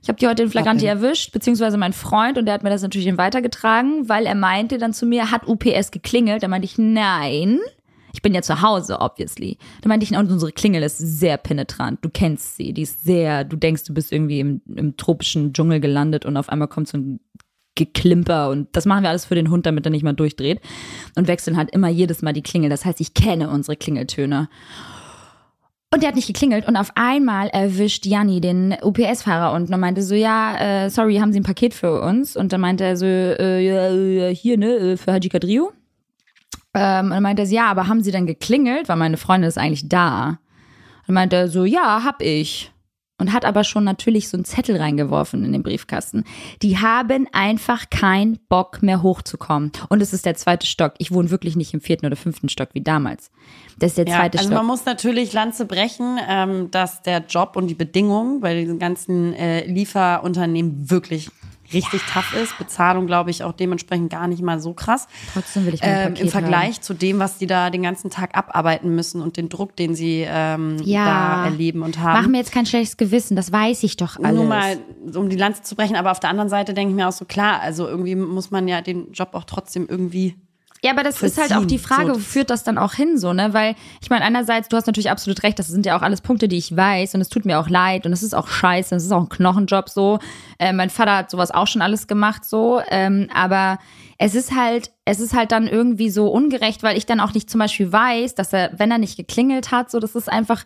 Ich 0.03 0.09
habe 0.09 0.19
die 0.19 0.27
heute 0.27 0.43
in 0.45 0.51
Flagranti 0.51 0.85
Okay. 0.85 0.95
erwischt, 0.95 1.33
beziehungsweise 1.33 1.77
mein 1.77 1.93
Freund, 1.93 2.39
und 2.39 2.47
der 2.47 2.55
hat 2.55 2.63
mir 2.63 2.71
das 2.71 2.83
natürlich 2.83 3.17
weitergetragen, 3.19 4.09
weil 4.09 4.27
er 4.27 4.35
meinte 4.35 4.79
dann 4.79 4.93
zu 4.93 5.07
mir, 5.07 5.31
hat 5.31 5.47
UPS 5.47 5.91
geklingelt? 5.91 6.43
Da 6.43 6.49
meinte 6.49 6.67
ich, 6.67 6.79
nein. 6.79 7.59
Ich 8.15 8.23
bin 8.23 8.35
ja 8.35 8.43
zu 8.43 8.63
Hause, 8.63 9.01
obviously. 9.01 9.59
Da 9.83 9.89
meinte 9.89 10.05
ich, 10.05 10.17
und 10.17 10.31
unsere 10.31 10.51
Klingel 10.53 10.83
ist 10.83 10.99
sehr 10.99 11.37
penetrant. 11.37 11.99
Du 12.03 12.09
kennst 12.09 12.57
sie, 12.57 12.73
die 12.73 12.83
ist 12.83 13.05
sehr, 13.05 13.45
du 13.45 13.57
denkst, 13.57 13.85
du 13.85 13.95
bist 13.95 14.13
irgendwie 14.13 14.41
im, 14.41 14.63
im 14.75 14.97
tropischen 14.97 15.53
Dschungel 15.53 15.81
gelandet 15.81 16.25
und 16.25 16.37
auf 16.37 16.49
einmal 16.49 16.69
kommt 16.69 16.89
so 16.89 16.97
ein 16.99 17.21
Geklimper 17.75 18.51
und 18.51 18.69
das 18.73 18.87
machen 18.87 19.03
wir 19.05 19.09
alles 19.11 19.27
für 19.27 19.37
den 19.37 19.51
Hund, 19.51 19.65
damit 19.65 19.87
er 19.87 19.91
nicht 19.91 20.03
mal 20.03 20.13
durchdreht 20.13 20.61
und 21.15 21.29
wechseln 21.29 21.57
halt 21.57 21.71
immer 21.71 21.89
jedes 21.89 22.23
Mal 22.23 22.33
die 22.33 22.43
Klingel. 22.43 22.71
Das 22.71 22.85
heißt, 22.85 23.01
ich 23.01 23.15
kenne 23.15 23.51
unsere 23.51 23.77
Klingeltöne. 23.77 24.49
Und 25.91 26.03
der 26.03 26.09
hat 26.09 26.17
nicht 26.17 26.27
geklingelt 26.27 26.69
und 26.69 26.77
auf 26.77 26.93
einmal 26.97 27.49
erwischt 27.49 28.05
Janni 28.05 28.43
den 28.43 28.77
UPS-Fahrer 28.83 29.55
und 29.55 29.71
dann 29.71 29.81
meinte 29.81 30.03
so, 30.03 30.15
ja, 30.15 30.85
äh, 30.85 30.91
sorry, 30.91 31.17
haben 31.17 31.33
Sie 31.33 31.41
ein 31.41 31.45
Paket 31.45 31.73
für 31.73 32.03
uns? 32.03 32.37
Und 32.37 32.53
dann 32.53 32.61
meinte 32.61 32.85
er 32.85 32.97
so, 32.97 33.07
äh, 33.07 33.61
ja, 33.61 34.29
hier, 34.29 34.59
ne, 34.59 34.67
äh, 34.67 34.97
für 34.99 35.15
Haji 35.15 35.31
Kadrio. 35.31 35.73
Ähm, 36.75 37.07
und 37.07 37.11
dann 37.13 37.23
meinte 37.23 37.43
er 37.43 37.47
so, 37.47 37.55
ja, 37.55 37.71
aber 37.71 37.89
haben 37.89 38.03
Sie 38.03 38.11
dann 38.11 38.27
geklingelt? 38.27 38.91
Weil 38.91 38.97
meine 38.97 39.17
Freundin 39.17 39.49
ist 39.49 39.57
eigentlich 39.57 39.89
da. 39.89 40.29
Und 40.29 40.37
dann 41.07 41.15
meinte 41.15 41.37
er 41.37 41.49
so, 41.49 41.65
ja, 41.65 42.05
hab 42.05 42.21
ich. 42.21 42.71
Und 43.19 43.33
hat 43.33 43.45
aber 43.45 43.65
schon 43.65 43.83
natürlich 43.85 44.29
so 44.29 44.37
einen 44.37 44.45
Zettel 44.45 44.77
reingeworfen 44.77 45.45
in 45.45 45.53
den 45.53 45.63
Briefkasten. 45.65 46.25
Die 46.63 46.79
haben 46.79 47.27
einfach 47.33 47.91
keinen 47.91 48.39
Bock 48.49 48.81
mehr 48.81 49.03
hochzukommen. 49.03 49.73
Und 49.89 50.01
es 50.01 50.13
ist 50.13 50.25
der 50.25 50.37
zweite 50.37 50.67
Stock. 50.67 50.95
Ich 50.99 51.11
wohne 51.11 51.31
wirklich 51.31 51.57
nicht 51.57 51.75
im 51.75 51.81
vierten 51.81 52.07
oder 52.07 52.15
fünften 52.17 52.49
Stock 52.49 52.69
wie 52.75 52.81
damals. 52.81 53.33
Das 53.79 53.91
ist 53.93 53.99
der 53.99 54.07
Ja, 54.07 54.17
zweite 54.19 54.39
also 54.39 54.51
Stock. 54.51 54.59
man 54.59 54.67
muss 54.67 54.85
natürlich 54.85 55.33
Lanze 55.33 55.67
brechen, 55.67 56.19
ähm, 56.29 56.71
dass 56.71 57.03
der 57.03 57.25
Job 57.29 57.57
und 57.57 57.67
die 57.67 57.75
Bedingungen 57.75 58.41
bei 58.41 58.55
diesen 58.55 58.79
ganzen 58.79 59.35
äh, 59.35 59.67
Lieferunternehmen 59.67 60.91
wirklich 60.91 61.31
richtig 61.73 62.03
tough 62.13 62.35
ist. 62.35 62.57
Bezahlung, 62.59 63.07
glaube 63.07 63.31
ich, 63.31 63.45
auch 63.45 63.53
dementsprechend 63.53 64.11
gar 64.11 64.27
nicht 64.29 64.43
mal 64.43 64.61
so 64.61 64.73
krass. 64.75 65.07
Trotzdem 65.33 65.67
will 65.67 65.75
ich 65.75 65.81
mein 65.83 66.09
ähm, 66.09 66.15
Im 66.15 66.29
Vergleich 66.29 66.81
zu 66.81 66.95
dem, 66.95 67.19
was 67.19 67.39
die 67.39 67.47
da 67.47 67.71
den 67.71 67.83
ganzen 67.83 68.11
Tag 68.11 68.37
abarbeiten 68.37 68.95
müssen 68.95 69.21
und 69.23 69.37
den 69.37 69.49
Druck, 69.49 69.77
den 69.77 69.95
sie 69.95 70.27
ähm, 70.29 70.77
Ja. 70.85 71.05
da 71.05 71.45
erleben 71.47 71.83
und 71.83 71.99
haben. 71.99 72.23
Mach 72.23 72.29
mir 72.29 72.39
jetzt 72.39 72.53
kein 72.53 72.67
schlechtes 72.67 72.97
Gewissen, 72.97 73.37
das 73.37 73.53
weiß 73.53 73.83
ich 73.83 73.97
doch 73.97 74.17
alles. 74.19 74.35
Nur 74.35 74.45
mal, 74.47 74.79
um 75.15 75.29
die 75.29 75.37
Lanze 75.37 75.63
zu 75.63 75.75
brechen, 75.77 75.97
aber 75.97 76.11
auf 76.11 76.21
der 76.21 76.31
anderen 76.31 76.49
Seite 76.49 76.75
denke 76.75 76.91
ich 76.91 76.97
mir 76.97 77.09
auch 77.09 77.13
so, 77.13 77.25
klar, 77.25 77.61
also 77.61 77.87
irgendwie 77.87 78.15
muss 78.15 78.51
man 78.51 78.69
ja 78.69 78.81
den 78.81 79.13
Job 79.13 79.31
auch 79.33 79.45
trotzdem 79.45 79.87
irgendwie 79.89 80.37
Ja, 80.83 80.93
aber 80.93 81.03
das 81.03 81.23
ist 81.23 81.39
halt 81.39 81.53
auch 81.55 81.65
die 81.65 81.79
Frage, 81.79 82.15
wo 82.15 82.19
führt 82.19 82.51
das 82.51 82.63
dann 82.63 82.79
auch 82.79 82.95
hin, 82.95 83.19
so, 83.19 83.33
ne? 83.33 83.53
Weil, 83.53 83.75
ich 84.01 84.11
meine, 84.11 84.25
einerseits, 84.25 84.69
du 84.69 84.77
hast 84.77 84.87
natürlich 84.87 85.11
absolut 85.11 85.43
recht, 85.43 85.59
das 85.59 85.67
sind 85.67 85.87
ja 85.87 85.97
auch 85.99 86.03
alles 86.03 86.21
Punkte, 86.21 86.47
die 86.47 86.57
ich 86.57 86.77
weiß 86.77 87.15
und 87.15 87.21
es 87.21 87.29
tut 87.29 87.45
mir 87.45 87.59
auch 87.59 87.69
leid 87.69 88.07
und 88.07 88.13
es 88.13 88.23
ist 88.23 88.35
auch 88.35 88.47
scheiße, 88.47 88.95
es 88.95 89.05
ist 89.05 89.13
auch 89.13 89.23
ein 89.23 89.29
Knochenjob 89.29 89.89
so. 89.89 90.21
Äh, 90.59 90.73
mein 90.73 90.91
Vater 90.91 91.17
hat 91.17 91.31
sowas 91.31 91.51
auch 91.51 91.67
schon 91.67 91.83
alles 91.83 92.07
gemacht, 92.07 92.45
so, 92.45 92.81
ähm, 92.91 93.29
aber 93.35 93.79
es 94.19 94.35
ist 94.35 94.55
halt, 94.55 94.93
es 95.05 95.21
ist 95.21 95.35
halt 95.35 95.53
dann 95.53 95.67
irgendwie 95.67 96.11
so 96.11 96.29
ungerecht, 96.29 96.83
weil 96.83 96.97
ich 96.97 97.07
dann 97.07 97.21
auch 97.21 97.35
nicht 97.35 97.51
zum 97.51 97.59
Beispiel 97.59 97.93
weiß, 97.93 98.35
dass 98.35 98.53
er, 98.53 98.71
wenn 98.77 98.91
er 98.91 98.99
nicht 98.99 99.17
geklingelt 99.17 99.73
hat, 99.73 99.91
so, 99.91 99.99
das 99.99 100.15
ist 100.15 100.31
einfach, 100.31 100.65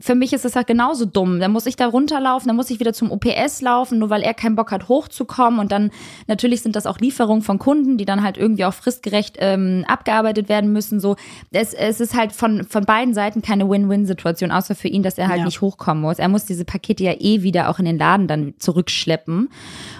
für 0.00 0.14
mich 0.14 0.32
ist 0.32 0.44
es 0.44 0.56
halt 0.56 0.66
genauso 0.66 1.04
dumm. 1.04 1.40
Dann 1.40 1.52
muss 1.52 1.66
ich 1.66 1.76
da 1.76 1.86
runterlaufen, 1.86 2.48
dann 2.48 2.56
muss 2.56 2.70
ich 2.70 2.80
wieder 2.80 2.92
zum 2.92 3.10
OPS 3.12 3.60
laufen, 3.60 3.98
nur 3.98 4.10
weil 4.10 4.22
er 4.22 4.34
keinen 4.34 4.56
Bock 4.56 4.72
hat, 4.72 4.88
hochzukommen. 4.88 5.60
Und 5.60 5.72
dann 5.72 5.90
natürlich 6.26 6.62
sind 6.62 6.74
das 6.76 6.86
auch 6.86 6.98
Lieferungen 6.98 7.42
von 7.42 7.58
Kunden, 7.58 7.98
die 7.98 8.04
dann 8.04 8.22
halt 8.22 8.38
irgendwie 8.38 8.64
auch 8.64 8.74
fristgerecht 8.74 9.36
ähm, 9.38 9.84
abgearbeitet 9.86 10.48
werden 10.48 10.72
müssen. 10.72 11.00
So, 11.00 11.16
es, 11.50 11.74
es 11.74 12.00
ist 12.00 12.14
halt 12.16 12.32
von, 12.32 12.64
von 12.64 12.84
beiden 12.84 13.14
Seiten 13.14 13.42
keine 13.42 13.68
Win-Win-Situation, 13.68 14.50
außer 14.50 14.74
für 14.74 14.88
ihn, 14.88 15.02
dass 15.02 15.18
er 15.18 15.28
halt 15.28 15.40
Ja. 15.40 15.44
nicht 15.44 15.60
hochkommen 15.60 16.02
muss. 16.02 16.18
Er 16.18 16.28
muss 16.28 16.44
diese 16.46 16.64
Pakete 16.64 17.04
ja 17.04 17.14
eh 17.18 17.42
wieder 17.42 17.68
auch 17.68 17.78
in 17.78 17.84
den 17.84 17.98
Laden 17.98 18.26
dann 18.26 18.54
zurückschleppen. 18.58 19.48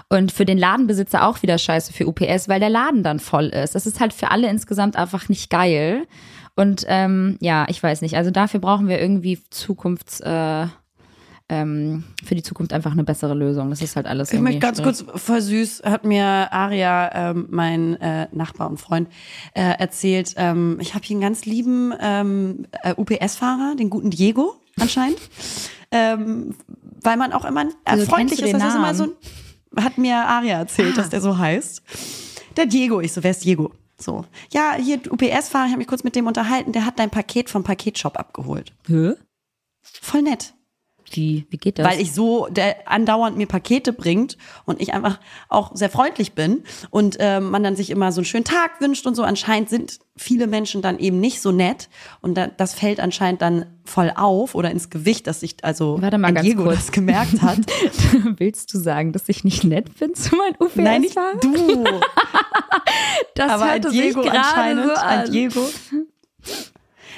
Und 0.09 0.33
für 0.33 0.45
den 0.45 0.59
Ladenbesitzer 0.59 1.27
auch 1.27 1.43
wieder 1.43 1.59
scheiße 1.59 1.93
für 1.93 2.07
UPS, 2.09 2.49
weil 2.49 2.59
der 2.61 2.71
Laden 2.71 3.03
dann 3.03 3.21
voll 3.21 3.47
ist. 3.47 3.75
Das 3.75 3.87
ist 3.87 4.01
halt 4.01 4.13
für 4.13 4.31
alle 4.31 4.49
insgesamt 4.49 4.97
einfach 4.97 5.29
nicht 5.29 5.51
geil. 5.51 6.07
Und 6.61 6.85
ähm, 6.89 7.39
ja, 7.41 7.65
ich 7.71 7.83
weiß 7.83 8.03
nicht. 8.03 8.19
Also 8.19 8.31
dafür 8.31 8.61
brauchen 8.61 8.87
wir 8.87 9.01
irgendwie 9.01 9.39
Zukunfts, 9.49 10.21
äh, 10.21 10.67
ähm, 11.49 12.05
für 12.23 12.35
die 12.35 12.43
Zukunft 12.43 12.75
einfach 12.75 12.93
eine 12.93 13.03
bessere 13.03 13.33
Lösung. 13.33 13.71
Das 13.71 13.81
ist 13.81 13.97
halt 13.97 14.05
alles 14.07 14.31
Ich 14.31 14.41
möchte 14.41 14.61
ganz 14.61 14.77
schwierig. 14.77 15.07
kurz, 15.07 15.23
voll 15.23 15.41
süß, 15.41 15.85
hat 15.87 16.05
mir 16.05 16.23
Aria, 16.53 17.31
ähm, 17.31 17.47
mein 17.49 17.99
äh, 18.03 18.29
Nachbar 18.33 18.69
und 18.69 18.79
Freund, 18.79 19.09
äh, 19.55 19.63
erzählt, 19.79 20.35
ähm, 20.37 20.77
ich 20.83 20.95
habe 20.95 21.03
hier 21.03 21.15
einen 21.15 21.23
ganz 21.23 21.47
lieben 21.47 21.95
ähm, 21.99 22.67
äh, 22.83 22.95
UPS-Fahrer, 22.95 23.75
den 23.77 23.89
guten 23.89 24.11
Diego 24.11 24.55
anscheinend, 24.79 25.19
ähm, 25.91 26.55
weil 27.03 27.17
man 27.17 27.33
auch 27.33 27.47
immer 27.47 27.63
äh, 27.63 27.95
Wieso 27.95 28.05
freundlich 28.05 28.43
ist. 28.43 28.53
Das 28.53 28.63
ist 28.63 28.75
immer 28.75 28.95
so 28.95 29.05
ein, 29.05 29.83
hat 29.83 29.97
mir 29.97 30.17
Aria 30.17 30.59
erzählt, 30.59 30.99
dass 30.99 31.09
der 31.09 31.23
so 31.23 31.39
heißt. 31.39 31.83
Der 32.59 32.67
Diego, 32.67 33.01
ich 33.01 33.15
so, 33.15 33.23
wer 33.23 33.31
ist 33.31 33.47
Diego? 33.47 33.73
So, 34.01 34.25
ja, 34.53 34.75
hier 34.75 35.01
UPS-Fahrer, 35.11 35.67
ich 35.67 35.73
habe 35.73 35.79
mich 35.79 35.87
kurz 35.87 36.05
mit 36.05 36.17
dem 36.17 36.27
unterhalten, 36.27 36.73
der 36.73 36.87
hat 36.87 36.99
dein 36.99 37.11
Paket 37.11 37.51
vom 37.51 37.65
Paketshop 37.65 38.19
abgeholt. 38.19 38.73
Hä? 38.87 39.13
Voll 39.83 40.23
nett 40.23 40.55
Wie, 41.11 41.47
wie 41.51 41.57
geht 41.57 41.79
das? 41.79 41.87
weil 41.87 42.01
ich 42.01 42.13
so 42.13 42.47
der 42.51 42.89
andauernd 42.89 43.37
mir 43.37 43.47
Pakete 43.47 43.93
bringt 43.93 44.37
und 44.65 44.81
ich 44.81 44.95
einfach 44.95 45.19
auch 45.49 45.75
sehr 45.75 45.91
freundlich 45.91 46.35
bin 46.35 46.63
und 46.91 47.17
ähm, 47.19 47.51
man 47.51 47.63
dann 47.63 47.77
sich 47.77 47.91
immer 47.91 48.13
so 48.13 48.21
einen 48.21 48.27
schönen 48.27 48.45
Tag 48.45 48.81
wünscht 48.81 49.07
und 49.07 49.15
so. 49.15 49.23
Anscheinend 49.23 49.69
sind 49.71 49.99
viele 50.17 50.47
Menschen 50.47 50.83
dann 50.83 50.99
eben 50.99 51.19
nicht 51.19 51.41
so 51.41 51.51
nett 51.51 51.89
und 52.21 52.35
da, 52.37 52.47
das 52.47 52.75
fällt 52.75 53.01
anscheinend 53.01 53.43
dann 53.43 53.67
voll 53.85 54.13
auf 54.15 54.55
oder 54.55 54.71
ins 54.71 54.91
Gewicht, 54.91 55.27
dass 55.27 55.41
sich 55.41 55.57
also 55.63 56.01
Warte 56.01 56.19
mal 56.19 56.33
Diego 56.35 56.65
kurz. 56.65 56.77
das 56.77 56.93
gemerkt 56.93 57.43
hat. 57.43 57.59
Willst 58.37 58.73
du 58.73 58.79
sagen, 58.79 59.13
dass 59.13 59.29
ich 59.29 59.43
nicht 59.45 59.65
nett 59.65 59.99
bin 59.99 60.15
zu 60.15 60.37
meinem 60.37 60.55
UPS? 60.61 60.77
Nein, 60.77 61.01
nicht 61.01 61.17
du, 61.17 61.85
das 63.35 63.51
aber 63.51 63.73
hörte 63.73 63.91
sich 63.91 64.01
Diego 64.01 64.23
gerade 64.23 64.39
anscheinend, 64.39 64.85
so 64.85 64.93
an. 64.93 65.09
ein 65.09 65.33
Diego. 65.33 65.61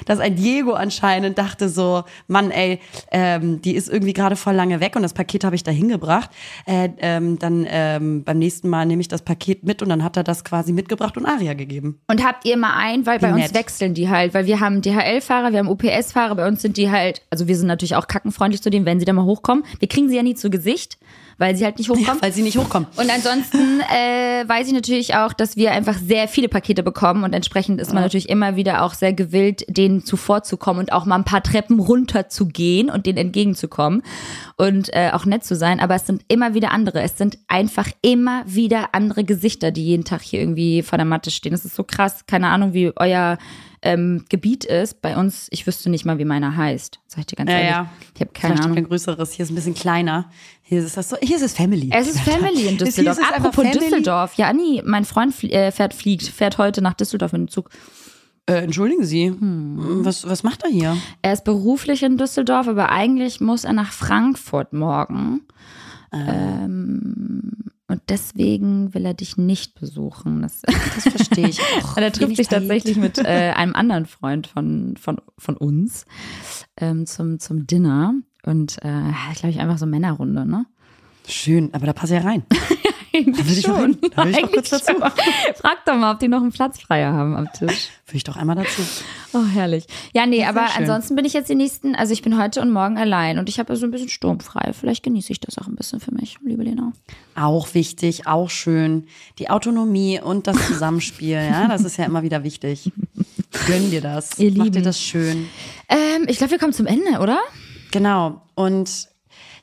Dass 0.05 0.19
ein 0.19 0.35
Diego 0.35 0.73
anscheinend 0.73 1.37
dachte 1.37 1.69
so, 1.69 2.03
Mann, 2.27 2.51
ey, 2.51 2.79
ähm, 3.11 3.61
die 3.61 3.75
ist 3.75 3.89
irgendwie 3.89 4.13
gerade 4.13 4.35
voll 4.35 4.53
lange 4.53 4.79
weg 4.79 4.95
und 4.95 5.01
das 5.01 5.13
Paket 5.13 5.43
habe 5.43 5.55
ich 5.55 5.63
da 5.63 5.71
hingebracht. 5.71 6.29
Äh, 6.65 6.89
ähm, 6.99 7.39
dann 7.39 7.65
ähm, 7.69 8.23
beim 8.23 8.39
nächsten 8.39 8.69
Mal 8.69 8.85
nehme 8.85 9.01
ich 9.01 9.07
das 9.07 9.21
Paket 9.21 9.63
mit 9.63 9.81
und 9.81 9.89
dann 9.89 10.03
hat 10.03 10.17
er 10.17 10.23
das 10.23 10.43
quasi 10.43 10.73
mitgebracht 10.73 11.17
und 11.17 11.25
Aria 11.25 11.53
gegeben. 11.53 11.99
Und 12.07 12.23
habt 12.23 12.45
ihr 12.45 12.57
mal 12.57 12.75
ein, 12.77 13.05
weil 13.05 13.19
bei 13.19 13.29
Wie 13.29 13.33
uns 13.33 13.51
nett. 13.51 13.55
wechseln 13.55 13.93
die 13.93 14.09
halt, 14.09 14.33
weil 14.33 14.45
wir 14.45 14.59
haben 14.59 14.81
DHL-Fahrer, 14.81 15.51
wir 15.51 15.59
haben 15.59 15.69
UPS-Fahrer, 15.69 16.35
bei 16.35 16.47
uns 16.47 16.61
sind 16.61 16.77
die 16.77 16.89
halt, 16.89 17.21
also 17.29 17.47
wir 17.47 17.55
sind 17.55 17.67
natürlich 17.67 17.95
auch 17.95 18.07
kackenfreundlich 18.07 18.61
zu 18.61 18.69
denen, 18.69 18.85
wenn 18.85 18.99
sie 18.99 19.05
da 19.05 19.13
mal 19.13 19.25
hochkommen. 19.25 19.63
Wir 19.79 19.87
kriegen 19.87 20.09
sie 20.09 20.15
ja 20.15 20.23
nie 20.23 20.35
zu 20.35 20.49
Gesicht, 20.49 20.97
weil 21.37 21.55
sie 21.55 21.65
halt 21.65 21.77
nicht 21.77 21.89
hochkommen. 21.89 22.21
weil 22.21 22.31
sie 22.33 22.41
nicht 22.41 22.57
hochkommen. 22.57 22.87
Und 22.95 23.09
ansonsten 23.09 23.79
äh, 23.81 24.47
weiß 24.47 24.67
ich 24.67 24.73
natürlich 24.73 25.15
auch, 25.15 25.33
dass 25.33 25.55
wir 25.55 25.71
einfach 25.71 25.97
sehr 25.97 26.27
viele 26.27 26.47
Pakete 26.49 26.83
bekommen 26.83 27.23
und 27.23 27.33
entsprechend 27.33 27.79
ist 27.81 27.93
man 27.93 28.03
natürlich 28.03 28.29
immer 28.29 28.55
wieder 28.55 28.83
auch 28.83 28.93
sehr 28.93 29.13
gewillt, 29.13 29.63
denen 29.67 30.05
zuvorzukommen 30.05 30.81
und 30.83 30.91
auch 30.93 31.05
mal 31.05 31.15
ein 31.15 31.23
paar 31.23 31.43
Treppen 31.43 31.79
runter 31.79 32.29
zu 32.29 32.47
gehen 32.47 32.89
und 32.89 33.05
denen 33.05 33.17
entgegenzukommen 33.17 34.01
und 34.57 34.93
äh, 34.93 35.11
auch 35.13 35.25
nett 35.25 35.43
zu 35.43 35.55
sein. 35.55 35.79
Aber 35.79 35.95
es 35.95 36.05
sind 36.07 36.23
immer 36.27 36.53
wieder 36.53 36.71
andere. 36.71 37.01
Es 37.01 37.17
sind 37.17 37.37
einfach 37.47 37.89
immer 38.01 38.43
wieder 38.45 38.89
andere 38.93 39.23
Gesichter, 39.23 39.71
die 39.71 39.83
jeden 39.85 40.03
Tag 40.03 40.21
hier 40.21 40.39
irgendwie 40.39 40.81
vor 40.81 40.97
der 40.97 41.05
Matte 41.05 41.31
stehen. 41.31 41.51
Das 41.51 41.65
ist 41.65 41.75
so 41.75 41.83
krass. 41.83 42.25
Keine 42.27 42.47
Ahnung, 42.49 42.73
wie 42.73 42.91
euer 42.95 43.37
ähm, 43.81 44.23
Gebiet 44.29 44.63
ist. 44.65 45.01
Bei 45.01 45.17
uns, 45.17 45.47
ich 45.51 45.67
wüsste 45.67 45.89
nicht 45.89 46.05
mal, 46.05 46.17
wie 46.17 46.25
meiner 46.25 46.55
heißt. 46.55 46.99
Sag 47.07 47.19
ich 47.19 47.25
dir 47.27 47.35
ganz 47.35 47.49
Ja, 47.51 47.57
ehrlich. 47.57 47.71
ja. 47.71 47.89
Ich 48.15 48.21
habe 48.21 48.31
keine 48.33 48.53
Vielleicht 48.53 48.63
Ahnung. 48.65 48.77
ein 48.77 48.83
größeres. 48.87 49.33
Hier 49.33 49.43
ist 49.43 49.51
ein 49.51 49.55
bisschen 49.55 49.73
kleiner. 49.75 50.29
Hier 50.73 50.83
ist 50.83 50.97
das 50.97 51.09
so. 51.09 51.17
Hier 51.21 51.35
ist 51.35 51.43
es 51.43 51.53
Family. 51.53 51.91
Es 51.93 52.07
ist 52.07 52.19
Family 52.21 52.67
in 52.67 52.77
Düsseldorf. 52.79 53.19
Es 53.19 53.45
Apropos. 53.45 53.71
Düsseldorf. 53.71 54.33
Ja, 54.35 54.47
Anni, 54.47 54.81
mein 54.83 55.05
Freund 55.05 55.33
flie 55.33 55.51
äh, 55.51 55.71
fährt, 55.71 55.93
fliegt, 55.93 56.23
fährt 56.23 56.57
heute 56.57 56.81
nach 56.81 56.95
Düsseldorf 56.95 57.31
mit 57.31 57.41
dem 57.41 57.47
Zug. 57.47 57.69
Äh, 58.47 58.63
entschuldigen 58.63 59.03
Sie. 59.03 59.27
Hm. 59.27 60.03
Was, 60.03 60.27
was 60.27 60.41
macht 60.41 60.63
er 60.63 60.71
hier? 60.71 60.97
Er 61.21 61.33
ist 61.33 61.43
beruflich 61.43 62.01
in 62.01 62.17
Düsseldorf, 62.17 62.67
aber 62.67 62.89
eigentlich 62.89 63.39
muss 63.39 63.65
er 63.65 63.73
nach 63.73 63.91
Frankfurt 63.91 64.73
morgen. 64.73 65.41
Ähm, 66.11 67.51
und 67.87 68.01
deswegen 68.09 68.95
will 68.95 69.05
er 69.05 69.13
dich 69.13 69.37
nicht 69.37 69.79
besuchen. 69.79 70.41
Das, 70.41 70.61
Das 70.63 71.03
verstehe 71.03 71.49
ich 71.49 71.59
auch. 71.83 71.97
er 71.97 72.11
trifft 72.11 72.37
sich 72.37 72.47
tatsächlich 72.47 72.97
mit 72.97 73.19
äh, 73.19 73.53
einem 73.55 73.75
anderen 73.75 74.07
Freund 74.07 74.47
von, 74.47 74.97
von, 74.97 75.21
von 75.37 75.55
uns 75.55 76.05
ähm, 76.77 77.05
zum, 77.05 77.39
zum 77.39 77.67
Dinner. 77.67 78.15
Und 78.45 78.77
äh, 78.83 79.11
glaube 79.35 79.49
ich, 79.49 79.59
einfach 79.59 79.77
so 79.77 79.85
Männerrunde, 79.85 80.45
ne? 80.45 80.65
Schön, 81.27 81.73
aber 81.73 81.85
da 81.85 81.93
passe 81.93 82.15
ich 82.17 82.23
ja 82.23 82.29
rein. 82.29 82.43
Da 83.13 83.47
will 83.47 83.57
ich 83.59 83.69
auch 83.69 83.77
hin. 83.77 83.97
Da 84.15 84.25
will 84.25 84.31
ich 84.31 84.43
auch 84.43 84.51
kurz 84.51 84.73
Eigentlich 84.73 84.81
dazu. 84.85 84.91
schon. 84.93 85.55
Frag 85.55 85.85
doch 85.85 85.95
mal, 85.95 86.13
ob 86.13 86.19
die 86.19 86.27
noch 86.27 86.41
einen 86.41 86.51
Platz 86.51 86.81
freier 86.81 87.13
haben 87.13 87.35
am 87.35 87.47
Tisch. 87.53 87.89
Will 88.07 88.15
ich 88.15 88.23
doch 88.23 88.37
einmal 88.37 88.55
dazu. 88.55 88.81
Oh, 89.33 89.45
herrlich. 89.45 89.85
Ja, 90.15 90.25
nee, 90.25 90.43
aber 90.43 90.67
schön. 90.69 90.81
ansonsten 90.81 91.15
bin 91.15 91.23
ich 91.23 91.33
jetzt 91.33 91.47
die 91.47 91.55
nächsten, 91.55 91.93
also 91.95 92.11
ich 92.11 92.23
bin 92.23 92.41
heute 92.41 92.59
und 92.61 92.71
morgen 92.71 92.97
allein 92.97 93.37
und 93.37 93.49
ich 93.49 93.59
habe 93.59 93.75
so 93.75 93.85
ein 93.85 93.91
bisschen 93.91 94.09
sturmfrei. 94.09 94.73
Vielleicht 94.73 95.03
genieße 95.03 95.31
ich 95.31 95.39
das 95.39 95.59
auch 95.59 95.67
ein 95.67 95.75
bisschen 95.75 95.99
für 95.99 96.11
mich, 96.11 96.37
liebe 96.43 96.63
Lena. 96.63 96.91
Auch 97.35 97.75
wichtig, 97.75 98.25
auch 98.25 98.49
schön. 98.49 99.05
Die 99.37 99.51
Autonomie 99.51 100.19
und 100.19 100.47
das 100.47 100.57
Zusammenspiel, 100.65 101.37
ja, 101.37 101.67
das 101.67 101.83
ist 101.83 101.97
ja 101.97 102.05
immer 102.05 102.23
wieder 102.23 102.43
wichtig. 102.43 102.91
Gönn 103.67 103.91
dir 103.91 104.01
das. 104.01 104.39
Ihr 104.39 104.49
Mach 104.49 104.65
dir 104.65 104.71
Lieben. 104.71 104.83
das 104.83 104.99
schön. 104.99 105.47
Ähm, 105.87 106.25
ich 106.27 106.37
glaube, 106.39 106.51
wir 106.51 106.57
kommen 106.57 106.73
zum 106.73 106.87
Ende, 106.87 107.19
oder? 107.19 107.39
Genau. 107.93 108.41
Und 108.55 109.07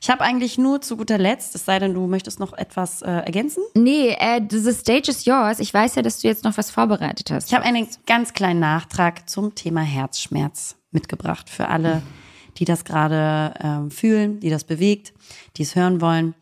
ich 0.01 0.09
habe 0.09 0.21
eigentlich 0.21 0.57
nur 0.57 0.81
zu 0.81 0.95
guter 0.95 1.17
Letzt, 1.17 1.53
es 1.53 1.65
sei 1.65 1.79
denn, 1.79 1.93
du 1.93 2.07
möchtest 2.07 2.39
noch 2.39 2.53
etwas 2.53 3.01
äh, 3.01 3.11
ergänzen. 3.11 3.61
Nee, 3.75 4.15
äh, 4.17 4.41
the 4.49 4.71
stage 4.71 5.11
is 5.11 5.25
yours. 5.25 5.59
Ich 5.59 5.73
weiß 5.73 5.95
ja, 5.95 6.01
dass 6.01 6.21
du 6.21 6.29
jetzt 6.29 6.45
noch 6.45 6.57
was 6.57 6.71
vorbereitet 6.71 7.29
hast. 7.29 7.49
Ich 7.49 7.53
habe 7.53 7.65
einen 7.65 7.87
ganz 8.07 8.33
kleinen 8.33 8.61
Nachtrag 8.61 9.29
zum 9.29 9.53
Thema 9.53 9.81
Herzschmerz 9.81 10.77
mitgebracht 10.91 11.49
für 11.49 11.67
alle, 11.67 12.01
die 12.57 12.65
das 12.65 12.85
gerade 12.85 13.53
ähm, 13.61 13.91
fühlen, 13.91 14.39
die 14.39 14.49
das 14.49 14.63
bewegt, 14.63 15.13
die 15.57 15.63
es 15.63 15.75
hören 15.75 15.99
wollen. 15.99 16.33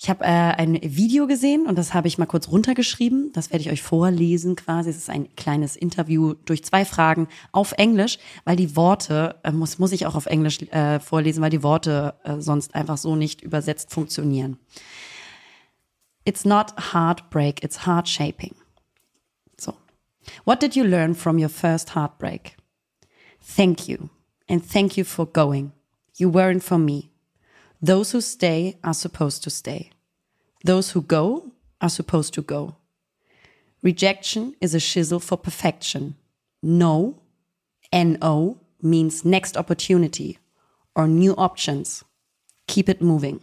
Ich 0.00 0.08
habe 0.08 0.24
äh, 0.24 0.28
ein 0.28 0.78
Video 0.80 1.26
gesehen 1.26 1.66
und 1.66 1.76
das 1.76 1.92
habe 1.92 2.06
ich 2.06 2.18
mal 2.18 2.26
kurz 2.26 2.48
runtergeschrieben. 2.48 3.32
Das 3.32 3.50
werde 3.50 3.62
ich 3.62 3.70
euch 3.70 3.82
vorlesen 3.82 4.54
quasi. 4.54 4.90
Es 4.90 4.96
ist 4.96 5.10
ein 5.10 5.34
kleines 5.34 5.74
Interview 5.74 6.34
durch 6.44 6.64
zwei 6.64 6.84
Fragen 6.84 7.26
auf 7.50 7.72
Englisch, 7.72 8.18
weil 8.44 8.54
die 8.54 8.76
Worte, 8.76 9.40
äh, 9.42 9.50
muss, 9.50 9.80
muss 9.80 9.90
ich 9.90 10.06
auch 10.06 10.14
auf 10.14 10.26
Englisch 10.26 10.62
äh, 10.70 11.00
vorlesen, 11.00 11.42
weil 11.42 11.50
die 11.50 11.64
Worte 11.64 12.14
äh, 12.22 12.36
sonst 12.38 12.76
einfach 12.76 12.96
so 12.96 13.16
nicht 13.16 13.42
übersetzt 13.42 13.92
funktionieren. 13.92 14.58
It's 16.24 16.44
not 16.44 16.92
heartbreak, 16.92 17.64
it's 17.64 17.84
heart 17.84 18.08
shaping. 18.08 18.54
So. 19.58 19.74
What 20.44 20.62
did 20.62 20.76
you 20.76 20.84
learn 20.84 21.16
from 21.16 21.38
your 21.38 21.48
first 21.48 21.96
heartbreak? 21.96 22.56
Thank 23.56 23.88
you. 23.88 24.10
And 24.48 24.62
thank 24.64 24.96
you 24.96 25.04
for 25.04 25.26
going. 25.26 25.72
You 26.16 26.32
weren't 26.32 26.62
for 26.62 26.78
me. 26.78 27.10
Those 27.80 28.12
who 28.12 28.20
stay 28.20 28.78
are 28.82 28.94
supposed 28.94 29.42
to 29.44 29.50
stay. 29.50 29.90
Those 30.64 30.90
who 30.90 31.02
go 31.02 31.52
are 31.80 31.88
supposed 31.88 32.34
to 32.34 32.42
go. 32.42 32.76
Rejection 33.82 34.54
is 34.60 34.74
a 34.74 34.80
chisel 34.80 35.20
for 35.20 35.36
perfection. 35.36 36.16
No, 36.62 37.22
N-O, 37.92 38.60
means 38.82 39.24
next 39.24 39.56
opportunity 39.56 40.38
or 40.94 41.06
new 41.06 41.34
options. 41.36 42.04
Keep 42.66 42.88
it 42.88 43.00
moving. 43.00 43.40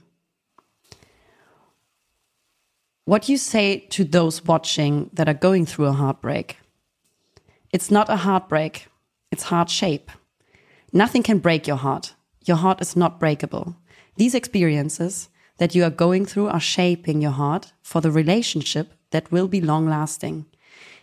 what 3.05 3.29
you 3.29 3.37
say 3.37 3.79
to 3.91 4.03
those 4.03 4.43
watching 4.43 5.09
that 5.13 5.29
are 5.29 5.33
going 5.33 5.65
through 5.65 5.85
a 5.85 5.93
heartbreak. 5.93 6.57
It's 7.71 7.91
not 7.91 8.09
a 8.09 8.17
heartbreak, 8.17 8.87
it's 9.31 9.43
heart 9.43 9.69
shape. 9.69 10.09
Nothing 10.91 11.23
can 11.23 11.39
break 11.39 11.67
your 11.67 11.77
heart. 11.77 12.15
Your 12.45 12.57
heart 12.57 12.81
is 12.81 12.95
not 12.95 13.19
breakable. 13.19 13.75
These 14.17 14.35
experiences 14.35 15.29
that 15.57 15.75
you 15.75 15.83
are 15.83 15.89
going 15.89 16.25
through 16.25 16.47
are 16.47 16.59
shaping 16.59 17.21
your 17.21 17.31
heart 17.31 17.73
for 17.81 18.01
the 18.01 18.11
relationship 18.11 18.93
that 19.11 19.31
will 19.31 19.47
be 19.47 19.61
long 19.61 19.87
lasting. 19.87 20.45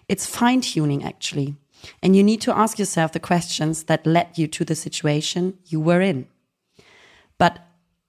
It's 0.08 0.26
fine 0.26 0.60
tuning, 0.60 1.04
actually. 1.04 1.56
And 2.02 2.14
you 2.14 2.22
need 2.22 2.40
to 2.42 2.56
ask 2.56 2.78
yourself 2.78 3.12
the 3.12 3.20
questions 3.20 3.84
that 3.84 4.06
led 4.06 4.38
you 4.38 4.46
to 4.48 4.64
the 4.64 4.74
situation 4.74 5.58
you 5.66 5.80
were 5.80 6.00
in. 6.00 6.26
But 7.38 7.60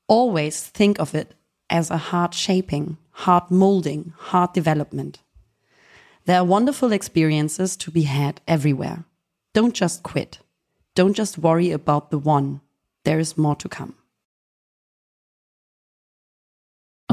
always 0.08 0.62
think 0.68 1.00
of 1.00 1.16
it 1.16 1.34
as 1.70 1.90
a 1.90 1.98
heart 1.98 2.34
shaping, 2.34 2.98
heart 3.12 3.50
molding, 3.50 4.14
heart 4.18 4.54
development. 4.54 5.20
There 6.26 6.38
are 6.38 6.46
wonderful 6.46 6.92
experiences 6.92 7.76
to 7.78 7.92
be 7.92 8.04
had 8.04 8.42
everywhere. 8.48 9.06
Don't 9.54 9.74
just 9.74 10.04
quit. 10.04 10.40
Don't 10.96 11.14
just 11.14 11.38
worry 11.38 11.72
about 11.72 12.12
the 12.12 12.20
one. 12.20 12.62
There 13.04 13.20
is 13.20 13.38
more 13.38 13.56
to 13.58 13.68
come. 13.68 13.96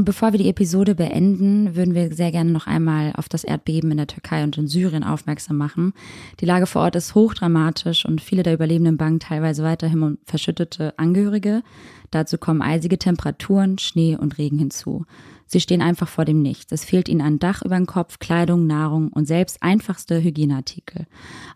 Und 0.01 0.07
bevor 0.07 0.33
wir 0.33 0.39
die 0.39 0.49
Episode 0.49 0.95
beenden, 0.95 1.77
würden 1.77 1.95
wir 1.95 2.15
sehr 2.15 2.33
gerne 2.33 2.51
noch 2.53 2.67
einmal 2.67 3.13
auf 3.19 3.29
das 3.29 3.45
Erdbeben 3.45 3.91
in 3.91 3.99
der 3.99 4.07
Türkei 4.07 4.43
und 4.43 4.57
in 4.57 4.67
Syrien 4.67 5.05
aufmerksam 5.05 5.59
machen. 5.59 5.93
Die 6.41 6.47
Lage 6.47 6.65
vor 6.65 6.81
Ort 6.81 6.97
ist 6.97 7.15
hochdramatisch 7.15 8.07
und 8.07 8.23
viele 8.23 8.43
der 8.43 8.55
Überlebenden 8.55 8.97
bangen 8.97 9.21
teilweise 9.21 9.63
weiterhin 9.63 10.03
um 10.03 10.19
verschüttete 10.25 10.99
Angehörige. 10.99 11.63
Dazu 12.11 12.39
kommen 12.39 12.63
eisige 12.63 12.99
Temperaturen, 12.99 13.77
Schnee 13.77 14.17
und 14.17 14.39
Regen 14.39 14.57
hinzu. 14.57 15.05
Sie 15.45 15.61
stehen 15.61 15.83
einfach 15.83 16.09
vor 16.09 16.25
dem 16.25 16.41
Nichts. 16.41 16.73
Es 16.73 16.87
fehlt 16.87 17.11
ihnen 17.11 17.21
ein 17.21 17.39
Dach 17.39 17.61
über 17.63 17.77
den 17.77 17.85
Kopf, 17.85 18.19
Kleidung, 18.21 18.67
Nahrung 18.67 19.09
und 19.09 19.27
selbst 19.27 19.63
einfachste 19.63 20.23
Hygieneartikel. 20.23 21.09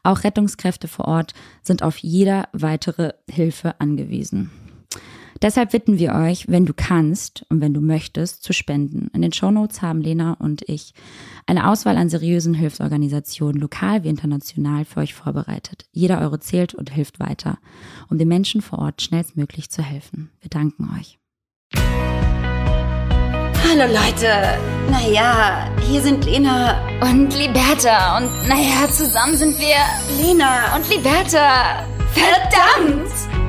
Auch 0.03 0.23
Rettungskräfte 0.23 0.87
vor 0.87 1.07
Ort 1.07 1.33
sind 1.63 1.83
auf 1.83 1.97
jeder 1.97 2.51
weitere 2.53 3.15
Hilfe 3.27 3.81
angewiesen. 3.81 4.51
Deshalb 5.43 5.73
bitten 5.73 5.99
wir 5.99 6.15
euch, 6.15 6.49
wenn 6.49 6.67
du 6.67 6.73
kannst 6.75 7.45
und 7.49 7.61
wenn 7.61 7.75
du 7.75 7.81
möchtest, 7.81 8.43
zu 8.43 8.53
spenden. 8.53 9.09
In 9.13 9.23
den 9.23 9.33
Shownotes 9.33 9.83
haben 9.83 10.01
Lena 10.01 10.35
und 10.35 10.63
ich 10.69 10.95
eine 11.47 11.69
Auswahl 11.69 11.97
an 11.97 12.09
seriösen 12.09 12.55
Hilfsorganisationen, 12.55 13.61
lokal 13.61 14.05
wie 14.05 14.09
international, 14.09 14.85
für 14.85 15.01
euch 15.01 15.15
vorbereitet. 15.15 15.87
Jeder 15.93 16.21
Euro 16.21 16.39
zählt 16.39 16.75
und 16.75 16.91
hilft 16.91 17.21
weiter, 17.21 17.59
um 18.09 18.19
den 18.19 18.29
Menschen 18.29 18.63
vor 18.63 18.79
Ort 18.79 19.03
schnellstmöglich 19.03 19.71
zu 19.71 19.83
helfen. 19.83 20.31
Wir 20.41 20.51
danken 20.51 20.91
euch. 20.99 21.19
Hallo 23.67 23.93
Leute. 23.93 24.59
Naja, 24.91 25.69
hier 25.89 26.01
sind 26.01 26.25
Lena 26.25 26.79
und 27.01 27.37
Liberta. 27.37 28.19
Und 28.19 28.31
naja, 28.49 28.89
zusammen 28.91 29.37
sind 29.37 29.59
wir 29.59 30.23
Lena 30.23 30.77
und 30.77 30.89
Liberta. 30.89 31.85
Verdammt! 32.13 33.44